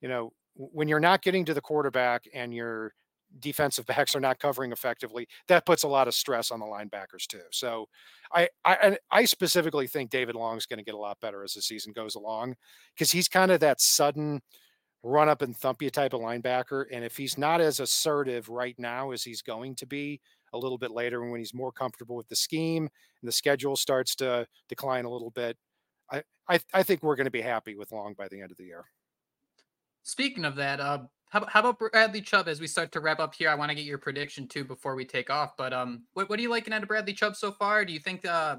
you 0.00 0.08
know, 0.08 0.32
when 0.54 0.88
you're 0.88 1.00
not 1.00 1.22
getting 1.22 1.44
to 1.46 1.54
the 1.54 1.60
quarterback 1.60 2.24
and 2.32 2.54
you're 2.54 2.94
defensive 3.38 3.86
backs 3.86 4.14
are 4.14 4.20
not 4.20 4.38
covering 4.38 4.72
effectively, 4.72 5.28
that 5.48 5.66
puts 5.66 5.82
a 5.82 5.88
lot 5.88 6.08
of 6.08 6.14
stress 6.14 6.50
on 6.50 6.60
the 6.60 6.66
linebackers 6.66 7.26
too. 7.26 7.42
So 7.50 7.88
I 8.32 8.48
I, 8.64 8.98
I 9.10 9.24
specifically 9.24 9.86
think 9.86 10.10
David 10.10 10.34
Long 10.34 10.56
is 10.56 10.66
going 10.66 10.78
to 10.78 10.84
get 10.84 10.94
a 10.94 10.98
lot 10.98 11.20
better 11.20 11.42
as 11.44 11.54
the 11.54 11.62
season 11.62 11.92
goes 11.92 12.14
along 12.14 12.56
because 12.94 13.12
he's 13.12 13.28
kind 13.28 13.50
of 13.50 13.60
that 13.60 13.80
sudden 13.80 14.42
run 15.02 15.28
up 15.28 15.42
and 15.42 15.56
thump 15.56 15.82
you 15.82 15.90
type 15.90 16.12
of 16.12 16.20
linebacker. 16.20 16.84
And 16.92 17.04
if 17.04 17.16
he's 17.16 17.36
not 17.36 17.60
as 17.60 17.80
assertive 17.80 18.48
right 18.48 18.76
now 18.78 19.10
as 19.10 19.24
he's 19.24 19.42
going 19.42 19.74
to 19.76 19.86
be 19.86 20.20
a 20.52 20.58
little 20.58 20.78
bit 20.78 20.90
later 20.90 21.22
and 21.22 21.32
when 21.32 21.40
he's 21.40 21.54
more 21.54 21.72
comfortable 21.72 22.14
with 22.14 22.28
the 22.28 22.36
scheme 22.36 22.84
and 22.84 23.28
the 23.28 23.32
schedule 23.32 23.74
starts 23.74 24.14
to 24.16 24.46
decline 24.68 25.04
a 25.04 25.10
little 25.10 25.30
bit, 25.30 25.56
I, 26.10 26.22
I, 26.48 26.60
I 26.72 26.82
think 26.82 27.02
we're 27.02 27.16
going 27.16 27.26
to 27.26 27.30
be 27.30 27.40
happy 27.40 27.74
with 27.74 27.90
Long 27.90 28.14
by 28.14 28.28
the 28.28 28.40
end 28.40 28.50
of 28.50 28.58
the 28.58 28.64
year. 28.64 28.84
Speaking 30.04 30.44
of 30.44 30.56
that, 30.56 30.80
uh, 30.80 30.98
how, 31.32 31.46
how 31.46 31.60
about 31.60 31.78
Bradley 31.78 32.20
Chubb 32.20 32.46
as 32.46 32.60
we 32.60 32.66
start 32.66 32.92
to 32.92 33.00
wrap 33.00 33.18
up 33.18 33.34
here? 33.34 33.48
I 33.48 33.54
want 33.54 33.70
to 33.70 33.74
get 33.74 33.86
your 33.86 33.96
prediction 33.96 34.46
too 34.46 34.64
before 34.64 34.94
we 34.94 35.06
take 35.06 35.30
off. 35.30 35.56
But 35.56 35.72
um, 35.72 36.02
what, 36.12 36.28
what 36.28 36.38
are 36.38 36.42
you 36.42 36.50
liking 36.50 36.74
out 36.74 36.82
of 36.82 36.88
Bradley 36.88 37.14
Chubb 37.14 37.36
so 37.36 37.50
far? 37.52 37.86
Do 37.86 37.92
you 37.94 38.00
think 38.00 38.26
uh, 38.26 38.56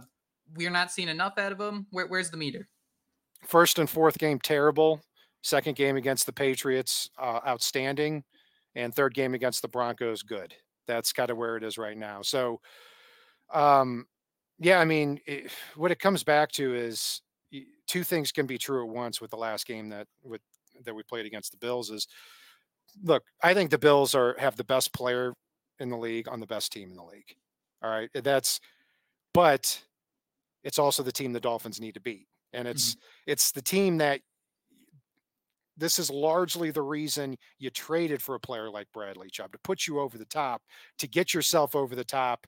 we're 0.55 0.71
not 0.71 0.91
seeing 0.91 1.07
enough 1.07 1.37
out 1.37 1.51
of 1.51 1.61
him? 1.61 1.85
Where, 1.91 2.07
where's 2.07 2.31
the 2.31 2.37
meter? 2.37 2.67
First 3.45 3.77
and 3.77 3.87
fourth 3.87 4.17
game, 4.17 4.39
terrible. 4.39 5.03
Second 5.43 5.75
game 5.75 5.97
against 5.97 6.25
the 6.25 6.33
Patriots, 6.33 7.11
uh, 7.19 7.41
outstanding. 7.45 8.23
And 8.73 8.95
third 8.95 9.13
game 9.13 9.35
against 9.35 9.61
the 9.61 9.67
Broncos, 9.67 10.23
good. 10.23 10.55
That's 10.87 11.13
kind 11.13 11.29
of 11.29 11.37
where 11.37 11.57
it 11.57 11.63
is 11.63 11.77
right 11.77 11.97
now. 11.97 12.23
So, 12.23 12.59
um, 13.53 14.07
Yeah, 14.57 14.79
I 14.79 14.85
mean, 14.85 15.19
it, 15.27 15.51
what 15.75 15.91
it 15.91 15.99
comes 15.99 16.23
back 16.23 16.51
to 16.53 16.73
is 16.73 17.21
two 17.85 18.03
things 18.03 18.31
can 18.31 18.47
be 18.47 18.57
true 18.57 18.83
at 18.83 18.91
once 18.91 19.21
with 19.21 19.29
the 19.29 19.37
last 19.37 19.67
game 19.67 19.89
that 19.89 20.07
with 20.23 20.41
that 20.85 20.95
we 20.95 21.03
played 21.03 21.27
against 21.27 21.51
the 21.51 21.57
Bills 21.57 21.91
is 21.91 22.07
look, 23.01 23.23
I 23.41 23.53
think 23.53 23.71
the 23.71 23.77
Bills 23.77 24.15
are 24.15 24.35
have 24.39 24.55
the 24.55 24.63
best 24.63 24.93
player 24.93 25.33
in 25.79 25.89
the 25.89 25.97
league 25.97 26.27
on 26.27 26.39
the 26.39 26.47
best 26.47 26.71
team 26.71 26.89
in 26.89 26.95
the 26.95 27.03
league. 27.03 27.35
All 27.81 27.89
right. 27.89 28.09
That's 28.13 28.59
but 29.33 29.81
it's 30.63 30.79
also 30.79 31.03
the 31.03 31.11
team 31.11 31.33
the 31.33 31.39
Dolphins 31.39 31.81
need 31.81 31.95
to 31.95 32.01
beat. 32.01 32.27
And 32.53 32.67
it's 32.67 32.91
mm-hmm. 32.91 33.31
it's 33.31 33.51
the 33.51 33.61
team 33.61 33.97
that 33.97 34.21
this 35.75 35.97
is 35.97 36.09
largely 36.09 36.69
the 36.71 36.81
reason 36.81 37.35
you 37.57 37.69
traded 37.71 38.21
for 38.21 38.35
a 38.35 38.39
player 38.39 38.69
like 38.69 38.91
Bradley 38.93 39.29
Chubb 39.31 39.51
to 39.53 39.59
put 39.63 39.87
you 39.87 39.99
over 39.99 40.17
the 40.17 40.25
top, 40.25 40.61
to 40.99 41.07
get 41.07 41.33
yourself 41.33 41.75
over 41.75 41.95
the 41.95 42.03
top. 42.03 42.45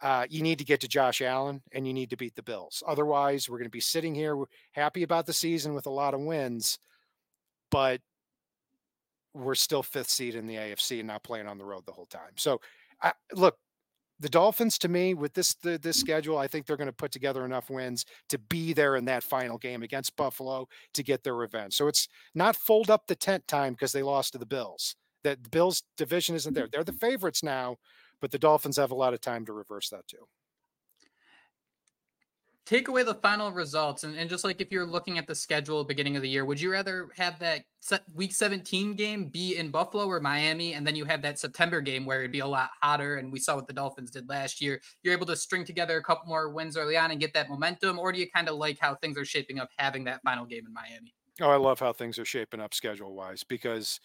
Uh, 0.00 0.24
you 0.30 0.42
need 0.42 0.60
to 0.60 0.64
get 0.64 0.80
to 0.80 0.86
Josh 0.88 1.20
Allen 1.20 1.60
and 1.72 1.84
you 1.84 1.92
need 1.92 2.10
to 2.10 2.16
beat 2.16 2.36
the 2.36 2.42
Bills. 2.42 2.84
Otherwise, 2.86 3.48
we're 3.48 3.58
going 3.58 3.64
to 3.64 3.70
be 3.70 3.80
sitting 3.80 4.14
here 4.14 4.36
happy 4.70 5.02
about 5.02 5.26
the 5.26 5.32
season 5.32 5.74
with 5.74 5.86
a 5.86 5.90
lot 5.90 6.14
of 6.14 6.20
wins, 6.20 6.78
but 7.72 8.00
we're 9.38 9.54
still 9.54 9.82
fifth 9.82 10.10
seed 10.10 10.34
in 10.34 10.46
the 10.46 10.56
AFC 10.56 10.98
and 10.98 11.08
not 11.08 11.22
playing 11.22 11.46
on 11.46 11.58
the 11.58 11.64
road 11.64 11.84
the 11.86 11.92
whole 11.92 12.06
time. 12.06 12.32
So, 12.36 12.60
I, 13.02 13.12
look, 13.32 13.56
the 14.20 14.28
Dolphins 14.28 14.78
to 14.78 14.88
me 14.88 15.14
with 15.14 15.34
this 15.34 15.54
the, 15.54 15.78
this 15.78 15.98
schedule, 15.98 16.38
I 16.38 16.48
think 16.48 16.66
they're 16.66 16.76
going 16.76 16.88
to 16.88 16.92
put 16.92 17.12
together 17.12 17.44
enough 17.44 17.70
wins 17.70 18.04
to 18.28 18.38
be 18.38 18.72
there 18.72 18.96
in 18.96 19.04
that 19.04 19.22
final 19.22 19.58
game 19.58 19.82
against 19.82 20.16
Buffalo 20.16 20.66
to 20.94 21.02
get 21.02 21.22
their 21.22 21.36
revenge. 21.36 21.74
So 21.74 21.86
it's 21.86 22.08
not 22.34 22.56
fold 22.56 22.90
up 22.90 23.06
the 23.06 23.14
tent 23.14 23.46
time 23.46 23.74
because 23.74 23.92
they 23.92 24.02
lost 24.02 24.32
to 24.32 24.38
the 24.38 24.46
Bills. 24.46 24.96
That 25.24 25.42
the 25.42 25.50
Bills 25.50 25.82
division 25.96 26.34
isn't 26.36 26.54
there. 26.54 26.64
Mm-hmm. 26.64 26.70
They're 26.72 26.84
the 26.84 26.92
favorites 26.92 27.42
now, 27.42 27.76
but 28.20 28.30
the 28.30 28.38
Dolphins 28.38 28.76
have 28.76 28.90
a 28.90 28.96
lot 28.96 29.14
of 29.14 29.20
time 29.20 29.46
to 29.46 29.52
reverse 29.52 29.88
that 29.90 30.06
too 30.08 30.26
take 32.68 32.88
away 32.88 33.02
the 33.02 33.14
final 33.14 33.50
results 33.50 34.04
and, 34.04 34.14
and 34.14 34.28
just 34.28 34.44
like 34.44 34.60
if 34.60 34.70
you're 34.70 34.84
looking 34.84 35.16
at 35.16 35.26
the 35.26 35.34
schedule 35.34 35.84
beginning 35.84 36.16
of 36.16 36.22
the 36.22 36.28
year 36.28 36.44
would 36.44 36.60
you 36.60 36.70
rather 36.70 37.08
have 37.16 37.38
that 37.38 37.62
week 38.12 38.30
17 38.30 38.94
game 38.94 39.24
be 39.24 39.56
in 39.56 39.70
buffalo 39.70 40.04
or 40.06 40.20
miami 40.20 40.74
and 40.74 40.86
then 40.86 40.94
you 40.94 41.06
have 41.06 41.22
that 41.22 41.38
september 41.38 41.80
game 41.80 42.04
where 42.04 42.18
it'd 42.18 42.30
be 42.30 42.40
a 42.40 42.46
lot 42.46 42.68
hotter 42.82 43.16
and 43.16 43.32
we 43.32 43.38
saw 43.38 43.54
what 43.54 43.66
the 43.66 43.72
dolphins 43.72 44.10
did 44.10 44.28
last 44.28 44.60
year. 44.60 44.82
You're 45.02 45.14
able 45.14 45.24
to 45.26 45.36
string 45.36 45.64
together 45.64 45.96
a 45.96 46.02
couple 46.02 46.28
more 46.28 46.50
wins 46.50 46.76
early 46.76 46.98
on 46.98 47.10
and 47.10 47.18
get 47.18 47.32
that 47.32 47.48
momentum 47.48 47.98
or 47.98 48.12
do 48.12 48.20
you 48.20 48.30
kind 48.30 48.50
of 48.50 48.56
like 48.56 48.78
how 48.78 48.96
things 48.96 49.16
are 49.16 49.24
shaping 49.24 49.58
up 49.58 49.70
having 49.78 50.04
that 50.04 50.20
final 50.22 50.44
game 50.44 50.66
in 50.66 50.74
miami? 50.74 51.14
Oh 51.40 51.48
i 51.48 51.56
love 51.56 51.80
how 51.80 51.94
things 51.94 52.18
are 52.18 52.26
shaping 52.26 52.60
up 52.60 52.74
schedule 52.74 53.14
wise 53.14 53.44
because 53.44 53.98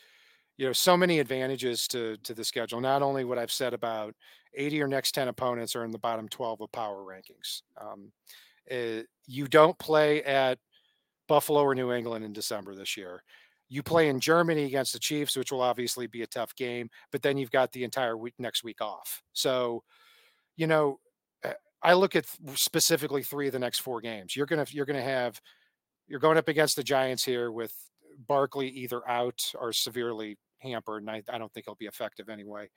you 0.55 0.65
know 0.65 0.73
so 0.73 0.95
many 0.95 1.19
advantages 1.19 1.85
to 1.89 2.15
to 2.23 2.33
the 2.33 2.45
schedule. 2.45 2.79
Not 2.79 3.01
only 3.01 3.25
what 3.25 3.37
i've 3.37 3.51
said 3.51 3.73
about 3.73 4.15
80 4.55 4.83
or 4.83 4.87
next 4.87 5.13
10 5.13 5.27
opponents 5.27 5.75
are 5.75 5.83
in 5.83 5.91
the 5.91 5.97
bottom 5.97 6.29
12 6.29 6.61
of 6.61 6.71
power 6.71 7.03
rankings 7.03 7.63
um, 7.81 8.11
uh, 8.71 9.03
you 9.25 9.47
don't 9.47 9.77
play 9.79 10.23
at 10.23 10.59
Buffalo 11.27 11.61
or 11.61 11.75
New 11.75 11.91
England 11.91 12.25
in 12.25 12.33
December 12.33 12.75
this 12.75 12.97
year. 12.97 13.23
You 13.69 13.81
play 13.81 14.09
in 14.09 14.19
Germany 14.19 14.65
against 14.65 14.93
the 14.93 14.99
Chiefs, 14.99 15.35
which 15.35 15.51
will 15.51 15.61
obviously 15.61 16.05
be 16.07 16.21
a 16.21 16.27
tough 16.27 16.55
game, 16.55 16.89
but 17.11 17.21
then 17.21 17.37
you've 17.37 17.51
got 17.51 17.71
the 17.71 17.83
entire 17.83 18.17
week 18.17 18.35
next 18.37 18.63
week 18.63 18.81
off. 18.81 19.23
So, 19.33 19.83
you 20.55 20.67
know, 20.67 20.99
uh, 21.43 21.53
I 21.81 21.93
look 21.93 22.15
at 22.15 22.25
specifically 22.55 23.23
three 23.23 23.47
of 23.47 23.53
the 23.53 23.59
next 23.59 23.79
four 23.79 24.01
games. 24.01 24.35
You're 24.35 24.45
gonna 24.45 24.65
you're 24.69 24.85
gonna 24.85 25.01
have 25.01 25.41
you're 26.07 26.19
going 26.19 26.37
up 26.37 26.49
against 26.49 26.75
the 26.75 26.83
Giants 26.83 27.23
here 27.23 27.51
with 27.51 27.73
Barkley 28.27 28.69
either 28.69 29.07
out 29.09 29.41
or 29.59 29.73
severely 29.73 30.37
hampered, 30.63 31.03
and 31.03 31.11
I, 31.11 31.23
I, 31.29 31.37
don't 31.37 31.53
think 31.53 31.65
he'll 31.67 31.75
be 31.75 31.85
effective 31.85 32.29
anyway. 32.29 32.69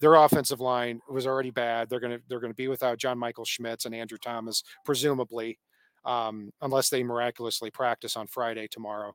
Their 0.00 0.14
offensive 0.14 0.60
line 0.60 1.00
was 1.10 1.26
already 1.26 1.50
bad. 1.50 1.88
They're 1.88 2.00
gonna 2.00 2.20
they're 2.28 2.40
gonna 2.40 2.54
be 2.54 2.68
without 2.68 2.98
John 2.98 3.18
Michael 3.18 3.44
Schmitz 3.44 3.84
and 3.84 3.94
Andrew 3.94 4.18
Thomas, 4.18 4.62
presumably, 4.84 5.58
um, 6.04 6.52
unless 6.60 6.88
they 6.88 7.02
miraculously 7.02 7.70
practice 7.70 8.16
on 8.16 8.26
Friday 8.26 8.68
tomorrow. 8.68 9.14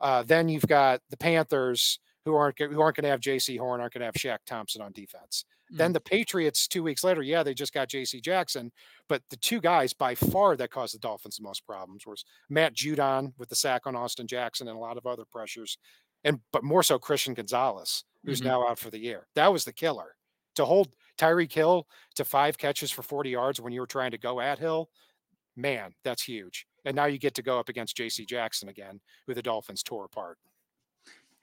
Uh, 0.00 0.22
then 0.22 0.48
you've 0.48 0.66
got 0.66 1.00
the 1.10 1.16
Panthers 1.16 1.98
who 2.24 2.34
aren't 2.34 2.58
who 2.58 2.80
aren't 2.80 2.96
going 2.96 3.04
to 3.04 3.10
have 3.10 3.20
Jaycee 3.20 3.58
Horn, 3.58 3.80
aren't 3.80 3.94
going 3.94 4.00
to 4.00 4.06
have 4.06 4.14
Shaq 4.14 4.38
Thompson 4.46 4.82
on 4.82 4.92
defense. 4.92 5.44
Mm. 5.72 5.78
Then 5.78 5.92
the 5.92 6.00
Patriots 6.00 6.68
two 6.68 6.82
weeks 6.82 7.04
later, 7.04 7.22
yeah, 7.22 7.42
they 7.42 7.54
just 7.54 7.72
got 7.72 7.88
J.C. 7.88 8.20
Jackson, 8.20 8.70
but 9.08 9.22
the 9.30 9.36
two 9.36 9.60
guys 9.60 9.92
by 9.92 10.14
far 10.14 10.56
that 10.56 10.70
caused 10.70 10.94
the 10.94 10.98
Dolphins 10.98 11.36
the 11.36 11.42
most 11.42 11.66
problems 11.66 12.06
was 12.06 12.24
Matt 12.48 12.74
Judon 12.74 13.32
with 13.38 13.48
the 13.48 13.54
sack 13.54 13.86
on 13.86 13.96
Austin 13.96 14.26
Jackson 14.26 14.68
and 14.68 14.76
a 14.76 14.80
lot 14.80 14.96
of 14.96 15.06
other 15.06 15.24
pressures, 15.24 15.78
and 16.24 16.40
but 16.52 16.64
more 16.64 16.82
so 16.82 16.98
Christian 16.98 17.34
Gonzalez, 17.34 18.04
who's 18.24 18.40
mm-hmm. 18.40 18.48
now 18.48 18.68
out 18.68 18.78
for 18.78 18.90
the 18.90 18.98
year. 18.98 19.26
That 19.34 19.52
was 19.52 19.64
the 19.64 19.72
killer. 19.72 20.14
To 20.56 20.64
hold 20.64 20.88
Tyreek 21.18 21.52
Hill 21.52 21.86
to 22.16 22.24
five 22.24 22.58
catches 22.58 22.90
for 22.90 23.02
40 23.02 23.30
yards 23.30 23.60
when 23.60 23.72
you 23.72 23.80
were 23.80 23.86
trying 23.86 24.10
to 24.10 24.18
go 24.18 24.40
at 24.40 24.58
Hill, 24.58 24.90
man, 25.56 25.92
that's 26.04 26.22
huge. 26.22 26.66
And 26.84 26.96
now 26.96 27.04
you 27.04 27.18
get 27.18 27.34
to 27.34 27.42
go 27.42 27.58
up 27.58 27.68
against 27.68 27.96
JC 27.96 28.26
Jackson 28.26 28.68
again, 28.68 29.00
who 29.26 29.34
the 29.34 29.42
Dolphins 29.42 29.82
tore 29.82 30.04
apart. 30.04 30.38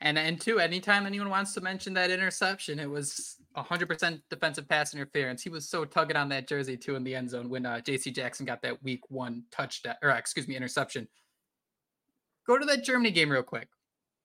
And 0.02 0.20
and 0.20 0.40
two, 0.40 0.60
anytime 0.60 1.06
anyone 1.06 1.30
wants 1.30 1.54
to 1.54 1.62
mention 1.62 1.94
that 1.94 2.12
interception, 2.12 2.80
it 2.80 2.90
was 2.90 3.38
100% 3.56 4.22
defensive 4.30 4.68
pass 4.68 4.94
interference. 4.94 5.42
He 5.42 5.50
was 5.50 5.70
so 5.70 5.86
tugging 5.86 6.18
on 6.18 6.28
that 6.30 6.50
jersey 6.50 6.76
too 6.76 6.96
in 6.96 7.04
the 7.06 7.16
end 7.16 7.30
zone 7.30 7.50
when 7.50 7.66
uh, 7.66 7.80
J.C. 7.80 8.12
Jackson 8.12 8.46
got 8.46 8.62
that 8.64 8.84
week 8.84 9.10
one 9.10 9.44
touchdown 9.52 9.96
or 10.04 10.10
excuse 10.10 10.50
me 10.50 10.58
interception. 10.58 11.08
Go 12.46 12.58
to 12.58 12.66
that 12.66 12.84
Germany 12.84 13.12
game 13.12 13.32
real 13.32 13.42
quick 13.42 13.70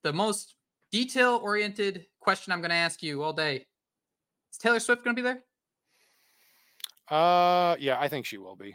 the 0.02 0.12
most 0.12 0.54
detail 0.90 1.40
oriented 1.42 2.06
question 2.20 2.52
I'm 2.52 2.60
going 2.60 2.70
to 2.70 2.76
ask 2.76 3.02
you 3.02 3.22
all 3.22 3.32
day. 3.32 3.66
Is 4.52 4.58
Taylor 4.58 4.80
Swift 4.80 5.04
going 5.04 5.14
to 5.14 5.22
be 5.22 5.24
there? 5.24 5.42
Uh, 7.10 7.76
yeah, 7.78 7.98
I 8.00 8.08
think 8.08 8.26
she 8.26 8.38
will 8.38 8.56
be. 8.56 8.74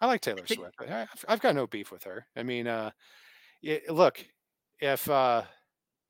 I 0.00 0.06
like 0.06 0.20
Taylor 0.20 0.46
Swift. 0.46 0.76
I, 0.80 1.06
have 1.28 1.40
got 1.40 1.54
no 1.54 1.66
beef 1.66 1.90
with 1.90 2.04
her. 2.04 2.26
I 2.36 2.42
mean, 2.42 2.66
uh, 2.66 2.90
it, 3.62 3.90
look, 3.90 4.24
if 4.80 5.08
uh, 5.10 5.42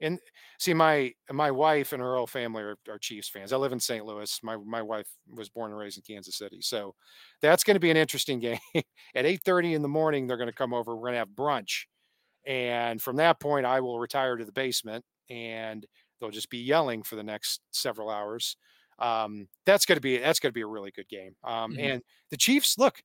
and 0.01 0.19
see 0.59 0.75
my 0.75 1.13
my 1.31 1.51
wife 1.51 1.93
and 1.93 2.03
her 2.03 2.17
whole 2.17 2.27
family 2.27 2.63
are, 2.63 2.77
are 2.89 2.99
Chiefs 2.99 3.29
fans. 3.29 3.53
I 3.53 3.57
live 3.57 3.73
in 3.73 3.81
St. 3.81 4.05
Louis. 4.05 4.39
My 4.43 4.57
my 4.57 4.83
wife 4.83 5.09
was 5.29 5.49
born 5.49 5.71
and 5.71 5.79
raised 5.79 5.99
in 5.99 6.03
Kansas 6.03 6.37
City, 6.37 6.61
so 6.61 6.95
that's 7.41 7.65
going 7.65 7.77
to 7.77 7.81
be 7.81 7.91
an 7.91 7.97
interesting 7.97 8.39
game. 8.41 8.59
At 9.15 9.27
eight 9.27 9.43
thirty 9.45 9.75
in 9.75 9.83
the 9.83 9.89
morning, 9.89 10.27
they're 10.27 10.37
going 10.37 10.49
to 10.49 10.55
come 10.55 10.75
over. 10.75 10.95
We're 10.95 11.03
going 11.03 11.15
to 11.15 11.19
have 11.19 11.31
brunch, 11.31 11.85
and 12.47 13.01
from 13.01 13.17
that 13.17 13.41
point, 13.41 13.67
I 13.67 13.81
will 13.81 13.99
retire 13.99 14.37
to 14.37 14.45
the 14.45 14.53
basement 14.53 15.05
and 15.31 15.87
they'll 16.21 16.31
just 16.31 16.51
be 16.51 16.59
yelling 16.59 17.03
for 17.03 17.17
the 17.17 17.23
next 17.23 17.61
several 17.71 18.11
hours. 18.11 18.57
Um, 18.99 19.49
that's 19.65 19.87
going 19.87 19.97
to 19.97 20.01
be 20.01 20.19
that's 20.19 20.41
going 20.41 20.51
to 20.51 20.55
be 20.55 20.63
a 20.63 20.67
really 20.67 20.91
good 20.91 21.09
game. 21.09 21.35
Um, 21.45 21.73
mm-hmm. 21.73 21.81
And 21.81 22.03
the 22.31 22.37
Chiefs, 22.37 22.79
look, 22.79 23.01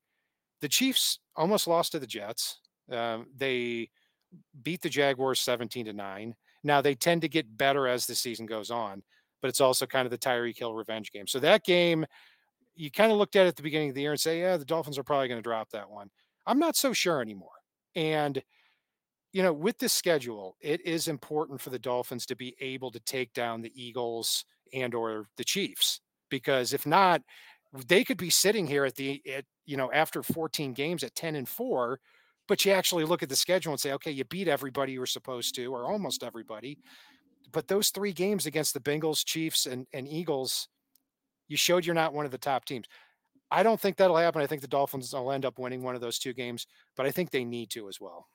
the 0.62 0.70
Chiefs 0.70 1.20
almost 1.36 1.68
lost 1.68 1.92
to 1.92 2.00
the 2.00 2.08
Jets. 2.08 2.60
Um, 2.92 3.28
they 3.36 3.90
beat 4.64 4.82
the 4.82 4.90
Jaguars 4.90 5.40
17 5.40 5.86
to 5.86 5.94
9. 5.94 6.36
Now 6.64 6.82
they 6.82 6.96
tend 6.96 7.22
to 7.22 7.30
get 7.30 7.58
better 7.58 7.88
as 7.88 8.06
the 8.06 8.16
season 8.16 8.46
goes 8.46 8.72
on, 8.72 9.04
but 9.42 9.50
it's 9.50 9.62
also 9.62 9.86
kind 9.86 10.06
of 10.06 10.12
the 10.12 10.18
Tyreek 10.18 10.58
Hill 10.58 10.74
revenge 10.74 11.12
game. 11.12 11.28
So 11.28 11.40
that 11.40 11.64
game, 11.64 12.06
you 12.76 12.90
kind 12.90 13.12
of 13.12 13.18
looked 13.18 13.36
at 13.36 13.46
it 13.46 13.50
at 13.50 13.56
the 13.56 13.64
beginning 13.64 13.90
of 13.90 13.96
the 13.96 14.02
year 14.02 14.12
and 14.12 14.20
say, 14.20 14.40
yeah, 14.40 14.58
the 14.58 14.66
Dolphins 14.66 14.98
are 14.98 15.04
probably 15.04 15.28
going 15.28 15.38
to 15.38 15.44
drop 15.44 15.70
that 15.72 15.90
one. 15.90 16.10
I'm 16.48 16.60
not 16.60 16.76
so 16.76 16.94
sure 16.94 17.22
anymore. 17.22 17.50
And 17.96 18.42
you 19.34 19.44
know, 19.44 19.52
with 19.52 19.80
this 19.80 19.94
schedule, 19.94 20.56
it 20.62 20.80
is 20.86 21.08
important 21.08 21.60
for 21.60 21.72
the 21.72 21.80
Dolphins 21.80 22.26
to 22.28 22.36
be 22.36 22.56
able 22.62 22.92
to 22.92 23.00
take 23.02 23.34
down 23.34 23.62
the 23.62 23.72
Eagles 23.76 24.46
and 24.74 24.94
or 24.94 25.26
the 25.38 25.44
Chiefs 25.44 26.00
because 26.30 26.72
if 26.74 26.86
not, 26.86 27.22
they 27.88 28.04
could 28.04 28.18
be 28.18 28.30
sitting 28.30 28.68
here 28.68 28.86
at 28.86 28.96
the 28.96 29.22
at, 29.36 29.46
you 29.66 29.78
know 29.78 29.92
after 29.92 30.22
14 30.22 30.74
games 30.74 31.04
at 31.04 31.16
10 31.16 31.36
and 31.36 31.50
4 31.50 32.00
but 32.48 32.64
you 32.66 32.72
actually 32.72 33.06
look 33.06 33.24
at 33.24 33.30
the 33.30 33.36
schedule 33.36 33.72
and 33.72 33.80
say 33.80 33.94
okay 33.94 34.12
you 34.12 34.24
beat 34.26 34.48
everybody 34.48 34.92
you 34.92 35.00
were 35.00 35.08
supposed 35.08 35.56
to 35.56 35.74
or 35.74 35.86
almost 35.86 36.24
everybody 36.24 36.78
but 37.52 37.68
those 37.68 37.90
three 37.90 38.14
games 38.14 38.46
against 38.46 38.74
the 38.74 38.80
Bengals, 38.80 39.26
Chiefs 39.26 39.66
and 39.66 39.88
and 39.94 40.08
Eagles 40.08 40.68
you 41.48 41.58
showed 41.58 41.86
you're 41.86 41.96
not 41.96 42.14
one 42.14 42.26
of 42.26 42.32
the 42.32 42.38
top 42.38 42.66
teams. 42.66 42.86
I 43.52 43.64
don't 43.64 43.80
think 43.80 43.98
that'll 43.98 44.18
happen. 44.18 44.42
I 44.42 44.48
think 44.48 44.62
the 44.62 44.68
Dolphins 44.68 45.14
will 45.14 45.32
end 45.32 45.46
up 45.46 45.60
winning 45.60 45.84
one 45.84 45.96
of 45.96 46.02
those 46.02 46.18
two 46.18 46.34
games, 46.34 46.66
but 46.96 47.06
I 47.06 47.12
think 47.12 47.30
they 47.30 47.46
need 47.46 47.70
to 47.72 47.88
as 47.88 48.02
well. 48.02 48.28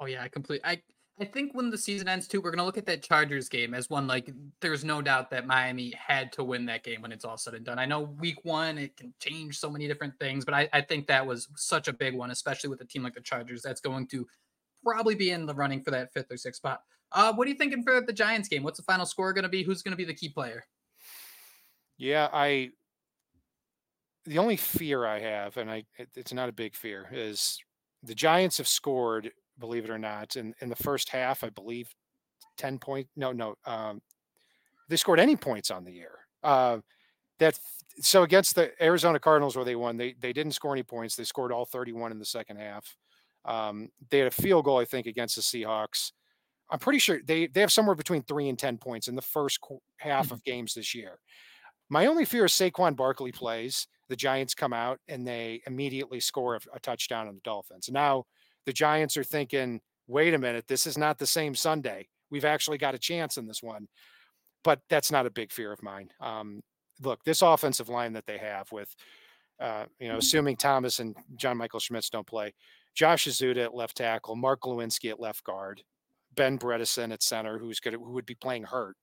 Oh 0.00 0.06
yeah, 0.06 0.22
I 0.22 0.28
completely. 0.28 0.64
I 0.64 0.82
I 1.20 1.24
think 1.24 1.54
when 1.54 1.70
the 1.70 1.78
season 1.78 2.08
ends 2.08 2.26
too, 2.26 2.40
we're 2.40 2.50
gonna 2.50 2.64
look 2.64 2.78
at 2.78 2.86
that 2.86 3.02
Chargers 3.02 3.48
game 3.48 3.74
as 3.74 3.88
one 3.88 4.06
like. 4.06 4.30
There's 4.60 4.84
no 4.84 5.00
doubt 5.00 5.30
that 5.30 5.46
Miami 5.46 5.92
had 5.96 6.32
to 6.32 6.44
win 6.44 6.66
that 6.66 6.82
game 6.82 7.02
when 7.02 7.12
it's 7.12 7.24
all 7.24 7.36
said 7.36 7.54
and 7.54 7.64
done. 7.64 7.78
I 7.78 7.86
know 7.86 8.00
Week 8.00 8.38
One 8.44 8.78
it 8.78 8.96
can 8.96 9.14
change 9.20 9.58
so 9.58 9.70
many 9.70 9.86
different 9.86 10.18
things, 10.18 10.44
but 10.44 10.54
I, 10.54 10.68
I 10.72 10.80
think 10.80 11.06
that 11.06 11.26
was 11.26 11.48
such 11.56 11.86
a 11.88 11.92
big 11.92 12.14
one, 12.14 12.30
especially 12.30 12.70
with 12.70 12.80
a 12.80 12.84
team 12.84 13.02
like 13.02 13.14
the 13.14 13.20
Chargers 13.20 13.62
that's 13.62 13.80
going 13.80 14.08
to 14.08 14.26
probably 14.84 15.14
be 15.14 15.30
in 15.30 15.46
the 15.46 15.54
running 15.54 15.82
for 15.82 15.90
that 15.92 16.12
fifth 16.12 16.30
or 16.30 16.36
sixth 16.36 16.58
spot. 16.58 16.82
Uh, 17.12 17.32
what 17.32 17.46
are 17.46 17.50
you 17.50 17.56
thinking 17.56 17.82
for 17.84 18.00
the 18.00 18.12
Giants 18.12 18.48
game? 18.48 18.64
What's 18.64 18.78
the 18.78 18.84
final 18.84 19.06
score 19.06 19.32
going 19.32 19.44
to 19.44 19.48
be? 19.48 19.62
Who's 19.62 19.82
going 19.82 19.92
to 19.92 19.96
be 19.96 20.04
the 20.04 20.14
key 20.14 20.28
player? 20.28 20.64
Yeah, 21.96 22.28
I. 22.32 22.70
The 24.24 24.38
only 24.38 24.56
fear 24.56 25.06
I 25.06 25.20
have, 25.20 25.58
and 25.58 25.70
I, 25.70 25.84
it's 26.16 26.32
not 26.32 26.48
a 26.48 26.52
big 26.52 26.74
fear, 26.74 27.08
is 27.12 27.62
the 28.02 28.14
Giants 28.14 28.56
have 28.56 28.66
scored 28.66 29.30
believe 29.58 29.84
it 29.84 29.90
or 29.90 29.98
not. 29.98 30.36
In 30.36 30.54
in 30.60 30.68
the 30.68 30.76
first 30.76 31.08
half, 31.08 31.44
I 31.44 31.50
believe, 31.50 31.94
ten 32.56 32.78
point. 32.78 33.08
No, 33.16 33.32
no. 33.32 33.54
Um, 33.64 34.00
they 34.88 34.96
scored 34.96 35.20
any 35.20 35.36
points 35.36 35.70
on 35.70 35.84
the 35.84 35.92
year. 35.92 36.18
Uh, 36.42 36.78
that 37.38 37.58
so 38.00 38.22
against 38.22 38.54
the 38.54 38.70
Arizona 38.82 39.18
Cardinals 39.18 39.56
where 39.56 39.64
they 39.64 39.76
won, 39.76 39.96
they 39.96 40.14
they 40.20 40.32
didn't 40.32 40.52
score 40.52 40.72
any 40.72 40.82
points. 40.82 41.16
They 41.16 41.24
scored 41.24 41.52
all 41.52 41.64
31 41.64 42.12
in 42.12 42.18
the 42.18 42.24
second 42.24 42.58
half. 42.58 42.96
Um, 43.44 43.90
they 44.10 44.18
had 44.18 44.28
a 44.28 44.30
field 44.30 44.64
goal, 44.64 44.78
I 44.78 44.84
think, 44.84 45.06
against 45.06 45.36
the 45.36 45.42
Seahawks. 45.42 46.12
I'm 46.70 46.78
pretty 46.78 46.98
sure 46.98 47.20
they 47.24 47.46
they 47.46 47.60
have 47.60 47.72
somewhere 47.72 47.94
between 47.94 48.22
three 48.22 48.48
and 48.48 48.58
ten 48.58 48.78
points 48.78 49.08
in 49.08 49.14
the 49.14 49.22
first 49.22 49.60
half 49.98 50.26
mm-hmm. 50.26 50.34
of 50.34 50.44
games 50.44 50.74
this 50.74 50.94
year. 50.94 51.18
My 51.90 52.06
only 52.06 52.24
fear 52.24 52.46
is 52.46 52.52
Saquon 52.52 52.96
Barkley 52.96 53.32
plays. 53.32 53.86
The 54.08 54.16
Giants 54.16 54.54
come 54.54 54.72
out 54.72 55.00
and 55.08 55.26
they 55.26 55.62
immediately 55.66 56.20
score 56.20 56.56
a, 56.56 56.60
a 56.74 56.80
touchdown 56.80 57.28
on 57.28 57.34
the 57.34 57.40
Dolphins. 57.42 57.90
Now 57.90 58.24
the 58.66 58.72
Giants 58.72 59.16
are 59.16 59.24
thinking, 59.24 59.80
wait 60.06 60.34
a 60.34 60.38
minute, 60.38 60.66
this 60.68 60.86
is 60.86 60.98
not 60.98 61.18
the 61.18 61.26
same 61.26 61.54
Sunday. 61.54 62.08
We've 62.30 62.44
actually 62.44 62.78
got 62.78 62.94
a 62.94 62.98
chance 62.98 63.36
in 63.36 63.46
this 63.46 63.62
one. 63.62 63.88
But 64.62 64.80
that's 64.88 65.12
not 65.12 65.26
a 65.26 65.30
big 65.30 65.52
fear 65.52 65.72
of 65.72 65.82
mine. 65.82 66.08
Um, 66.20 66.62
look, 67.02 67.22
this 67.24 67.42
offensive 67.42 67.90
line 67.90 68.14
that 68.14 68.26
they 68.26 68.38
have 68.38 68.72
with, 68.72 68.94
uh, 69.60 69.84
you 70.00 70.08
know, 70.08 70.16
assuming 70.16 70.56
Thomas 70.56 71.00
and 71.00 71.14
John 71.36 71.58
Michael 71.58 71.80
Schmitz 71.80 72.08
don't 72.08 72.26
play, 72.26 72.54
Josh 72.94 73.26
Ezeudu 73.26 73.62
at 73.62 73.74
left 73.74 73.96
tackle, 73.98 74.36
Mark 74.36 74.62
Glowinski 74.62 75.10
at 75.10 75.20
left 75.20 75.44
guard, 75.44 75.82
Ben 76.34 76.58
Bredeson 76.58 77.12
at 77.12 77.22
center, 77.22 77.58
who's 77.58 77.78
going 77.78 77.94
who 77.94 78.12
would 78.12 78.26
be 78.26 78.34
playing 78.34 78.64
hurt, 78.64 78.96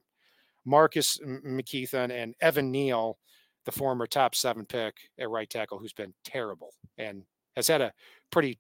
Marcus 0.66 1.20
McKethan 1.24 2.12
and 2.12 2.36
Evan 2.42 2.72
Neal, 2.72 3.18
the 3.66 3.72
former 3.72 4.08
top 4.08 4.34
seven 4.36 4.66
pick 4.66 4.96
at 5.20 5.30
right 5.30 5.50
tackle, 5.50 5.78
who's 5.78 5.94
been 5.94 6.14
terrible 6.24 6.74
and 6.98 7.24
has 7.56 7.68
had 7.68 7.82
a 7.82 7.94
pretty 8.32 8.60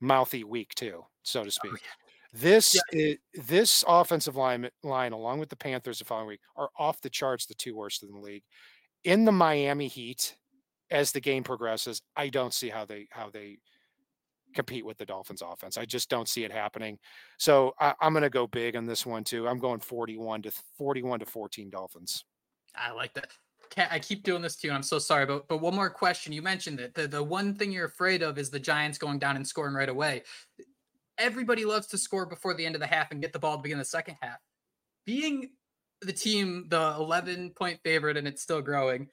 mouthy 0.00 0.44
week 0.44 0.74
too, 0.74 1.04
so 1.22 1.42
to 1.42 1.48
oh, 1.48 1.50
speak. 1.50 1.72
Oh, 1.74 1.78
yeah. 1.80 2.08
This 2.32 2.78
yeah. 2.92 3.00
is, 3.00 3.16
this 3.46 3.84
offensive 3.88 4.36
line 4.36 4.68
line, 4.82 5.12
along 5.12 5.40
with 5.40 5.48
the 5.48 5.56
Panthers 5.56 5.98
the 5.98 6.04
following 6.04 6.28
week, 6.28 6.40
are 6.56 6.70
off 6.78 7.00
the 7.00 7.10
charts, 7.10 7.46
the 7.46 7.54
two 7.54 7.74
worst 7.74 8.02
in 8.02 8.12
the 8.12 8.20
league. 8.20 8.44
In 9.04 9.24
the 9.24 9.32
Miami 9.32 9.88
Heat, 9.88 10.36
as 10.90 11.12
the 11.12 11.20
game 11.20 11.42
progresses, 11.42 12.02
I 12.16 12.28
don't 12.28 12.52
see 12.52 12.68
how 12.68 12.84
they 12.84 13.08
how 13.10 13.30
they 13.30 13.58
compete 14.54 14.84
with 14.84 14.98
the 14.98 15.06
Dolphins 15.06 15.42
offense. 15.42 15.76
I 15.76 15.84
just 15.84 16.08
don't 16.08 16.28
see 16.28 16.44
it 16.44 16.52
happening. 16.52 16.98
So 17.38 17.74
I, 17.78 17.94
am 18.00 18.12
going 18.12 18.22
to 18.22 18.30
go 18.30 18.46
big 18.46 18.76
on 18.76 18.86
this 18.86 19.04
one 19.04 19.24
too. 19.24 19.46
I'm 19.46 19.58
going 19.58 19.80
41 19.80 20.42
to 20.42 20.52
41 20.76 21.20
to 21.20 21.26
14 21.26 21.70
Dolphins. 21.70 22.24
I 22.74 22.92
like 22.92 23.14
that. 23.14 23.30
I 23.76 23.98
keep 23.98 24.22
doing 24.22 24.42
this 24.42 24.56
to 24.56 24.66
you. 24.66 24.72
I'm 24.72 24.82
so 24.82 24.98
sorry, 24.98 25.26
but 25.26 25.48
but 25.48 25.58
one 25.58 25.74
more 25.74 25.90
question. 25.90 26.32
You 26.32 26.42
mentioned 26.42 26.80
it. 26.80 26.94
The 26.94 27.06
the 27.06 27.22
one 27.22 27.54
thing 27.54 27.72
you're 27.72 27.86
afraid 27.86 28.22
of 28.22 28.38
is 28.38 28.50
the 28.50 28.60
Giants 28.60 28.98
going 28.98 29.18
down 29.18 29.36
and 29.36 29.46
scoring 29.46 29.74
right 29.74 29.88
away. 29.88 30.22
Everybody 31.18 31.64
loves 31.64 31.86
to 31.88 31.98
score 31.98 32.26
before 32.26 32.54
the 32.54 32.64
end 32.64 32.74
of 32.74 32.80
the 32.80 32.86
half 32.86 33.10
and 33.10 33.20
get 33.20 33.32
the 33.32 33.38
ball 33.38 33.56
to 33.56 33.62
begin 33.62 33.78
the 33.78 33.84
second 33.84 34.16
half. 34.20 34.38
Being 35.04 35.50
the 36.00 36.12
team, 36.12 36.66
the 36.68 36.94
11 36.96 37.50
point 37.50 37.80
favorite, 37.82 38.16
and 38.16 38.28
it's 38.28 38.42
still 38.42 38.62
growing 38.62 39.08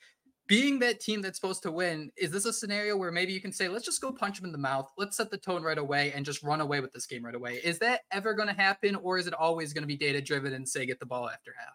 being 0.47 0.79
that 0.79 0.99
team 0.99 1.21
that's 1.21 1.39
supposed 1.39 1.63
to 1.63 1.71
win, 1.71 2.11
is 2.17 2.29
this 2.29 2.45
a 2.45 2.53
scenario 2.53 2.95
where 2.95 3.11
maybe 3.11 3.33
you 3.33 3.41
can 3.41 3.51
say, 3.51 3.67
let's 3.67 3.85
just 3.85 4.01
go 4.01 4.11
punch 4.11 4.37
them 4.37 4.45
in 4.45 4.51
the 4.51 4.57
mouth, 4.57 4.91
let's 4.97 5.17
set 5.17 5.31
the 5.31 5.37
tone 5.37 5.63
right 5.63 5.77
away, 5.77 6.11
and 6.13 6.25
just 6.25 6.43
run 6.43 6.61
away 6.61 6.81
with 6.81 6.93
this 6.93 7.07
game 7.07 7.25
right 7.25 7.35
away? 7.35 7.59
Is 7.63 7.79
that 7.79 8.01
ever 8.11 8.33
going 8.33 8.47
to 8.47 8.53
happen, 8.53 8.95
or 8.95 9.17
is 9.17 9.25
it 9.25 9.33
always 9.33 9.73
going 9.73 9.83
to 9.83 9.87
be 9.87 9.97
data 9.97 10.21
driven 10.21 10.53
and 10.53 10.67
say 10.67 10.85
get 10.85 10.99
the 10.99 11.05
ball 11.05 11.29
after 11.29 11.53
half? 11.57 11.73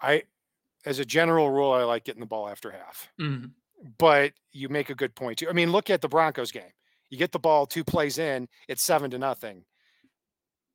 I, 0.00 0.22
as 0.84 0.98
a 0.98 1.04
general 1.04 1.50
rule, 1.50 1.72
I 1.72 1.82
like 1.82 2.04
getting 2.04 2.20
the 2.20 2.26
ball 2.26 2.48
after 2.48 2.70
half. 2.70 3.08
Mm-hmm. 3.20 3.46
But 3.98 4.32
you 4.52 4.68
make 4.68 4.90
a 4.90 4.94
good 4.94 5.14
point 5.14 5.38
too. 5.38 5.48
I 5.48 5.52
mean, 5.52 5.72
look 5.72 5.90
at 5.90 6.00
the 6.00 6.08
Broncos 6.08 6.52
game. 6.52 6.72
You 7.10 7.18
get 7.18 7.32
the 7.32 7.38
ball 7.38 7.66
two 7.66 7.84
plays 7.84 8.18
in, 8.18 8.48
it's 8.68 8.82
seven 8.82 9.10
to 9.12 9.18
nothing. 9.18 9.64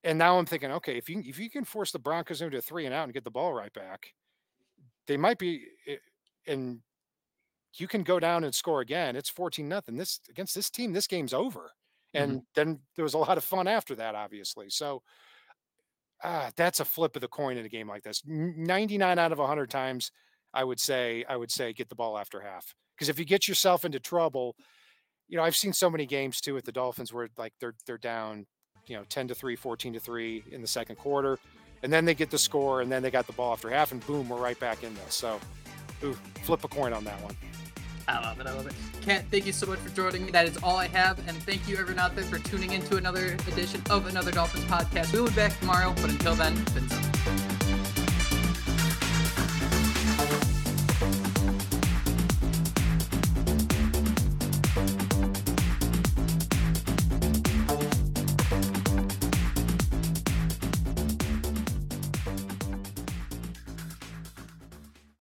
And 0.04 0.18
now 0.18 0.38
I'm 0.38 0.46
thinking, 0.46 0.72
okay, 0.72 0.98
if 0.98 1.10
you 1.10 1.22
if 1.26 1.40
you 1.40 1.50
can 1.50 1.64
force 1.64 1.92
the 1.92 2.00
Broncos 2.00 2.42
into 2.42 2.58
a 2.58 2.62
three 2.62 2.86
and 2.86 2.94
out 2.94 3.06
and 3.06 3.14
get 3.14 3.24
the 3.24 3.32
ball 3.32 3.54
right 3.54 3.74
back, 3.74 4.14
they 5.08 5.18
might 5.18 5.38
be 5.38 5.66
eh, 5.88 5.96
and 6.48 6.80
you 7.76 7.88
can 7.88 8.04
go 8.04 8.20
down 8.20 8.44
and 8.44 8.54
score 8.54 8.82
again. 8.82 9.16
It's 9.16 9.30
14 9.30 9.68
nothing. 9.68 9.98
This 9.98 10.20
against 10.30 10.56
this 10.56 10.70
team, 10.70 10.94
this 10.94 11.08
game's 11.08 11.34
over. 11.34 11.72
And 12.14 12.32
mm-hmm. 12.32 12.40
then 12.56 12.80
there 12.96 13.04
was 13.04 13.16
a 13.16 13.20
lot 13.20 13.38
of 13.38 13.44
fun 13.44 13.68
after 13.68 13.96
that, 13.96 14.16
obviously. 14.16 14.70
So 14.70 15.02
ah, 16.24 16.52
that's 16.56 16.80
a 16.80 16.86
flip 16.86 17.16
of 17.16 17.22
the 17.22 17.28
coin 17.28 17.58
in 17.58 17.66
a 17.66 17.70
game 17.70 17.88
like 17.88 18.04
this. 18.04 18.22
99 18.26 19.20
out 19.20 19.32
of 19.32 19.40
100 19.40 19.70
times, 19.70 20.12
I 20.54 20.64
would 20.64 20.80
say, 20.80 21.26
I 21.28 21.38
would 21.38 21.52
say 21.52 21.74
get 21.74 21.90
the 21.90 21.96
ball 21.96 22.18
after 22.18 22.42
half. 22.42 22.74
Because 22.96 23.10
if 23.10 23.20
you 23.20 23.26
get 23.26 23.48
yourself 23.48 23.86
into 23.86 24.00
trouble, 24.00 24.56
you 25.28 25.38
know, 25.38 25.44
I've 25.44 25.56
seen 25.56 25.74
so 25.74 25.90
many 25.90 26.06
games 26.06 26.42
too 26.42 26.54
with 26.54 26.66
the 26.66 26.72
Dolphins 26.72 27.12
where 27.12 27.28
like 27.38 27.54
they're 27.60 27.76
they're 27.88 27.98
down, 27.98 28.46
you 28.88 28.96
know, 28.96 29.04
10 29.10 29.30
to 29.30 29.36
3, 29.36 29.56
14 29.56 29.94
to 29.94 30.00
3 30.00 30.44
in 30.52 30.62
the 30.62 30.68
second 30.68 30.98
quarter. 30.98 31.40
And 31.82 31.92
then 31.92 32.06
they 32.06 32.14
get 32.14 32.30
the 32.30 32.38
score 32.38 32.82
and 32.82 32.92
then 32.92 33.02
they 33.02 33.12
got 33.12 33.28
the 33.28 33.34
ball 33.34 33.52
after 33.52 33.70
half 33.70 33.92
and 33.92 34.06
boom, 34.06 34.30
we're 34.30 34.38
right 34.38 34.60
back 34.60 34.84
in 34.84 34.94
this. 34.96 35.16
So 35.16 35.40
Ooh, 36.04 36.18
flip 36.44 36.64
a 36.64 36.68
coin 36.68 36.94
on 36.94 37.04
that 37.06 37.22
one. 37.22 37.36
I 38.08 38.20
love 38.20 38.40
it. 38.40 38.48
I 38.48 38.54
love 38.54 38.68
it. 38.68 38.74
Cat, 39.02 39.26
thank 39.32 39.46
you 39.46 39.54
so 39.54 39.66
much 39.66 39.80
for 39.80 39.90
joining 39.90 40.26
me. 40.26 40.32
That 40.32 40.48
is 40.48 40.58
all 40.58 40.78
I 40.78 40.88
have. 40.88 41.20
And 41.28 41.38
thank 41.44 41.68
you, 41.68 41.78
everyone 41.78 42.00
out 42.00 42.16
there, 42.16 42.26
for 42.26 42.40
tuning 42.40 42.72
in 42.72 42.82
to 42.84 42.98
another 42.98 43.38
edition 43.48 43.82
of 43.90 44.08
another 44.08 44.32
Dolphins 44.32 44.66
podcast. 44.66 45.14
We'll 45.14 45.28
be 45.28 45.34
back 45.34 45.58
tomorrow. 45.60 45.94
But 46.02 46.12
until 46.12 46.36
then, 46.36 46.54
Vincent. 46.56 47.53